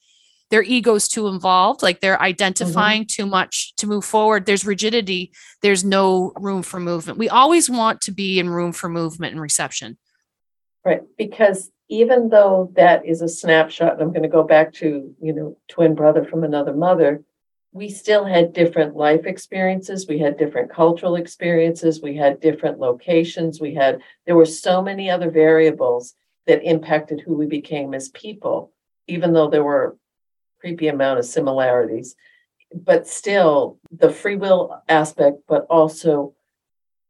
their 0.53 0.63
ego's 0.63 1.09
too 1.09 1.29
involved 1.29 1.83
like 1.83 2.01
they're 2.01 2.21
identifying 2.21 3.05
mm-hmm. 3.05 3.23
too 3.23 3.27
much 3.27 3.75
to 3.77 3.87
move 3.87 4.05
forward. 4.05 4.45
There's 4.45 4.67
rigidity 4.67 5.33
there's 5.63 5.83
no 5.83 6.33
room 6.37 6.63
for 6.63 6.79
movement. 6.79 7.19
We 7.19 7.31
always 7.31 7.71
want 7.71 8.03
to 8.03 8.13
be 8.13 8.39
in 8.39 8.51
room 8.51 8.73
for 8.73 8.91
movement 8.91 9.33
and 9.33 9.41
reception. 9.41 9.97
Right 10.85 11.01
because 11.17 11.71
even 11.89 12.29
though 12.29 12.71
that 12.77 13.07
is 13.07 13.23
a 13.23 13.29
snapshot 13.29 13.95
and 13.95 14.03
i'm 14.03 14.13
going 14.13 14.23
to 14.23 14.29
go 14.29 14.43
back 14.43 14.73
to 14.75 15.15
you 15.21 15.33
know 15.33 15.57
twin 15.69 15.95
brother 15.95 16.25
from 16.25 16.45
another 16.45 16.75
mother 16.75 17.23
we 17.73 17.89
still 17.89 18.27
had 18.27 18.53
different 18.53 18.97
life 18.97 19.25
experiences. 19.25 20.07
We 20.07 20.19
had 20.19 20.37
different 20.37 20.71
cultural 20.71 21.17
experiences. 21.17 22.03
We 22.03 22.15
had 22.15 22.39
different 22.39 22.79
locations. 22.79 23.63
We 23.63 23.73
had 23.73 24.03
there 24.27 24.37
were 24.37 24.45
so 24.45 24.83
many 24.83 25.09
other 25.09 25.31
variables 25.31 26.15
that 26.47 26.63
impacted 26.63 27.23
who 27.23 27.35
we 27.35 27.47
became 27.47 27.95
as 27.95 28.11
people 28.11 28.73
even 29.07 29.33
though 29.33 29.49
there 29.49 29.65
were 29.65 29.97
creepy 30.63 30.87
amount 30.87 31.19
of 31.19 31.25
similarities, 31.25 32.15
but 32.73 33.09
still 33.09 33.79
the 33.91 34.11
free 34.11 34.37
will 34.37 34.81
aspect, 34.89 35.39
but 35.49 35.67
also 35.69 36.35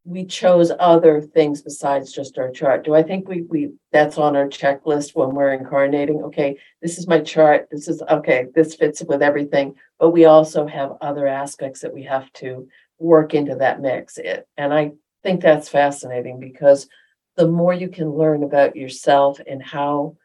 we 0.05 0.25
chose 0.25 0.73
other 0.81 1.21
things 1.21 1.61
besides 1.61 2.13
just 2.13 2.39
our 2.39 2.51
chart. 2.51 2.83
Do 2.83 2.95
I 2.95 3.03
think 3.03 3.29
we 3.29 3.43
we 3.43 3.73
that's 3.93 4.17
on 4.17 4.35
our 4.35 4.49
checklist 4.49 5.15
when 5.15 5.31
we're 5.35 5.53
incarnating? 5.53 6.23
Okay, 6.23 6.59
this 6.81 6.99
is 6.99 7.07
my 7.07 7.21
chart. 7.21 7.69
This 7.71 7.89
is 7.89 8.03
okay, 8.11 8.47
this 8.55 8.75
fits 8.75 9.05
with 9.07 9.23
everything, 9.23 9.75
but 10.01 10.11
we 10.11 10.25
also 10.25 10.67
have 10.67 10.97
other 11.03 11.27
aspects 11.27 11.83
that 11.83 11.95
we 11.95 12.05
have 12.05 12.33
to 12.35 12.69
work 12.99 13.35
into 13.35 13.57
that 13.57 13.81
mix. 13.81 14.17
It, 14.17 14.49
and 14.57 14.73
I 14.73 14.93
think 15.23 15.43
that's 15.43 15.69
fascinating 15.69 16.41
because 16.41 16.89
the 17.37 17.47
more 17.47 17.75
you 17.75 17.89
can 17.89 18.11
learn 18.11 18.43
about 18.43 18.77
yourself 18.77 19.41
and 19.47 19.63
how 19.63 20.17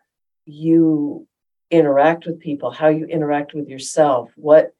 you 0.45 1.27
interact 1.69 2.25
with 2.25 2.39
people, 2.39 2.71
how 2.71 2.87
you 2.87 3.05
interact 3.05 3.53
with 3.53 3.67
yourself, 3.67 4.31
what 4.35 4.73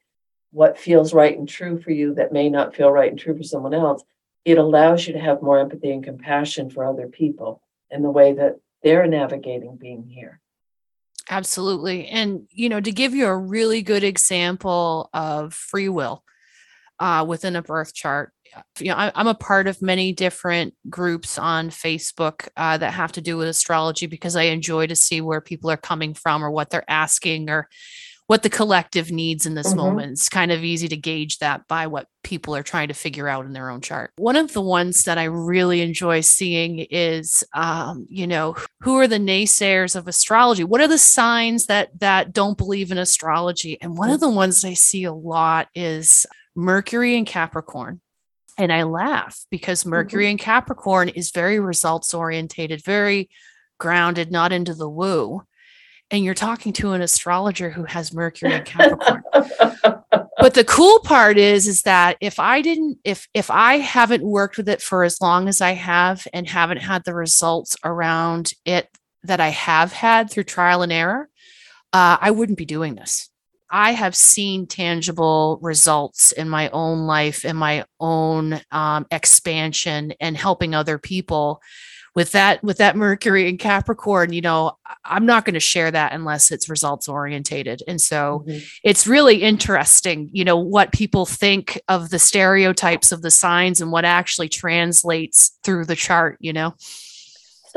what 0.52 0.78
feels 0.78 1.14
right 1.14 1.38
and 1.38 1.48
true 1.48 1.80
for 1.80 1.92
you 1.92 2.16
that 2.16 2.32
may 2.32 2.50
not 2.50 2.74
feel 2.74 2.90
right 2.90 3.12
and 3.12 3.20
true 3.20 3.36
for 3.36 3.44
someone 3.44 3.74
else, 3.74 4.02
it 4.46 4.58
allows 4.58 5.06
you 5.06 5.14
to 5.14 5.20
have 5.20 5.42
more 5.42 5.60
empathy 5.60 5.92
and 5.92 6.04
compassion 6.04 6.70
for 6.70 6.86
other 6.86 7.08
people 7.08 7.62
in 7.92 8.02
the 8.02 8.10
way 8.10 8.34
that 8.34 8.56
they're 8.82 9.06
navigating 9.08 9.76
being 9.76 10.04
here. 10.04 10.40
Absolutely. 11.30 12.08
And, 12.08 12.48
you 12.50 12.70
know, 12.70 12.80
to 12.80 12.92
give 12.92 13.14
you 13.14 13.28
a 13.28 13.38
really 13.38 13.82
good 13.82 14.04
example 14.04 15.10
of 15.14 15.54
free 15.54 15.90
will 15.90 16.24
uh, 17.00 17.26
within 17.28 17.58
a 17.58 17.62
birth 17.62 17.94
chart, 17.94 18.32
you 18.80 18.90
know, 18.90 18.96
I, 18.96 19.12
am 19.20 19.28
a 19.28 19.36
part 19.36 19.68
of 19.68 19.82
many 19.82 20.14
different 20.14 20.74
groups 20.90 21.38
on 21.38 21.70
Facebook 21.70 22.48
uh, 22.58 22.78
that 22.78 22.94
have 22.94 23.12
to 23.14 23.22
do 23.22 23.38
with 23.38 23.48
astrology 23.48 24.08
because 24.08 24.36
I 24.36 24.44
enjoy 24.44 24.88
to 24.88 24.96
see 24.96 25.22
where 25.22 25.42
people 25.42 25.70
are 25.70 25.78
coming 25.78 26.14
from 26.14 26.44
or 26.44 26.52
what 26.52 26.70
they're 26.70 26.90
asking 26.90 27.50
or 27.50 27.68
what 28.28 28.44
the 28.44 28.50
collective 28.50 29.10
needs 29.10 29.46
in 29.46 29.56
this 29.56 29.70
mm-hmm. 29.70 29.78
moment. 29.78 30.12
It's 30.12 30.30
kind 30.30 30.52
of 30.52 30.64
easy 30.64 30.90
to 30.90 30.98
gauge 30.98 31.40
that 31.40 31.68
by 31.68 31.88
what 31.88 32.08
people 32.24 32.56
are 32.56 32.64
trying 32.64 32.90
to 32.90 32.94
figure 32.94 33.28
out 33.28 33.46
in 33.46 33.54
their 33.54 33.70
own 33.70 33.80
chart. 33.80 34.12
One 34.18 34.36
of 34.36 34.52
the 34.52 34.62
ones 34.62 35.06
that 35.06 35.18
I 35.18 35.24
really 35.24 35.82
enjoy 35.82 36.22
seeing 36.22 36.80
is, 36.80 37.44
um, 37.54 38.06
you 38.10 38.28
know, 38.28 38.58
who 38.82 38.98
are 39.00 39.08
the 39.08 39.18
naysayers 39.18 39.96
of 39.96 40.10
astrology? 40.10 40.66
What 40.66 40.82
are 40.82 40.90
the 40.90 40.98
signs 40.98 41.68
that 41.68 41.98
that 42.02 42.34
don't 42.34 42.58
believe 42.58 42.92
in 42.92 42.98
astrology? 42.98 43.78
And 43.82 43.98
one 43.98 44.10
of 44.10 44.20
the 44.20 44.30
ones 44.30 44.66
I 44.66 44.74
see 44.74 45.06
a 45.06 45.14
lot 45.14 45.70
is 45.74 46.26
Mercury 46.54 47.16
and 47.18 47.26
Capricorn. 47.26 48.02
And 48.58 48.74
I 48.74 48.84
laugh 48.84 49.46
because 49.52 49.86
Mercury 49.86 50.26
mm-hmm. 50.26 50.32
and 50.32 50.40
Capricorn 50.40 51.10
is 51.10 51.32
very 51.32 51.60
results 51.60 52.14
orientated, 52.14 52.84
very 52.84 53.30
grounded, 53.78 54.32
not 54.32 54.52
into 54.52 54.74
the 54.74 54.90
woo. 54.90 55.44
And 56.10 56.24
you're 56.24 56.34
talking 56.34 56.74
to 56.74 56.94
an 56.94 57.02
astrologer 57.02 57.70
who 57.70 57.84
has 57.84 58.14
Mercury 58.14 58.54
and 58.54 58.66
Capricorn. 58.66 59.24
but 60.38 60.54
the 60.54 60.64
cool 60.66 61.00
part 61.02 61.38
is, 61.38 61.68
is 61.68 61.82
that 61.84 62.18
if 62.22 62.40
I 62.40 62.62
didn't, 62.62 63.00
if 63.04 63.28
if 63.34 63.52
I 63.52 63.78
haven't 63.78 64.24
worked 64.24 64.58
with 64.58 64.70
it 64.70 64.82
for 64.82 65.04
as 65.04 65.20
long 65.20 65.48
as 65.50 65.60
I 65.60 65.72
have 65.72 66.26
and 66.34 66.48
haven't 66.48 66.78
had 66.78 67.04
the 67.04 67.14
results 67.14 67.76
around 67.84 68.54
it 68.66 68.90
that 69.24 69.42
I 69.42 69.50
have 69.50 69.92
had 69.92 70.32
through 70.32 70.46
trial 70.46 70.82
and 70.82 70.94
error, 70.94 71.30
uh, 71.92 72.18
I 72.20 72.32
wouldn't 72.32 72.58
be 72.58 72.66
doing 72.66 72.96
this. 72.96 73.30
I 73.70 73.92
have 73.92 74.16
seen 74.16 74.68
tangible 74.68 75.60
results 75.62 76.32
in 76.32 76.50
my 76.50 76.70
own 76.70 77.06
life, 77.06 77.46
in 77.46 77.56
my 77.56 77.86
own 78.00 78.62
um, 78.72 79.06
expansion, 79.12 80.14
and 80.20 80.38
helping 80.38 80.74
other 80.74 80.98
people. 80.98 81.62
With 82.16 82.32
that, 82.32 82.64
with 82.64 82.80
that 82.80 82.96
Mercury 82.96 83.48
and 83.48 83.60
Capricorn, 83.60 84.34
you 84.34 84.42
know, 84.42 84.72
I'm 85.06 85.28
not 85.28 85.46
going 85.46 85.54
to 85.54 85.60
share 85.60 85.92
that 85.92 86.14
unless 86.14 86.50
it's 86.50 86.68
results 86.68 87.08
orientated. 87.08 87.84
And 87.88 88.02
so 88.02 88.44
mm-hmm. 88.48 88.58
it's 88.84 89.06
really 89.06 89.44
interesting, 89.44 90.28
you 90.34 90.44
know, 90.44 90.58
what 90.58 90.92
people 90.94 91.28
think 91.28 91.80
of 91.88 92.10
the 92.10 92.18
stereotypes 92.18 93.12
of 93.12 93.22
the 93.22 93.30
signs 93.30 93.82
and 93.82 93.92
what 93.92 94.04
actually 94.04 94.50
translates 94.50 95.60
through 95.64 95.86
the 95.86 95.96
chart, 95.96 96.38
you 96.40 96.54
know. 96.54 96.74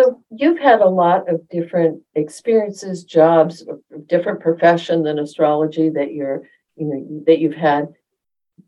So 0.01 0.23
you've 0.31 0.59
had 0.59 0.81
a 0.81 0.89
lot 0.89 1.29
of 1.29 1.47
different 1.51 2.03
experiences, 2.15 3.05
jobs, 3.05 3.67
different 4.07 4.41
profession 4.41 5.03
than 5.03 5.19
astrology 5.19 5.91
that 5.91 6.15
you're, 6.15 6.49
you 6.77 6.87
know, 6.87 7.23
that 7.27 7.39
you've 7.39 7.55
had. 7.55 7.89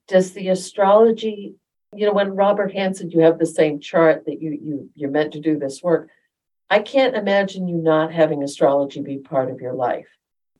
Does 0.09 0.33
the 0.33 0.49
astrology, 0.49 1.55
you 1.95 2.07
know, 2.07 2.13
when 2.13 2.37
Robert 2.37 2.73
Hand 2.73 2.97
said 2.97 3.13
you 3.13 3.21
have 3.21 3.39
the 3.39 3.47
same 3.47 3.81
chart 3.81 4.27
that 4.27 4.43
you 4.43 4.51
you 4.51 4.91
you're 4.95 5.11
meant 5.11 5.33
to 5.33 5.41
do 5.41 5.59
this 5.59 5.83
work, 5.83 6.11
I 6.69 6.81
can't 6.81 7.17
imagine 7.17 7.67
you 7.69 7.77
not 7.77 8.13
having 8.13 8.43
astrology 8.43 9.01
be 9.01 9.19
part 9.19 9.51
of 9.51 9.61
your 9.61 9.75
life. 9.75 10.09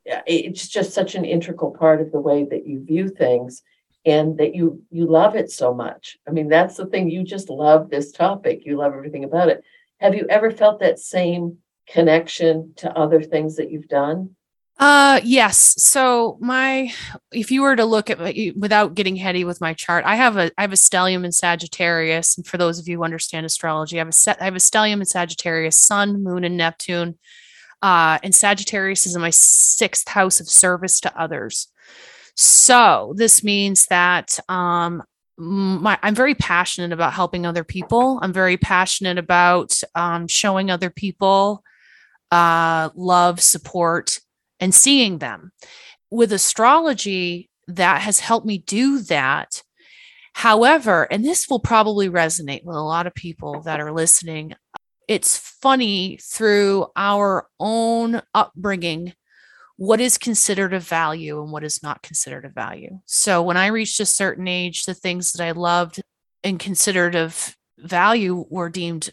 It's 0.07 0.69
just 0.69 0.95
such 0.95 1.15
an 1.15 1.25
integral 1.25 1.73
part 1.73 2.01
of 2.01 2.13
the 2.13 2.21
way 2.21 2.45
that 2.45 2.67
you 2.67 2.83
view 2.83 3.09
things 3.09 3.63
and 4.07 4.39
that 4.39 4.55
you 4.55 4.83
you 4.91 5.07
love 5.07 5.37
it 5.37 5.51
so 5.51 5.75
much. 5.75 6.19
I 6.27 6.31
mean, 6.31 6.49
that's 6.49 6.77
the 6.77 6.87
thing. 6.87 7.11
You 7.11 7.25
just 7.25 7.51
love 7.51 7.91
this 7.91 8.11
topic. 8.11 8.65
You 8.65 8.79
love 8.79 8.95
everything 8.95 9.25
about 9.25 9.51
it. 9.51 9.63
Have 10.03 10.17
you 10.17 10.27
ever 10.29 10.51
felt 10.51 10.81
that 10.81 10.99
same 10.99 11.59
connection 11.89 12.73
to 12.77 12.93
other 12.93 13.23
things 13.23 13.57
that 13.57 13.71
you've 13.71 13.89
done? 13.89 14.35
Uh 14.79 15.21
yes. 15.23 15.81
So 15.81 16.39
my 16.41 16.93
if 17.31 17.53
you 17.53 17.63
were 17.63 17.77
to 17.77 17.85
look 17.85 18.11
at 18.11 18.19
my, 18.19 18.53
without 18.57 18.95
getting 18.95 19.15
heady 19.15 19.45
with 19.45 19.61
my 19.61 19.75
chart, 19.75 20.05
I 20.05 20.17
have 20.17 20.37
a 20.37 20.51
I 20.59 20.63
have 20.63 20.73
a 20.73 20.77
stellium 20.77 21.25
in 21.25 21.31
Sagittarius 21.31 22.37
and 22.37 22.45
for 22.45 22.59
those 22.59 22.81
of 22.81 22.89
you 22.89 22.97
who 22.97 23.05
understand 23.05 23.47
astrology, 23.47 23.99
I 23.99 24.01
have 24.01 24.09
a 24.09 24.13
set 24.13 24.43
I 24.43 24.45
have 24.47 24.57
a 24.57 24.59
stellium 24.59 24.99
in 24.99 25.05
Sagittarius, 25.05 25.79
sun, 25.79 26.25
moon 26.25 26.43
and 26.43 26.57
Neptune. 26.57 27.17
Uh 27.81 28.19
and 28.25 28.35
Sagittarius 28.35 29.07
is 29.07 29.15
in 29.15 29.21
my 29.23 29.31
6th 29.31 30.09
house 30.09 30.41
of 30.41 30.49
service 30.49 31.01
to 31.01 31.17
others. 31.21 31.69
So, 32.35 33.13
this 33.17 33.45
means 33.45 33.87
that 33.87 34.41
um 34.49 35.05
my, 35.39 35.99
I'm 36.03 36.15
very 36.15 36.35
passionate 36.35 36.93
about 36.93 37.13
helping 37.13 37.47
other 37.47 37.65
people. 37.65 38.19
I'm 38.23 38.33
very 38.33 38.57
passionate 38.57 39.19
about 39.19 39.81
um, 39.95 40.29
showing 40.29 40.71
other 40.71 40.91
people 40.91 41.63
uh, 42.31 42.89
love, 42.95 43.41
support, 43.41 44.19
and 44.59 44.75
seeing 44.75 45.19
them. 45.19 45.53
With 46.11 46.33
astrology, 46.33 47.51
that 47.69 48.03
has 48.03 48.21
helped 48.21 48.47
me 48.47 48.59
do 48.59 49.01
that. 49.01 49.63
However, 50.35 51.05
and 51.11 51.25
this 51.25 51.49
will 51.49 51.61
probably 51.61 52.09
resonate 52.09 52.65
with 52.65 52.77
a 52.77 52.81
lot 52.81 53.07
of 53.07 53.15
people 53.15 53.61
that 53.63 53.81
are 53.81 53.93
listening, 53.93 54.55
it's 55.09 55.37
funny 55.37 56.19
through 56.23 56.87
our 56.97 57.47
own 57.61 58.23
upbringing 58.35 59.13
what 59.83 60.01
is 60.01 60.17
considered 60.17 60.73
a 60.73 60.79
value 60.79 61.43
and 61.43 61.51
what 61.51 61.65
is 61.65 61.83
not 61.83 62.03
considered 62.03 62.45
a 62.45 62.49
value. 62.49 63.01
So 63.05 63.43
when 63.43 63.57
I 63.57 63.67
reached 63.67 63.99
a 63.99 64.07
certain 64.07 64.47
age, 64.47 64.85
the 64.85 64.95
things 64.95 65.33
that 65.33 65.45
I 65.45 65.51
loved 65.51 66.01
and 66.45 66.57
considered 66.57 67.17
of 67.17 67.57
value 67.79 68.45
were 68.49 68.69
deemed 68.69 69.11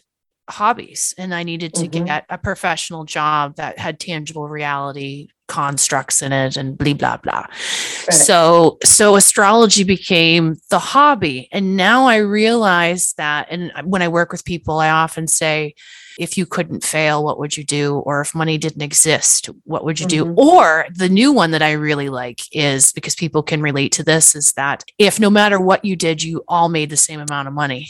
hobbies 0.48 1.12
and 1.18 1.34
I 1.34 1.42
needed 1.42 1.74
to 1.74 1.88
mm-hmm. 1.88 2.04
get 2.04 2.24
a 2.28 2.38
professional 2.38 3.04
job 3.04 3.56
that 3.56 3.80
had 3.80 3.98
tangible 3.98 4.48
reality 4.48 5.30
constructs 5.50 6.22
in 6.22 6.32
it 6.32 6.56
and 6.56 6.78
blah 6.78 6.94
blah 6.94 7.16
blah. 7.16 7.46
Right. 7.46 8.12
So 8.12 8.78
so 8.84 9.16
astrology 9.16 9.84
became 9.84 10.56
the 10.70 10.78
hobby 10.78 11.48
and 11.52 11.76
now 11.76 12.06
I 12.06 12.18
realize 12.18 13.12
that 13.14 13.48
and 13.50 13.72
when 13.84 14.00
I 14.00 14.08
work 14.08 14.30
with 14.32 14.44
people 14.44 14.78
I 14.78 14.90
often 14.90 15.26
say 15.26 15.74
if 16.18 16.36
you 16.36 16.44
couldn't 16.44 16.84
fail, 16.84 17.24
what 17.24 17.38
would 17.38 17.56
you 17.56 17.64
do? 17.64 17.96
Or 18.00 18.20
if 18.20 18.34
money 18.34 18.58
didn't 18.58 18.82
exist, 18.82 19.48
what 19.64 19.86
would 19.86 19.98
you 19.98 20.06
mm-hmm. 20.06 20.34
do? 20.34 20.40
Or 20.40 20.86
the 20.94 21.08
new 21.08 21.32
one 21.32 21.52
that 21.52 21.62
I 21.62 21.72
really 21.72 22.10
like 22.10 22.40
is 22.52 22.92
because 22.92 23.14
people 23.14 23.42
can 23.42 23.62
relate 23.62 23.92
to 23.92 24.04
this 24.04 24.34
is 24.34 24.52
that 24.52 24.84
if 24.98 25.18
no 25.18 25.30
matter 25.30 25.58
what 25.58 25.82
you 25.82 25.96
did, 25.96 26.22
you 26.22 26.44
all 26.46 26.68
made 26.68 26.90
the 26.90 26.96
same 26.96 27.20
amount 27.20 27.48
of 27.48 27.54
money, 27.54 27.88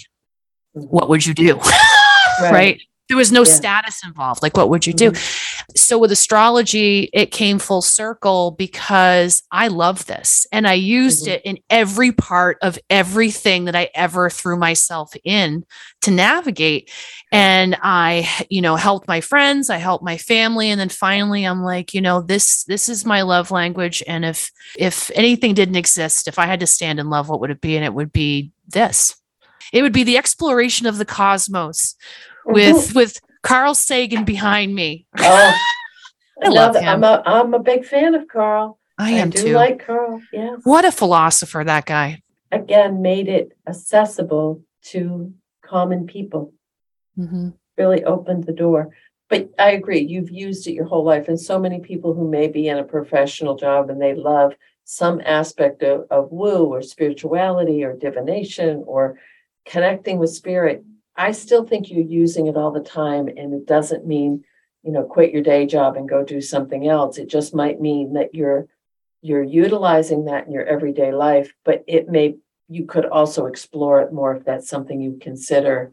mm-hmm. 0.76 0.86
what 0.86 1.08
would 1.08 1.26
you 1.26 1.34
do? 1.34 1.56
right. 2.40 2.52
right? 2.52 2.80
There 3.10 3.16
was 3.16 3.32
no 3.32 3.40
yeah. 3.40 3.52
status 3.52 4.04
involved. 4.04 4.42
Like 4.42 4.56
what 4.56 4.68
would 4.70 4.86
you 4.86 4.92
do? 4.92 5.10
Mm-hmm. 5.10 5.72
so 5.76 5.98
with 5.98 6.12
astrology 6.12 7.10
it 7.12 7.32
came 7.32 7.58
full 7.58 7.82
circle 7.82 8.52
because 8.52 9.42
i 9.50 9.68
love 9.68 10.06
this 10.06 10.46
and 10.52 10.66
i 10.66 10.74
used 10.74 11.24
mm-hmm. 11.24 11.32
it 11.32 11.42
in 11.44 11.58
every 11.68 12.12
part 12.12 12.58
of 12.62 12.78
everything 12.88 13.64
that 13.64 13.74
i 13.74 13.88
ever 13.94 14.30
threw 14.30 14.56
myself 14.56 15.12
in 15.24 15.64
to 16.02 16.10
navigate. 16.10 16.90
And 17.32 17.76
i 17.82 18.28
you 18.48 18.60
know 18.60 18.76
helped 18.76 19.08
my 19.08 19.20
friends 19.20 19.70
i 19.70 19.78
helped 19.78 20.04
my 20.04 20.16
family 20.16 20.70
and 20.70 20.80
then 20.80 20.88
finally 20.88 21.44
i'm 21.44 21.62
like 21.62 21.94
you 21.94 22.00
know 22.00 22.20
this 22.20 22.64
this 22.64 22.88
is 22.88 23.04
my 23.04 23.22
love 23.22 23.50
language 23.50 24.02
and 24.06 24.24
if 24.24 24.50
if 24.78 25.10
anything 25.14 25.54
didn't 25.54 25.76
exist 25.76 26.28
if 26.28 26.38
i 26.38 26.46
had 26.46 26.60
to 26.60 26.66
stand 26.66 27.00
in 27.00 27.10
love 27.10 27.28
what 27.28 27.40
would 27.40 27.50
it 27.50 27.60
be? 27.60 27.76
And 27.76 27.84
it 27.84 27.94
would 27.94 28.12
be 28.12 28.52
this. 28.68 29.16
It 29.72 29.82
would 29.82 29.92
be 29.92 30.02
the 30.02 30.18
exploration 30.18 30.86
of 30.86 30.98
the 30.98 31.04
cosmos 31.04 31.94
with 32.46 32.94
with 32.94 33.20
Carl 33.42 33.74
Sagan 33.74 34.24
behind 34.24 34.74
me. 34.74 35.06
Oh, 35.18 35.54
I 36.42 36.48
love 36.48 36.76
him. 36.76 36.88
I'm 36.88 37.04
a 37.04 37.22
I'm 37.24 37.54
a 37.54 37.58
big 37.58 37.84
fan 37.84 38.14
of 38.14 38.28
Carl. 38.28 38.78
I 38.98 39.12
am 39.12 39.28
I 39.28 39.30
do 39.30 39.42
too. 39.42 39.54
like 39.54 39.84
Carl. 39.84 40.20
Yeah. 40.32 40.56
What 40.64 40.84
a 40.84 40.92
philosopher 40.92 41.62
that 41.64 41.86
guy. 41.86 42.22
Again, 42.52 43.00
made 43.00 43.28
it 43.28 43.52
accessible 43.66 44.62
to 44.86 45.32
common 45.64 46.06
people. 46.06 46.52
Mm-hmm. 47.18 47.50
Really 47.78 48.04
opened 48.04 48.44
the 48.44 48.52
door. 48.52 48.90
But 49.30 49.50
I 49.58 49.70
agree, 49.70 50.00
you've 50.00 50.30
used 50.30 50.66
it 50.66 50.72
your 50.72 50.86
whole 50.86 51.04
life. 51.04 51.28
And 51.28 51.40
so 51.40 51.58
many 51.58 51.78
people 51.78 52.12
who 52.14 52.28
may 52.28 52.48
be 52.48 52.66
in 52.66 52.78
a 52.78 52.84
professional 52.84 53.54
job 53.56 53.88
and 53.88 54.02
they 54.02 54.12
love 54.12 54.54
some 54.84 55.20
aspect 55.24 55.84
of, 55.84 56.06
of 56.10 56.32
woo 56.32 56.66
or 56.66 56.82
spirituality 56.82 57.84
or 57.84 57.94
divination 57.94 58.82
or 58.86 59.20
connecting 59.64 60.18
with 60.18 60.30
spirit, 60.30 60.84
I 61.20 61.32
still 61.32 61.66
think 61.66 61.90
you're 61.90 62.00
using 62.02 62.46
it 62.46 62.56
all 62.56 62.70
the 62.70 62.80
time. 62.80 63.28
And 63.28 63.52
it 63.52 63.66
doesn't 63.66 64.06
mean, 64.06 64.44
you 64.82 64.90
know, 64.90 65.04
quit 65.04 65.32
your 65.32 65.42
day 65.42 65.66
job 65.66 65.96
and 65.96 66.08
go 66.08 66.24
do 66.24 66.40
something 66.40 66.88
else. 66.88 67.18
It 67.18 67.28
just 67.28 67.54
might 67.54 67.80
mean 67.80 68.14
that 68.14 68.34
you're 68.34 68.68
you're 69.22 69.42
utilizing 69.42 70.24
that 70.24 70.46
in 70.46 70.52
your 70.52 70.64
everyday 70.64 71.12
life, 71.12 71.52
but 71.62 71.84
it 71.86 72.08
may 72.08 72.36
you 72.68 72.86
could 72.86 73.04
also 73.04 73.44
explore 73.46 74.00
it 74.00 74.14
more 74.14 74.34
if 74.34 74.44
that's 74.44 74.68
something 74.68 74.98
you 74.98 75.18
consider 75.20 75.92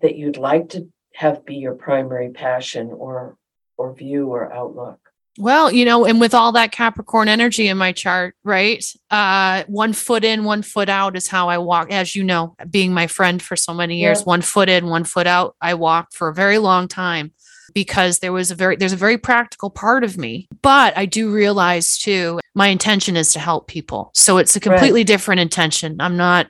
that 0.00 0.14
you'd 0.14 0.36
like 0.36 0.68
to 0.68 0.88
have 1.14 1.44
be 1.44 1.56
your 1.56 1.74
primary 1.74 2.30
passion 2.30 2.92
or 2.92 3.36
or 3.76 3.92
view 3.92 4.28
or 4.28 4.52
outlook. 4.52 5.00
Well, 5.38 5.70
you 5.70 5.84
know, 5.84 6.04
and 6.04 6.20
with 6.20 6.34
all 6.34 6.50
that 6.52 6.72
Capricorn 6.72 7.28
energy 7.28 7.68
in 7.68 7.78
my 7.78 7.92
chart, 7.92 8.34
right? 8.42 8.84
Uh, 9.08 9.62
one 9.68 9.92
foot 9.92 10.24
in, 10.24 10.42
one 10.42 10.62
foot 10.62 10.88
out 10.88 11.16
is 11.16 11.28
how 11.28 11.48
I 11.48 11.58
walk. 11.58 11.92
As 11.92 12.16
you 12.16 12.24
know, 12.24 12.56
being 12.68 12.92
my 12.92 13.06
friend 13.06 13.40
for 13.40 13.54
so 13.54 13.72
many 13.72 14.00
years, 14.00 14.20
yeah. 14.20 14.24
one 14.24 14.42
foot 14.42 14.68
in, 14.68 14.88
one 14.88 15.04
foot 15.04 15.28
out. 15.28 15.54
I 15.60 15.74
walked 15.74 16.14
for 16.14 16.28
a 16.28 16.34
very 16.34 16.58
long 16.58 16.88
time 16.88 17.32
because 17.72 18.18
there 18.18 18.32
was 18.32 18.50
a 18.50 18.56
very 18.56 18.74
there's 18.74 18.92
a 18.92 18.96
very 18.96 19.16
practical 19.16 19.70
part 19.70 20.02
of 20.02 20.18
me. 20.18 20.48
But 20.60 20.96
I 20.98 21.06
do 21.06 21.32
realize 21.32 21.98
too, 21.98 22.40
my 22.54 22.66
intention 22.66 23.16
is 23.16 23.32
to 23.34 23.38
help 23.38 23.68
people. 23.68 24.10
So 24.14 24.38
it's 24.38 24.56
a 24.56 24.60
completely 24.60 25.00
right. 25.00 25.06
different 25.06 25.40
intention. 25.40 26.00
I'm 26.00 26.16
not 26.16 26.48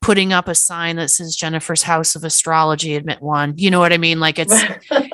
putting 0.00 0.32
up 0.32 0.46
a 0.46 0.54
sign 0.54 0.96
that 0.96 1.10
says 1.10 1.34
Jennifer's 1.34 1.82
House 1.82 2.14
of 2.14 2.24
Astrology, 2.24 2.94
admit 2.94 3.20
one. 3.20 3.54
You 3.56 3.70
know 3.70 3.80
what 3.80 3.92
I 3.92 3.98
mean? 3.98 4.20
Like 4.20 4.38
it's 4.38 4.54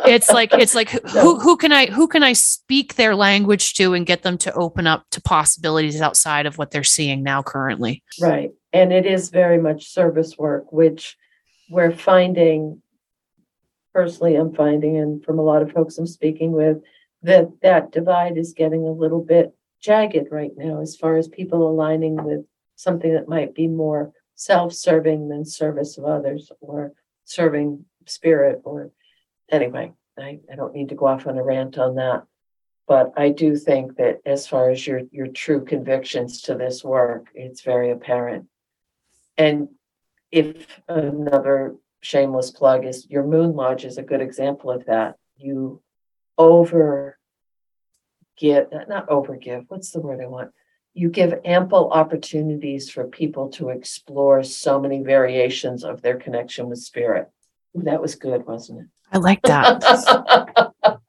it's 0.04 0.30
like 0.30 0.52
it's 0.52 0.74
like 0.74 0.90
who 1.10 1.38
who 1.38 1.56
can 1.56 1.72
I 1.72 1.86
who 1.86 2.06
can 2.06 2.22
I 2.22 2.34
speak 2.34 2.94
their 2.94 3.14
language 3.14 3.74
to 3.74 3.94
and 3.94 4.06
get 4.06 4.22
them 4.22 4.36
to 4.38 4.52
open 4.54 4.86
up 4.86 5.06
to 5.12 5.20
possibilities 5.20 6.00
outside 6.00 6.46
of 6.46 6.58
what 6.58 6.70
they're 6.70 6.84
seeing 6.84 7.22
now 7.22 7.42
currently. 7.42 8.02
Right. 8.20 8.50
And 8.72 8.92
it 8.92 9.06
is 9.06 9.30
very 9.30 9.58
much 9.58 9.88
service 9.88 10.36
work, 10.36 10.72
which 10.72 11.16
we're 11.70 11.92
finding 11.92 12.82
personally 13.94 14.36
I'm 14.36 14.54
finding 14.54 14.96
and 14.96 15.24
from 15.24 15.38
a 15.38 15.42
lot 15.42 15.62
of 15.62 15.72
folks 15.72 15.98
I'm 15.98 16.06
speaking 16.06 16.52
with 16.52 16.78
that 17.22 17.48
that 17.62 17.92
divide 17.92 18.36
is 18.36 18.52
getting 18.52 18.82
a 18.82 18.92
little 18.92 19.22
bit 19.22 19.54
jagged 19.80 20.28
right 20.30 20.52
now 20.56 20.80
as 20.80 20.96
far 20.96 21.16
as 21.16 21.28
people 21.28 21.68
aligning 21.68 22.22
with 22.22 22.44
something 22.76 23.12
that 23.12 23.28
might 23.28 23.54
be 23.54 23.68
more 23.68 24.12
self-serving 24.44 25.28
than 25.28 25.44
service 25.44 25.98
of 25.98 26.04
others 26.04 26.50
or 26.60 26.92
serving 27.24 27.84
spirit 28.06 28.60
or 28.64 28.90
anyway 29.50 29.92
I, 30.18 30.40
I 30.50 30.56
don't 30.56 30.74
need 30.74 30.88
to 30.88 30.94
go 30.94 31.06
off 31.06 31.26
on 31.26 31.38
a 31.38 31.42
rant 31.42 31.78
on 31.78 31.94
that. 31.94 32.24
But 32.88 33.12
i 33.16 33.28
do 33.30 33.56
think 33.56 33.96
that 33.96 34.20
as 34.26 34.46
far 34.46 34.70
as 34.70 34.84
your 34.86 35.02
your 35.10 35.28
true 35.28 35.64
convictions 35.64 36.42
to 36.42 36.54
this 36.54 36.82
work 36.82 37.28
it's 37.34 37.62
very 37.62 37.90
apparent. 37.92 38.46
And 39.38 39.68
if 40.30 40.66
another 40.88 41.76
shameless 42.00 42.50
plug 42.50 42.84
is 42.84 43.08
your 43.08 43.24
moon 43.24 43.54
lodge 43.54 43.84
is 43.84 43.96
a 43.96 44.02
good 44.02 44.20
example 44.20 44.70
of 44.72 44.86
that. 44.86 45.16
You 45.36 45.80
over 46.36 47.18
give 48.36 48.66
not 48.88 49.08
over 49.08 49.36
give 49.36 49.64
what's 49.68 49.90
the 49.90 50.00
word 50.00 50.20
i 50.22 50.26
want 50.26 50.50
you 50.94 51.08
give 51.08 51.40
ample 51.44 51.90
opportunities 51.90 52.90
for 52.90 53.06
people 53.06 53.48
to 53.50 53.70
explore 53.70 54.42
so 54.42 54.80
many 54.80 55.02
variations 55.02 55.84
of 55.84 56.02
their 56.02 56.16
connection 56.16 56.68
with 56.68 56.78
spirit. 56.78 57.30
That 57.74 58.02
was 58.02 58.14
good, 58.14 58.46
wasn't 58.46 58.82
it? 58.82 58.86
I 59.10 59.18
like 59.18 59.42
that. 59.42 59.82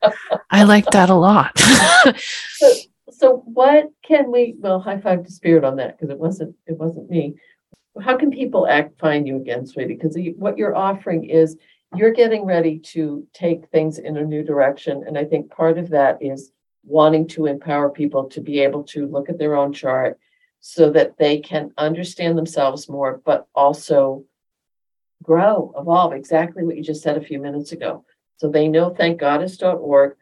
I 0.50 0.64
like 0.64 0.86
that 0.92 1.10
a 1.10 1.16
lot. 1.16 1.58
so, 1.58 2.72
so 3.12 3.44
what 3.46 3.90
can 4.06 4.32
we 4.32 4.56
well 4.58 4.80
high 4.80 5.00
five 5.00 5.24
to 5.24 5.32
spirit 5.32 5.64
on 5.64 5.78
that 5.78 5.98
because 5.98 6.10
it 6.10 6.20
wasn't 6.20 6.56
it 6.66 6.78
wasn't 6.78 7.10
me. 7.10 7.36
How 8.02 8.18
can 8.18 8.32
people 8.32 8.68
act 8.68 9.00
find 9.00 9.28
you 9.28 9.38
again, 9.38 9.66
sweetie? 9.66 9.96
Because 9.96 10.18
what 10.38 10.58
you're 10.58 10.76
offering 10.76 11.26
is 11.26 11.58
you're 11.96 12.12
getting 12.12 12.46
ready 12.46 12.80
to 12.80 13.28
take 13.34 13.70
things 13.70 14.00
in 14.00 14.18
a 14.18 14.24
new 14.24 14.44
direction. 14.44 15.04
And 15.06 15.18
I 15.18 15.26
think 15.26 15.52
part 15.52 15.78
of 15.78 15.90
that 15.90 16.18
is 16.22 16.52
wanting 16.86 17.28
to 17.28 17.46
empower 17.46 17.90
people 17.90 18.26
to 18.30 18.42
be 18.42 18.60
able 18.60 18.84
to 18.84 19.08
look 19.08 19.30
at 19.30 19.38
their 19.38 19.56
own 19.56 19.74
chart 19.74 20.20
so 20.60 20.90
that 20.92 21.18
they 21.18 21.40
can 21.40 21.72
understand 21.78 22.38
themselves 22.38 22.88
more, 22.88 23.22
but 23.26 23.48
also 23.54 24.24
grow, 25.22 25.74
evolve, 25.78 26.14
exactly 26.14 26.64
what 26.64 26.78
you 26.78 26.84
just 26.84 27.02
said 27.02 27.18
a 27.18 27.24
few 27.24 27.40
minutes 27.40 27.72
ago. 27.72 28.06
So 28.38 28.50
they 28.50 28.68
know 28.68 28.92
thankgoddess.org. 28.92 30.16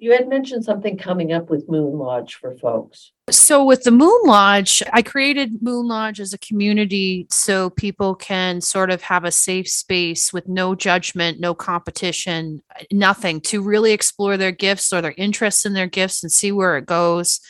You 0.00 0.12
had 0.12 0.28
mentioned 0.28 0.64
something 0.64 0.98
coming 0.98 1.32
up 1.32 1.50
with 1.50 1.68
Moon 1.68 1.98
Lodge 1.98 2.34
for 2.34 2.56
folks. 2.56 3.12
So, 3.30 3.64
with 3.64 3.84
the 3.84 3.90
Moon 3.90 4.20
Lodge, 4.24 4.82
I 4.92 5.02
created 5.02 5.62
Moon 5.62 5.86
Lodge 5.86 6.20
as 6.20 6.34
a 6.34 6.38
community 6.38 7.26
so 7.30 7.70
people 7.70 8.14
can 8.14 8.60
sort 8.60 8.90
of 8.90 9.02
have 9.02 9.24
a 9.24 9.30
safe 9.30 9.68
space 9.68 10.32
with 10.32 10.48
no 10.48 10.74
judgment, 10.74 11.40
no 11.40 11.54
competition, 11.54 12.60
nothing 12.92 13.40
to 13.42 13.62
really 13.62 13.92
explore 13.92 14.36
their 14.36 14.52
gifts 14.52 14.92
or 14.92 15.00
their 15.00 15.14
interests 15.16 15.64
in 15.64 15.74
their 15.74 15.86
gifts 15.86 16.22
and 16.22 16.30
see 16.30 16.52
where 16.52 16.76
it 16.76 16.86
goes. 16.86 17.40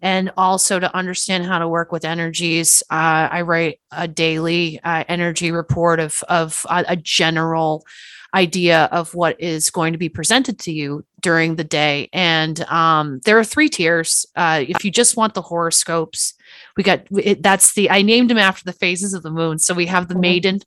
And 0.00 0.30
also 0.36 0.78
to 0.78 0.96
understand 0.96 1.44
how 1.44 1.58
to 1.58 1.68
work 1.68 1.90
with 1.90 2.04
energies. 2.04 2.84
Uh, 2.88 3.28
I 3.30 3.42
write 3.42 3.80
a 3.90 4.06
daily 4.06 4.78
uh, 4.84 5.02
energy 5.08 5.50
report 5.50 5.98
of, 5.98 6.22
of 6.28 6.64
a, 6.70 6.84
a 6.90 6.96
general 6.96 7.84
idea 8.34 8.84
of 8.92 9.14
what 9.14 9.40
is 9.40 9.70
going 9.70 9.92
to 9.92 9.98
be 9.98 10.08
presented 10.08 10.58
to 10.60 10.72
you 10.72 11.04
during 11.20 11.56
the 11.56 11.64
day. 11.64 12.08
And 12.12 12.60
um, 12.62 13.20
there 13.24 13.38
are 13.38 13.44
three 13.44 13.68
tiers. 13.68 14.26
Uh, 14.36 14.64
if 14.68 14.84
you 14.84 14.90
just 14.90 15.16
want 15.16 15.34
the 15.34 15.42
horoscopes, 15.42 16.34
we 16.76 16.82
got 16.82 17.06
it, 17.10 17.42
that's 17.42 17.74
the 17.74 17.90
I 17.90 18.02
named 18.02 18.30
them 18.30 18.38
after 18.38 18.64
the 18.64 18.72
phases 18.72 19.14
of 19.14 19.22
the 19.22 19.30
moon. 19.30 19.58
So 19.58 19.74
we 19.74 19.86
have 19.86 20.08
the 20.08 20.14
mm-hmm. 20.14 20.20
maiden. 20.20 20.60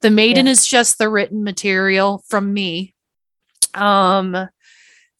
The 0.00 0.10
maiden 0.10 0.46
yeah. 0.46 0.52
is 0.52 0.66
just 0.66 0.98
the 0.98 1.08
written 1.08 1.44
material 1.44 2.24
from 2.28 2.52
me. 2.52 2.94
Um, 3.74 4.48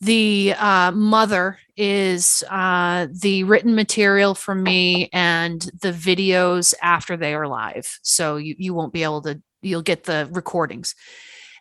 the 0.00 0.54
uh, 0.58 0.90
mother 0.92 1.58
is 1.76 2.42
uh, 2.50 3.06
the 3.12 3.44
written 3.44 3.74
material 3.74 4.34
from 4.34 4.62
me 4.62 5.08
and 5.12 5.60
the 5.80 5.92
videos 5.92 6.74
after 6.82 7.16
they 7.16 7.34
are 7.34 7.46
live. 7.46 7.98
So 8.02 8.36
you 8.36 8.54
you 8.58 8.74
won't 8.74 8.92
be 8.92 9.04
able 9.04 9.22
to 9.22 9.42
you'll 9.60 9.82
get 9.82 10.04
the 10.04 10.28
recordings. 10.32 10.94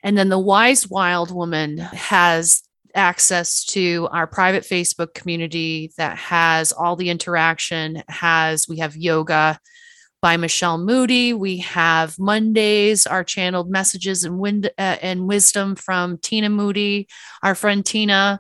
And 0.04 0.18
then 0.18 0.30
the 0.30 0.40
Wise 0.40 0.90
Wild 0.90 1.32
Woman 1.32 1.78
has 1.78 2.64
access 2.96 3.64
to 3.64 4.08
our 4.12 4.28
private 4.28 4.64
Facebook 4.64 5.14
community 5.14 5.92
that 5.98 6.18
has 6.18 6.72
all 6.72 6.96
the 6.96 7.10
interaction, 7.10 8.04
has 8.08 8.68
we 8.68 8.80
have 8.80 8.98
yoga 8.98 9.60
by 10.22 10.38
Michelle 10.38 10.78
Moody. 10.78 11.34
We 11.34 11.58
have 11.58 12.18
Mondays, 12.20 13.08
our 13.08 13.24
channeled 13.24 13.70
messages 13.70 14.24
and, 14.24 14.38
wind, 14.38 14.68
uh, 14.78 14.98
and 15.02 15.28
wisdom 15.28 15.76
from 15.76 16.18
Tina 16.20 16.50
Moody, 16.50 17.08
our 17.42 17.56
friend 17.56 17.86
Tina. 17.86 18.40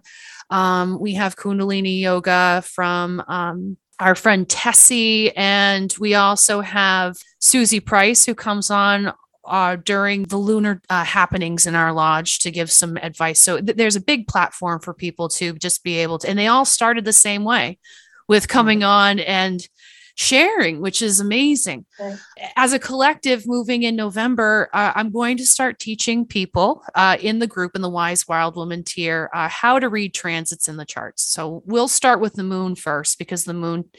Um, 0.51 0.99
we 0.99 1.15
have 1.15 1.37
Kundalini 1.37 1.99
yoga 1.99 2.61
from 2.65 3.23
um, 3.27 3.77
our 3.99 4.15
friend 4.15 4.47
Tessie, 4.47 5.35
and 5.35 5.93
we 5.99 6.13
also 6.13 6.61
have 6.61 7.17
Susie 7.39 7.79
Price, 7.79 8.25
who 8.25 8.35
comes 8.35 8.69
on 8.69 9.13
uh, 9.45 9.75
during 9.77 10.23
the 10.23 10.37
lunar 10.37 10.81
uh, 10.89 11.03
happenings 11.03 11.65
in 11.65 11.75
our 11.75 11.91
lodge 11.91 12.39
to 12.39 12.51
give 12.51 12.71
some 12.71 12.97
advice. 12.97 13.39
So 13.41 13.59
th- 13.59 13.77
there's 13.77 13.95
a 13.95 14.01
big 14.01 14.27
platform 14.27 14.79
for 14.79 14.93
people 14.93 15.29
to 15.29 15.53
just 15.53 15.83
be 15.83 15.97
able 15.99 16.19
to, 16.19 16.29
and 16.29 16.37
they 16.37 16.47
all 16.47 16.65
started 16.65 17.05
the 17.05 17.13
same 17.13 17.43
way 17.43 17.79
with 18.27 18.47
coming 18.47 18.79
mm-hmm. 18.79 18.87
on 18.87 19.19
and 19.19 19.67
sharing, 20.15 20.81
which 20.81 21.01
is 21.01 21.19
amazing. 21.19 21.85
Okay. 21.99 22.17
As 22.55 22.73
a 22.73 22.79
collective 22.79 23.47
moving 23.47 23.83
in 23.83 23.95
November, 23.95 24.69
uh, 24.73 24.91
I'm 24.95 25.11
going 25.11 25.37
to 25.37 25.45
start 25.45 25.79
teaching 25.79 26.25
people 26.25 26.83
uh, 26.95 27.17
in 27.19 27.39
the 27.39 27.47
group 27.47 27.75
in 27.75 27.81
the 27.81 27.89
Wise 27.89 28.27
Wild 28.27 28.55
Woman 28.55 28.83
tier 28.83 29.29
uh, 29.33 29.49
how 29.49 29.79
to 29.79 29.89
read 29.89 30.13
transits 30.13 30.67
in 30.67 30.77
the 30.77 30.85
charts. 30.85 31.23
So 31.23 31.63
we'll 31.65 31.87
start 31.87 32.19
with 32.19 32.33
the 32.33 32.43
moon 32.43 32.75
first 32.75 33.17
because 33.17 33.45
the 33.45 33.53
moon 33.53 33.89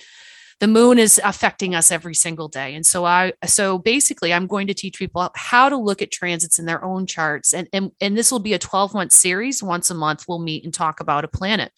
the 0.63 0.69
moon 0.69 0.97
is 0.97 1.21
affecting 1.25 1.75
us 1.75 1.91
every 1.91 2.15
single 2.15 2.47
day. 2.47 2.77
And 2.77 2.87
so 2.87 3.05
i 3.05 3.33
so 3.45 3.79
basically 3.79 4.33
i'm 4.33 4.47
going 4.47 4.69
to 4.69 4.75
teach 4.75 4.97
people 4.97 5.29
how 5.35 5.69
to 5.69 5.77
look 5.77 6.01
at 6.01 6.13
transits 6.13 6.57
in 6.57 6.67
their 6.67 6.85
own 6.85 7.05
charts. 7.05 7.53
And 7.53 7.69
and, 7.73 7.91
and 8.01 8.17
this 8.17 8.31
will 8.31 8.39
be 8.39 8.55
a 8.55 8.61
12 8.61 8.95
month 8.95 9.11
series. 9.11 9.61
Once 9.61 9.91
a 9.91 9.95
month 9.95 10.27
we'll 10.29 10.39
meet 10.39 10.65
and 10.65 10.73
talk 10.73 11.01
about 11.01 11.25
a 11.25 11.29
planet. 11.29 11.73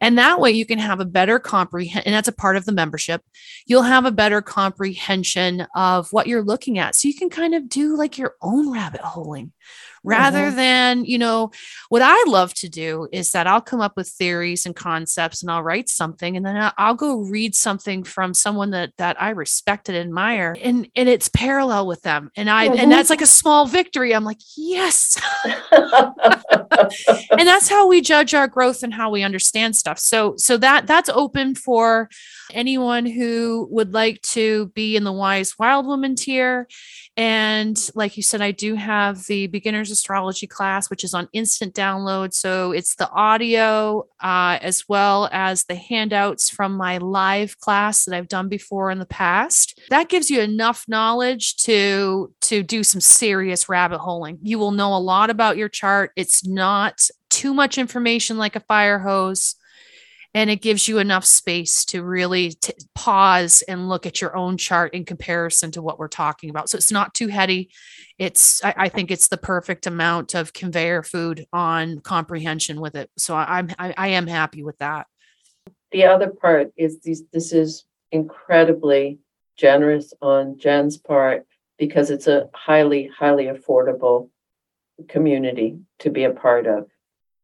And 0.00 0.18
that 0.18 0.40
way 0.40 0.50
you 0.50 0.66
can 0.66 0.80
have 0.80 0.98
a 0.98 1.04
better 1.04 1.38
comprehension 1.38 2.02
and 2.06 2.14
that's 2.14 2.26
a 2.26 2.32
part 2.32 2.56
of 2.56 2.64
the 2.64 2.72
membership. 2.72 3.22
You'll 3.66 3.82
have 3.82 4.04
a 4.04 4.10
better 4.10 4.42
comprehension 4.42 5.68
of 5.76 6.12
what 6.12 6.26
you're 6.26 6.42
looking 6.42 6.76
at. 6.76 6.96
So 6.96 7.06
you 7.06 7.14
can 7.14 7.30
kind 7.30 7.54
of 7.54 7.68
do 7.68 7.96
like 7.96 8.18
your 8.18 8.34
own 8.42 8.72
rabbit 8.72 9.00
holing 9.00 9.52
rather 10.08 10.50
Mhm. 10.50 10.54
than, 10.56 11.04
you 11.04 11.18
know, 11.18 11.50
what 11.88 12.02
I 12.02 12.22
love 12.26 12.54
to 12.54 12.68
do 12.68 13.08
is 13.12 13.30
that 13.32 13.46
I'll 13.46 13.60
come 13.60 13.80
up 13.80 13.96
with 13.96 14.08
theories 14.08 14.66
and 14.66 14.74
concepts 14.74 15.42
and 15.42 15.50
I'll 15.50 15.62
write 15.62 15.88
something 15.88 16.36
and 16.36 16.44
then 16.44 16.72
I'll 16.78 16.94
go 16.94 17.16
read 17.18 17.54
something 17.54 18.04
from 18.04 18.34
someone 18.34 18.70
that 18.70 18.92
that 18.98 19.20
I 19.20 19.30
respect 19.30 19.88
and 19.88 19.96
admire 19.98 20.56
and 20.62 20.88
and 20.96 21.08
it's 21.08 21.28
parallel 21.28 21.86
with 21.86 22.02
them. 22.02 22.30
And 22.36 22.50
I 22.50 22.68
Mhm. 22.68 22.78
and 22.78 22.92
that's 22.92 23.10
like 23.10 23.22
a 23.22 23.26
small 23.26 23.66
victory. 23.66 24.14
I'm 24.14 24.24
like, 24.24 24.40
yes. 24.56 25.20
and 27.30 27.46
that's 27.46 27.68
how 27.68 27.86
we 27.86 28.00
judge 28.00 28.34
our 28.34 28.48
growth 28.48 28.82
and 28.82 28.94
how 28.94 29.10
we 29.10 29.22
understand 29.22 29.76
stuff 29.76 29.98
so 29.98 30.34
so 30.36 30.56
that 30.56 30.86
that's 30.86 31.08
open 31.08 31.54
for 31.54 32.08
anyone 32.52 33.04
who 33.06 33.66
would 33.70 33.92
like 33.92 34.20
to 34.22 34.66
be 34.74 34.96
in 34.96 35.04
the 35.04 35.12
wise 35.12 35.58
wild 35.58 35.86
woman 35.86 36.14
tier 36.14 36.66
and 37.16 37.90
like 37.94 38.16
you 38.16 38.22
said 38.22 38.40
i 38.40 38.50
do 38.50 38.74
have 38.74 39.24
the 39.26 39.46
beginners 39.48 39.90
astrology 39.98 40.46
class 40.46 40.90
which 40.90 41.04
is 41.04 41.14
on 41.14 41.28
instant 41.32 41.74
download. 41.74 42.32
So 42.32 42.72
it's 42.72 42.94
the 42.94 43.10
audio 43.10 44.06
uh, 44.20 44.58
as 44.60 44.84
well 44.88 45.28
as 45.32 45.64
the 45.64 45.74
handouts 45.74 46.48
from 46.50 46.72
my 46.72 46.98
live 46.98 47.58
class 47.58 48.04
that 48.04 48.14
i've 48.14 48.28
done 48.28 48.48
before 48.48 48.90
in 48.90 48.98
the 48.98 49.06
past. 49.06 49.80
That 49.90 50.08
gives 50.08 50.30
you 50.30 50.40
enough 50.40 50.84
knowledge 50.88 51.56
to 51.64 52.32
to 52.42 52.62
do 52.62 52.82
some 52.82 53.00
serious 53.00 53.68
rabbit 53.68 53.98
holing. 53.98 54.38
You 54.42 54.58
will 54.58 54.72
know 54.72 54.94
a 54.94 54.98
lot 54.98 55.30
about 55.30 55.56
your 55.56 55.68
chart. 55.68 56.12
It's 56.16 56.46
not 56.46 57.08
too 57.30 57.52
much 57.52 57.78
information 57.78 58.38
like 58.38 58.56
a 58.56 58.60
fire 58.60 58.98
hose 58.98 59.56
and 60.34 60.50
it 60.50 60.60
gives 60.60 60.86
you 60.86 60.98
enough 60.98 61.24
space 61.24 61.84
to 61.86 62.02
really 62.02 62.50
t- 62.50 62.74
pause 62.94 63.62
and 63.62 63.88
look 63.88 64.06
at 64.06 64.20
your 64.20 64.36
own 64.36 64.56
chart 64.56 64.92
in 64.94 65.04
comparison 65.04 65.70
to 65.72 65.82
what 65.82 65.98
we're 65.98 66.08
talking 66.08 66.50
about. 66.50 66.68
So 66.68 66.76
it's 66.76 66.92
not 66.92 67.14
too 67.14 67.28
heady. 67.28 67.70
It's 68.18 68.62
i, 68.64 68.74
I 68.76 68.88
think 68.88 69.10
it's 69.10 69.28
the 69.28 69.36
perfect 69.36 69.86
amount 69.86 70.34
of 70.34 70.52
conveyor 70.52 71.02
food 71.02 71.46
on 71.52 72.00
comprehension 72.00 72.80
with 72.80 72.94
it. 72.94 73.10
So 73.16 73.34
I, 73.34 73.58
i'm 73.58 73.70
I, 73.78 73.94
I 73.96 74.08
am 74.08 74.26
happy 74.26 74.62
with 74.62 74.78
that. 74.78 75.06
The 75.90 76.04
other 76.04 76.28
part 76.28 76.72
is 76.76 77.00
these, 77.00 77.24
this 77.32 77.52
is 77.52 77.84
incredibly 78.12 79.20
generous 79.56 80.12
on 80.20 80.58
Jen's 80.58 80.98
part 80.98 81.46
because 81.78 82.10
it's 82.10 82.26
a 82.26 82.48
highly, 82.54 83.10
highly 83.18 83.46
affordable 83.46 84.30
community 85.08 85.78
to 86.00 86.10
be 86.10 86.24
a 86.24 86.30
part 86.30 86.66
of. 86.66 86.88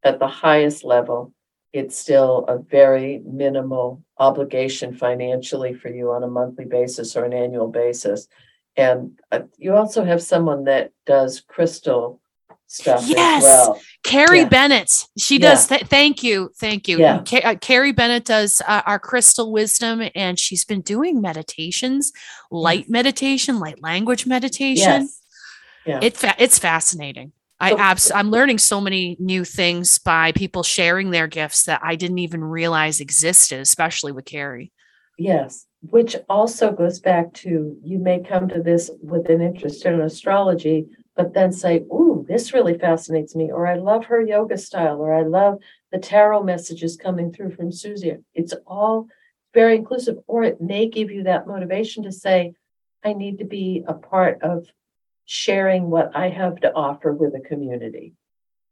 At 0.03 0.19
the 0.19 0.27
highest 0.27 0.83
level, 0.83 1.33
it's 1.75 1.97
still 1.97 2.45
a 2.47 2.57
very 2.57 3.21
minimal 3.25 4.01
obligation 4.17 4.95
financially 4.95 5.73
for 5.73 5.89
you 5.89 6.11
on 6.13 6.23
a 6.23 6.27
monthly 6.27 6.63
basis 6.63 7.17
or 7.17 7.25
an 7.25 7.33
annual 7.33 7.67
basis. 7.67 8.29
And 8.77 9.19
uh, 9.29 9.41
you 9.57 9.75
also 9.75 10.05
have 10.05 10.21
someone 10.23 10.63
that 10.65 10.91
does 11.05 11.41
crystal 11.41 12.21
stuff 12.67 13.03
Yes. 13.05 13.43
well. 13.43 13.81
Carrie 14.03 14.39
Yeah. 14.39 14.47
Bennett, 14.49 15.05
she 15.17 15.35
Yeah. 15.35 15.49
does. 15.49 15.67
Th- 15.67 15.81
thank 15.85 16.23
you, 16.23 16.49
thank 16.57 16.87
you. 16.87 16.97
Yeah. 16.97 17.21
Ca- 17.27 17.41
uh, 17.43 17.55
Carrie 17.55 17.91
Bennett 17.91 18.23
does 18.23 18.61
uh, 18.65 18.81
our 18.85 18.97
crystal 18.97 19.51
wisdom, 19.51 20.01
and 20.15 20.39
she's 20.39 20.63
been 20.63 20.81
doing 20.81 21.19
meditations, 21.21 22.13
light 22.49 22.89
meditation, 22.89 23.59
light 23.59 23.81
language 23.83 24.25
meditation. 24.25 25.01
Yes. 25.01 25.21
Yeah. 25.85 25.99
It 26.01 26.15
fa- 26.15 26.35
it's 26.39 26.57
fascinating. 26.57 27.33
I 27.59 27.71
abs- 27.71 28.11
I'm 28.11 28.31
learning 28.31 28.57
so 28.57 28.81
many 28.81 29.15
new 29.19 29.45
things 29.45 29.97
by 29.97 30.33
people 30.33 30.63
sharing 30.63 31.11
their 31.11 31.27
gifts 31.27 31.65
that 31.65 31.81
I 31.83 31.95
didn't 31.95 32.19
even 32.19 32.43
realize 32.43 32.99
existed, 32.99 33.59
especially 33.59 34.11
with 34.11 34.25
Carrie. 34.25 34.71
Yes, 35.17 35.65
which 35.81 36.17
also 36.27 36.71
goes 36.71 36.99
back 36.99 37.33
to 37.33 37.77
you 37.81 37.97
may 37.97 38.19
come 38.19 38.49
to 38.49 38.61
this 38.61 38.91
with 39.01 39.29
an 39.29 39.41
interest 39.41 39.85
in 39.85 40.01
astrology, 40.01 40.87
but 41.15 41.33
then 41.33 41.51
say, 41.53 41.77
Ooh, 41.91 42.25
this 42.27 42.53
really 42.53 42.77
fascinates 42.77 43.35
me, 43.35 43.51
or 43.51 43.65
I 43.65 43.75
love 43.75 44.05
her 44.05 44.21
yoga 44.21 44.57
style, 44.57 44.99
or 44.99 45.13
I 45.13 45.23
love 45.23 45.59
the 45.91 45.99
tarot 45.99 46.43
messages 46.43 46.97
coming 46.97 47.31
through 47.31 47.51
from 47.51 47.71
Susie. 47.71 48.17
It's 48.33 48.53
all 48.67 49.07
very 49.53 49.77
inclusive, 49.77 50.17
or 50.27 50.43
it 50.43 50.59
may 50.59 50.87
give 50.89 51.09
you 51.09 51.23
that 51.23 51.47
motivation 51.47 52.03
to 52.03 52.11
say, 52.11 52.53
I 53.03 53.13
need 53.13 53.39
to 53.39 53.45
be 53.45 53.83
a 53.87 53.93
part 53.93 54.41
of 54.41 54.67
sharing 55.25 55.89
what 55.89 56.15
I 56.15 56.29
have 56.29 56.57
to 56.61 56.73
offer 56.73 57.11
with 57.11 57.33
a 57.35 57.39
community, 57.39 58.13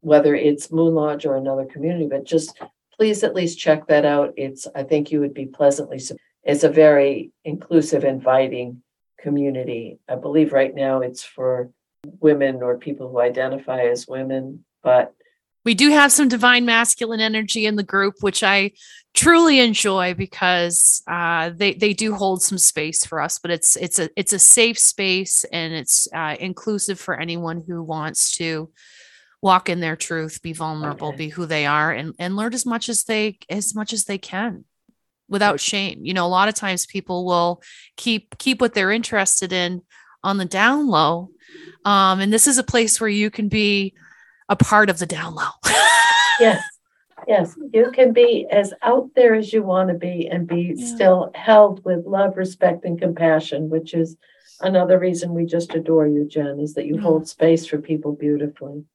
whether 0.01 0.35
it's 0.35 0.71
Moon 0.71 0.93
Lodge 0.93 1.25
or 1.25 1.35
another 1.35 1.65
community, 1.65 2.07
but 2.07 2.25
just 2.25 2.59
please 2.95 3.23
at 3.23 3.35
least 3.35 3.59
check 3.59 3.87
that 3.87 4.05
out. 4.05 4.33
It's, 4.37 4.67
I 4.75 4.83
think 4.83 5.11
you 5.11 5.19
would 5.19 5.33
be 5.33 5.47
pleasantly 5.47 5.99
it's 6.43 6.63
a 6.63 6.69
very 6.69 7.31
inclusive, 7.45 8.03
inviting 8.03 8.83
community. 9.19 9.99
I 10.09 10.15
believe 10.15 10.51
right 10.51 10.73
now 10.75 10.99
it's 10.99 11.23
for 11.23 11.71
women 12.19 12.61
or 12.61 12.77
people 12.77 13.09
who 13.09 13.19
identify 13.21 13.83
as 13.83 14.07
women, 14.07 14.65
but 14.83 15.13
We 15.65 15.73
do 15.73 15.89
have 15.91 16.11
some 16.11 16.27
divine 16.27 16.65
masculine 16.65 17.21
energy 17.21 17.65
in 17.65 17.75
the 17.75 17.83
group, 17.83 18.15
which 18.21 18.43
I 18.43 18.71
truly 19.13 19.59
enjoy 19.59 20.13
because 20.13 21.01
uh, 21.07 21.51
they 21.55 21.73
they 21.73 21.93
do 21.93 22.15
hold 22.15 22.41
some 22.41 22.57
space 22.57 23.05
for 23.05 23.21
us. 23.21 23.39
But 23.39 23.51
it's 23.51 23.75
it's 23.77 23.99
a 23.99 24.09
it's 24.15 24.33
a 24.33 24.39
safe 24.39 24.77
space 24.77 25.45
and 25.51 25.73
it's 25.73 26.07
uh, 26.13 26.35
inclusive 26.39 26.99
for 26.99 27.19
anyone 27.19 27.63
who 27.65 27.81
wants 27.81 28.35
to 28.37 28.71
walk 29.41 29.69
in 29.69 29.79
their 29.81 29.95
truth, 29.95 30.41
be 30.41 30.53
vulnerable, 30.53 31.09
Okay. 31.09 31.17
be 31.17 31.29
who 31.29 31.45
they 31.45 31.65
are, 31.65 31.91
and 31.91 32.13
and 32.19 32.35
learn 32.35 32.53
as 32.53 32.65
much 32.65 32.89
as 32.89 33.03
they 33.05 33.37
as 33.49 33.75
much 33.75 33.93
as 33.93 34.05
they 34.05 34.17
can 34.17 34.65
without 35.29 35.59
shame. 35.59 36.05
You 36.05 36.13
know, 36.13 36.25
a 36.25 36.27
lot 36.27 36.49
of 36.49 36.55
times 36.55 36.85
people 36.85 37.25
will 37.25 37.61
keep 37.95 38.37
keep 38.37 38.59
what 38.59 38.73
they're 38.73 38.91
interested 38.91 39.53
in 39.53 39.81
on 40.23 40.37
the 40.37 40.45
down 40.45 40.87
low, 40.87 41.29
um, 41.85 42.19
and 42.19 42.33
this 42.33 42.47
is 42.47 42.57
a 42.57 42.63
place 42.63 42.99
where 42.99 43.09
you 43.09 43.29
can 43.29 43.47
be 43.49 43.93
a 44.49 44.55
part 44.55 44.89
of 44.89 44.99
the 44.99 45.05
down 45.05 45.35
low. 45.35 45.49
yes, 46.39 46.63
yes, 47.27 47.55
you 47.73 47.91
can 47.91 48.13
be 48.13 48.47
as 48.51 48.73
out 48.81 49.09
there 49.15 49.33
as 49.33 49.53
you 49.53 49.63
want 49.63 49.89
to 49.89 49.95
be 49.95 50.27
and 50.27 50.47
be 50.47 50.73
Yeah. 50.75 50.85
still 50.85 51.31
held 51.35 51.83
with 51.85 52.05
love, 52.05 52.37
respect, 52.37 52.85
and 52.85 52.99
compassion, 52.99 53.69
which 53.69 53.93
is 53.93 54.17
another 54.61 54.99
reason 54.99 55.33
we 55.33 55.45
just 55.45 55.73
adore 55.73 56.07
you, 56.07 56.25
Jen, 56.25 56.59
is 56.59 56.73
that 56.75 56.85
you 56.85 56.95
Mm. 56.95 57.01
hold 57.01 57.27
space 57.27 57.65
for 57.65 57.77
people 57.79 58.13
beautifully. 58.13 58.85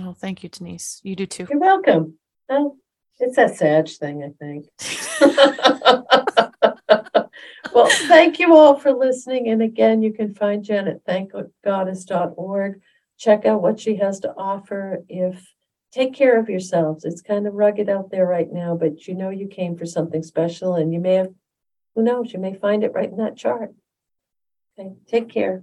Oh, 0.00 0.12
thank 0.12 0.42
you, 0.42 0.48
Denise. 0.48 1.00
You 1.04 1.16
do 1.16 1.26
too. 1.26 1.46
You're 1.48 1.58
welcome. 1.58 2.18
Oh, 2.48 2.76
it's 3.18 3.36
that 3.36 3.56
Sag 3.56 3.88
thing, 3.88 4.22
I 4.22 4.30
think. 4.38 4.66
well, 7.74 7.88
thank 8.08 8.38
you 8.38 8.54
all 8.54 8.76
for 8.76 8.92
listening. 8.92 9.48
And 9.48 9.62
again, 9.62 10.02
you 10.02 10.12
can 10.12 10.34
find 10.34 10.62
Jen 10.64 10.88
at 10.88 11.04
thankgoddess.org. 11.06 12.80
Check 13.18 13.44
out 13.46 13.62
what 13.62 13.80
she 13.80 13.96
has 13.96 14.20
to 14.20 14.34
offer. 14.36 15.04
If 15.08 15.54
take 15.92 16.14
care 16.14 16.38
of 16.38 16.48
yourselves, 16.48 17.04
it's 17.04 17.22
kind 17.22 17.46
of 17.46 17.54
rugged 17.54 17.88
out 17.88 18.10
there 18.10 18.26
right 18.26 18.52
now, 18.52 18.76
but 18.76 19.06
you 19.06 19.14
know 19.14 19.30
you 19.30 19.48
came 19.48 19.76
for 19.76 19.86
something 19.86 20.22
special, 20.22 20.74
and 20.74 20.92
you 20.92 21.00
may 21.00 21.14
have, 21.14 21.32
who 21.94 22.02
knows, 22.02 22.32
you 22.32 22.38
may 22.38 22.54
find 22.54 22.84
it 22.84 22.92
right 22.92 23.10
in 23.10 23.16
that 23.16 23.36
chart. 23.36 23.74
Okay, 24.78 24.92
take 25.08 25.30
care. 25.30 25.62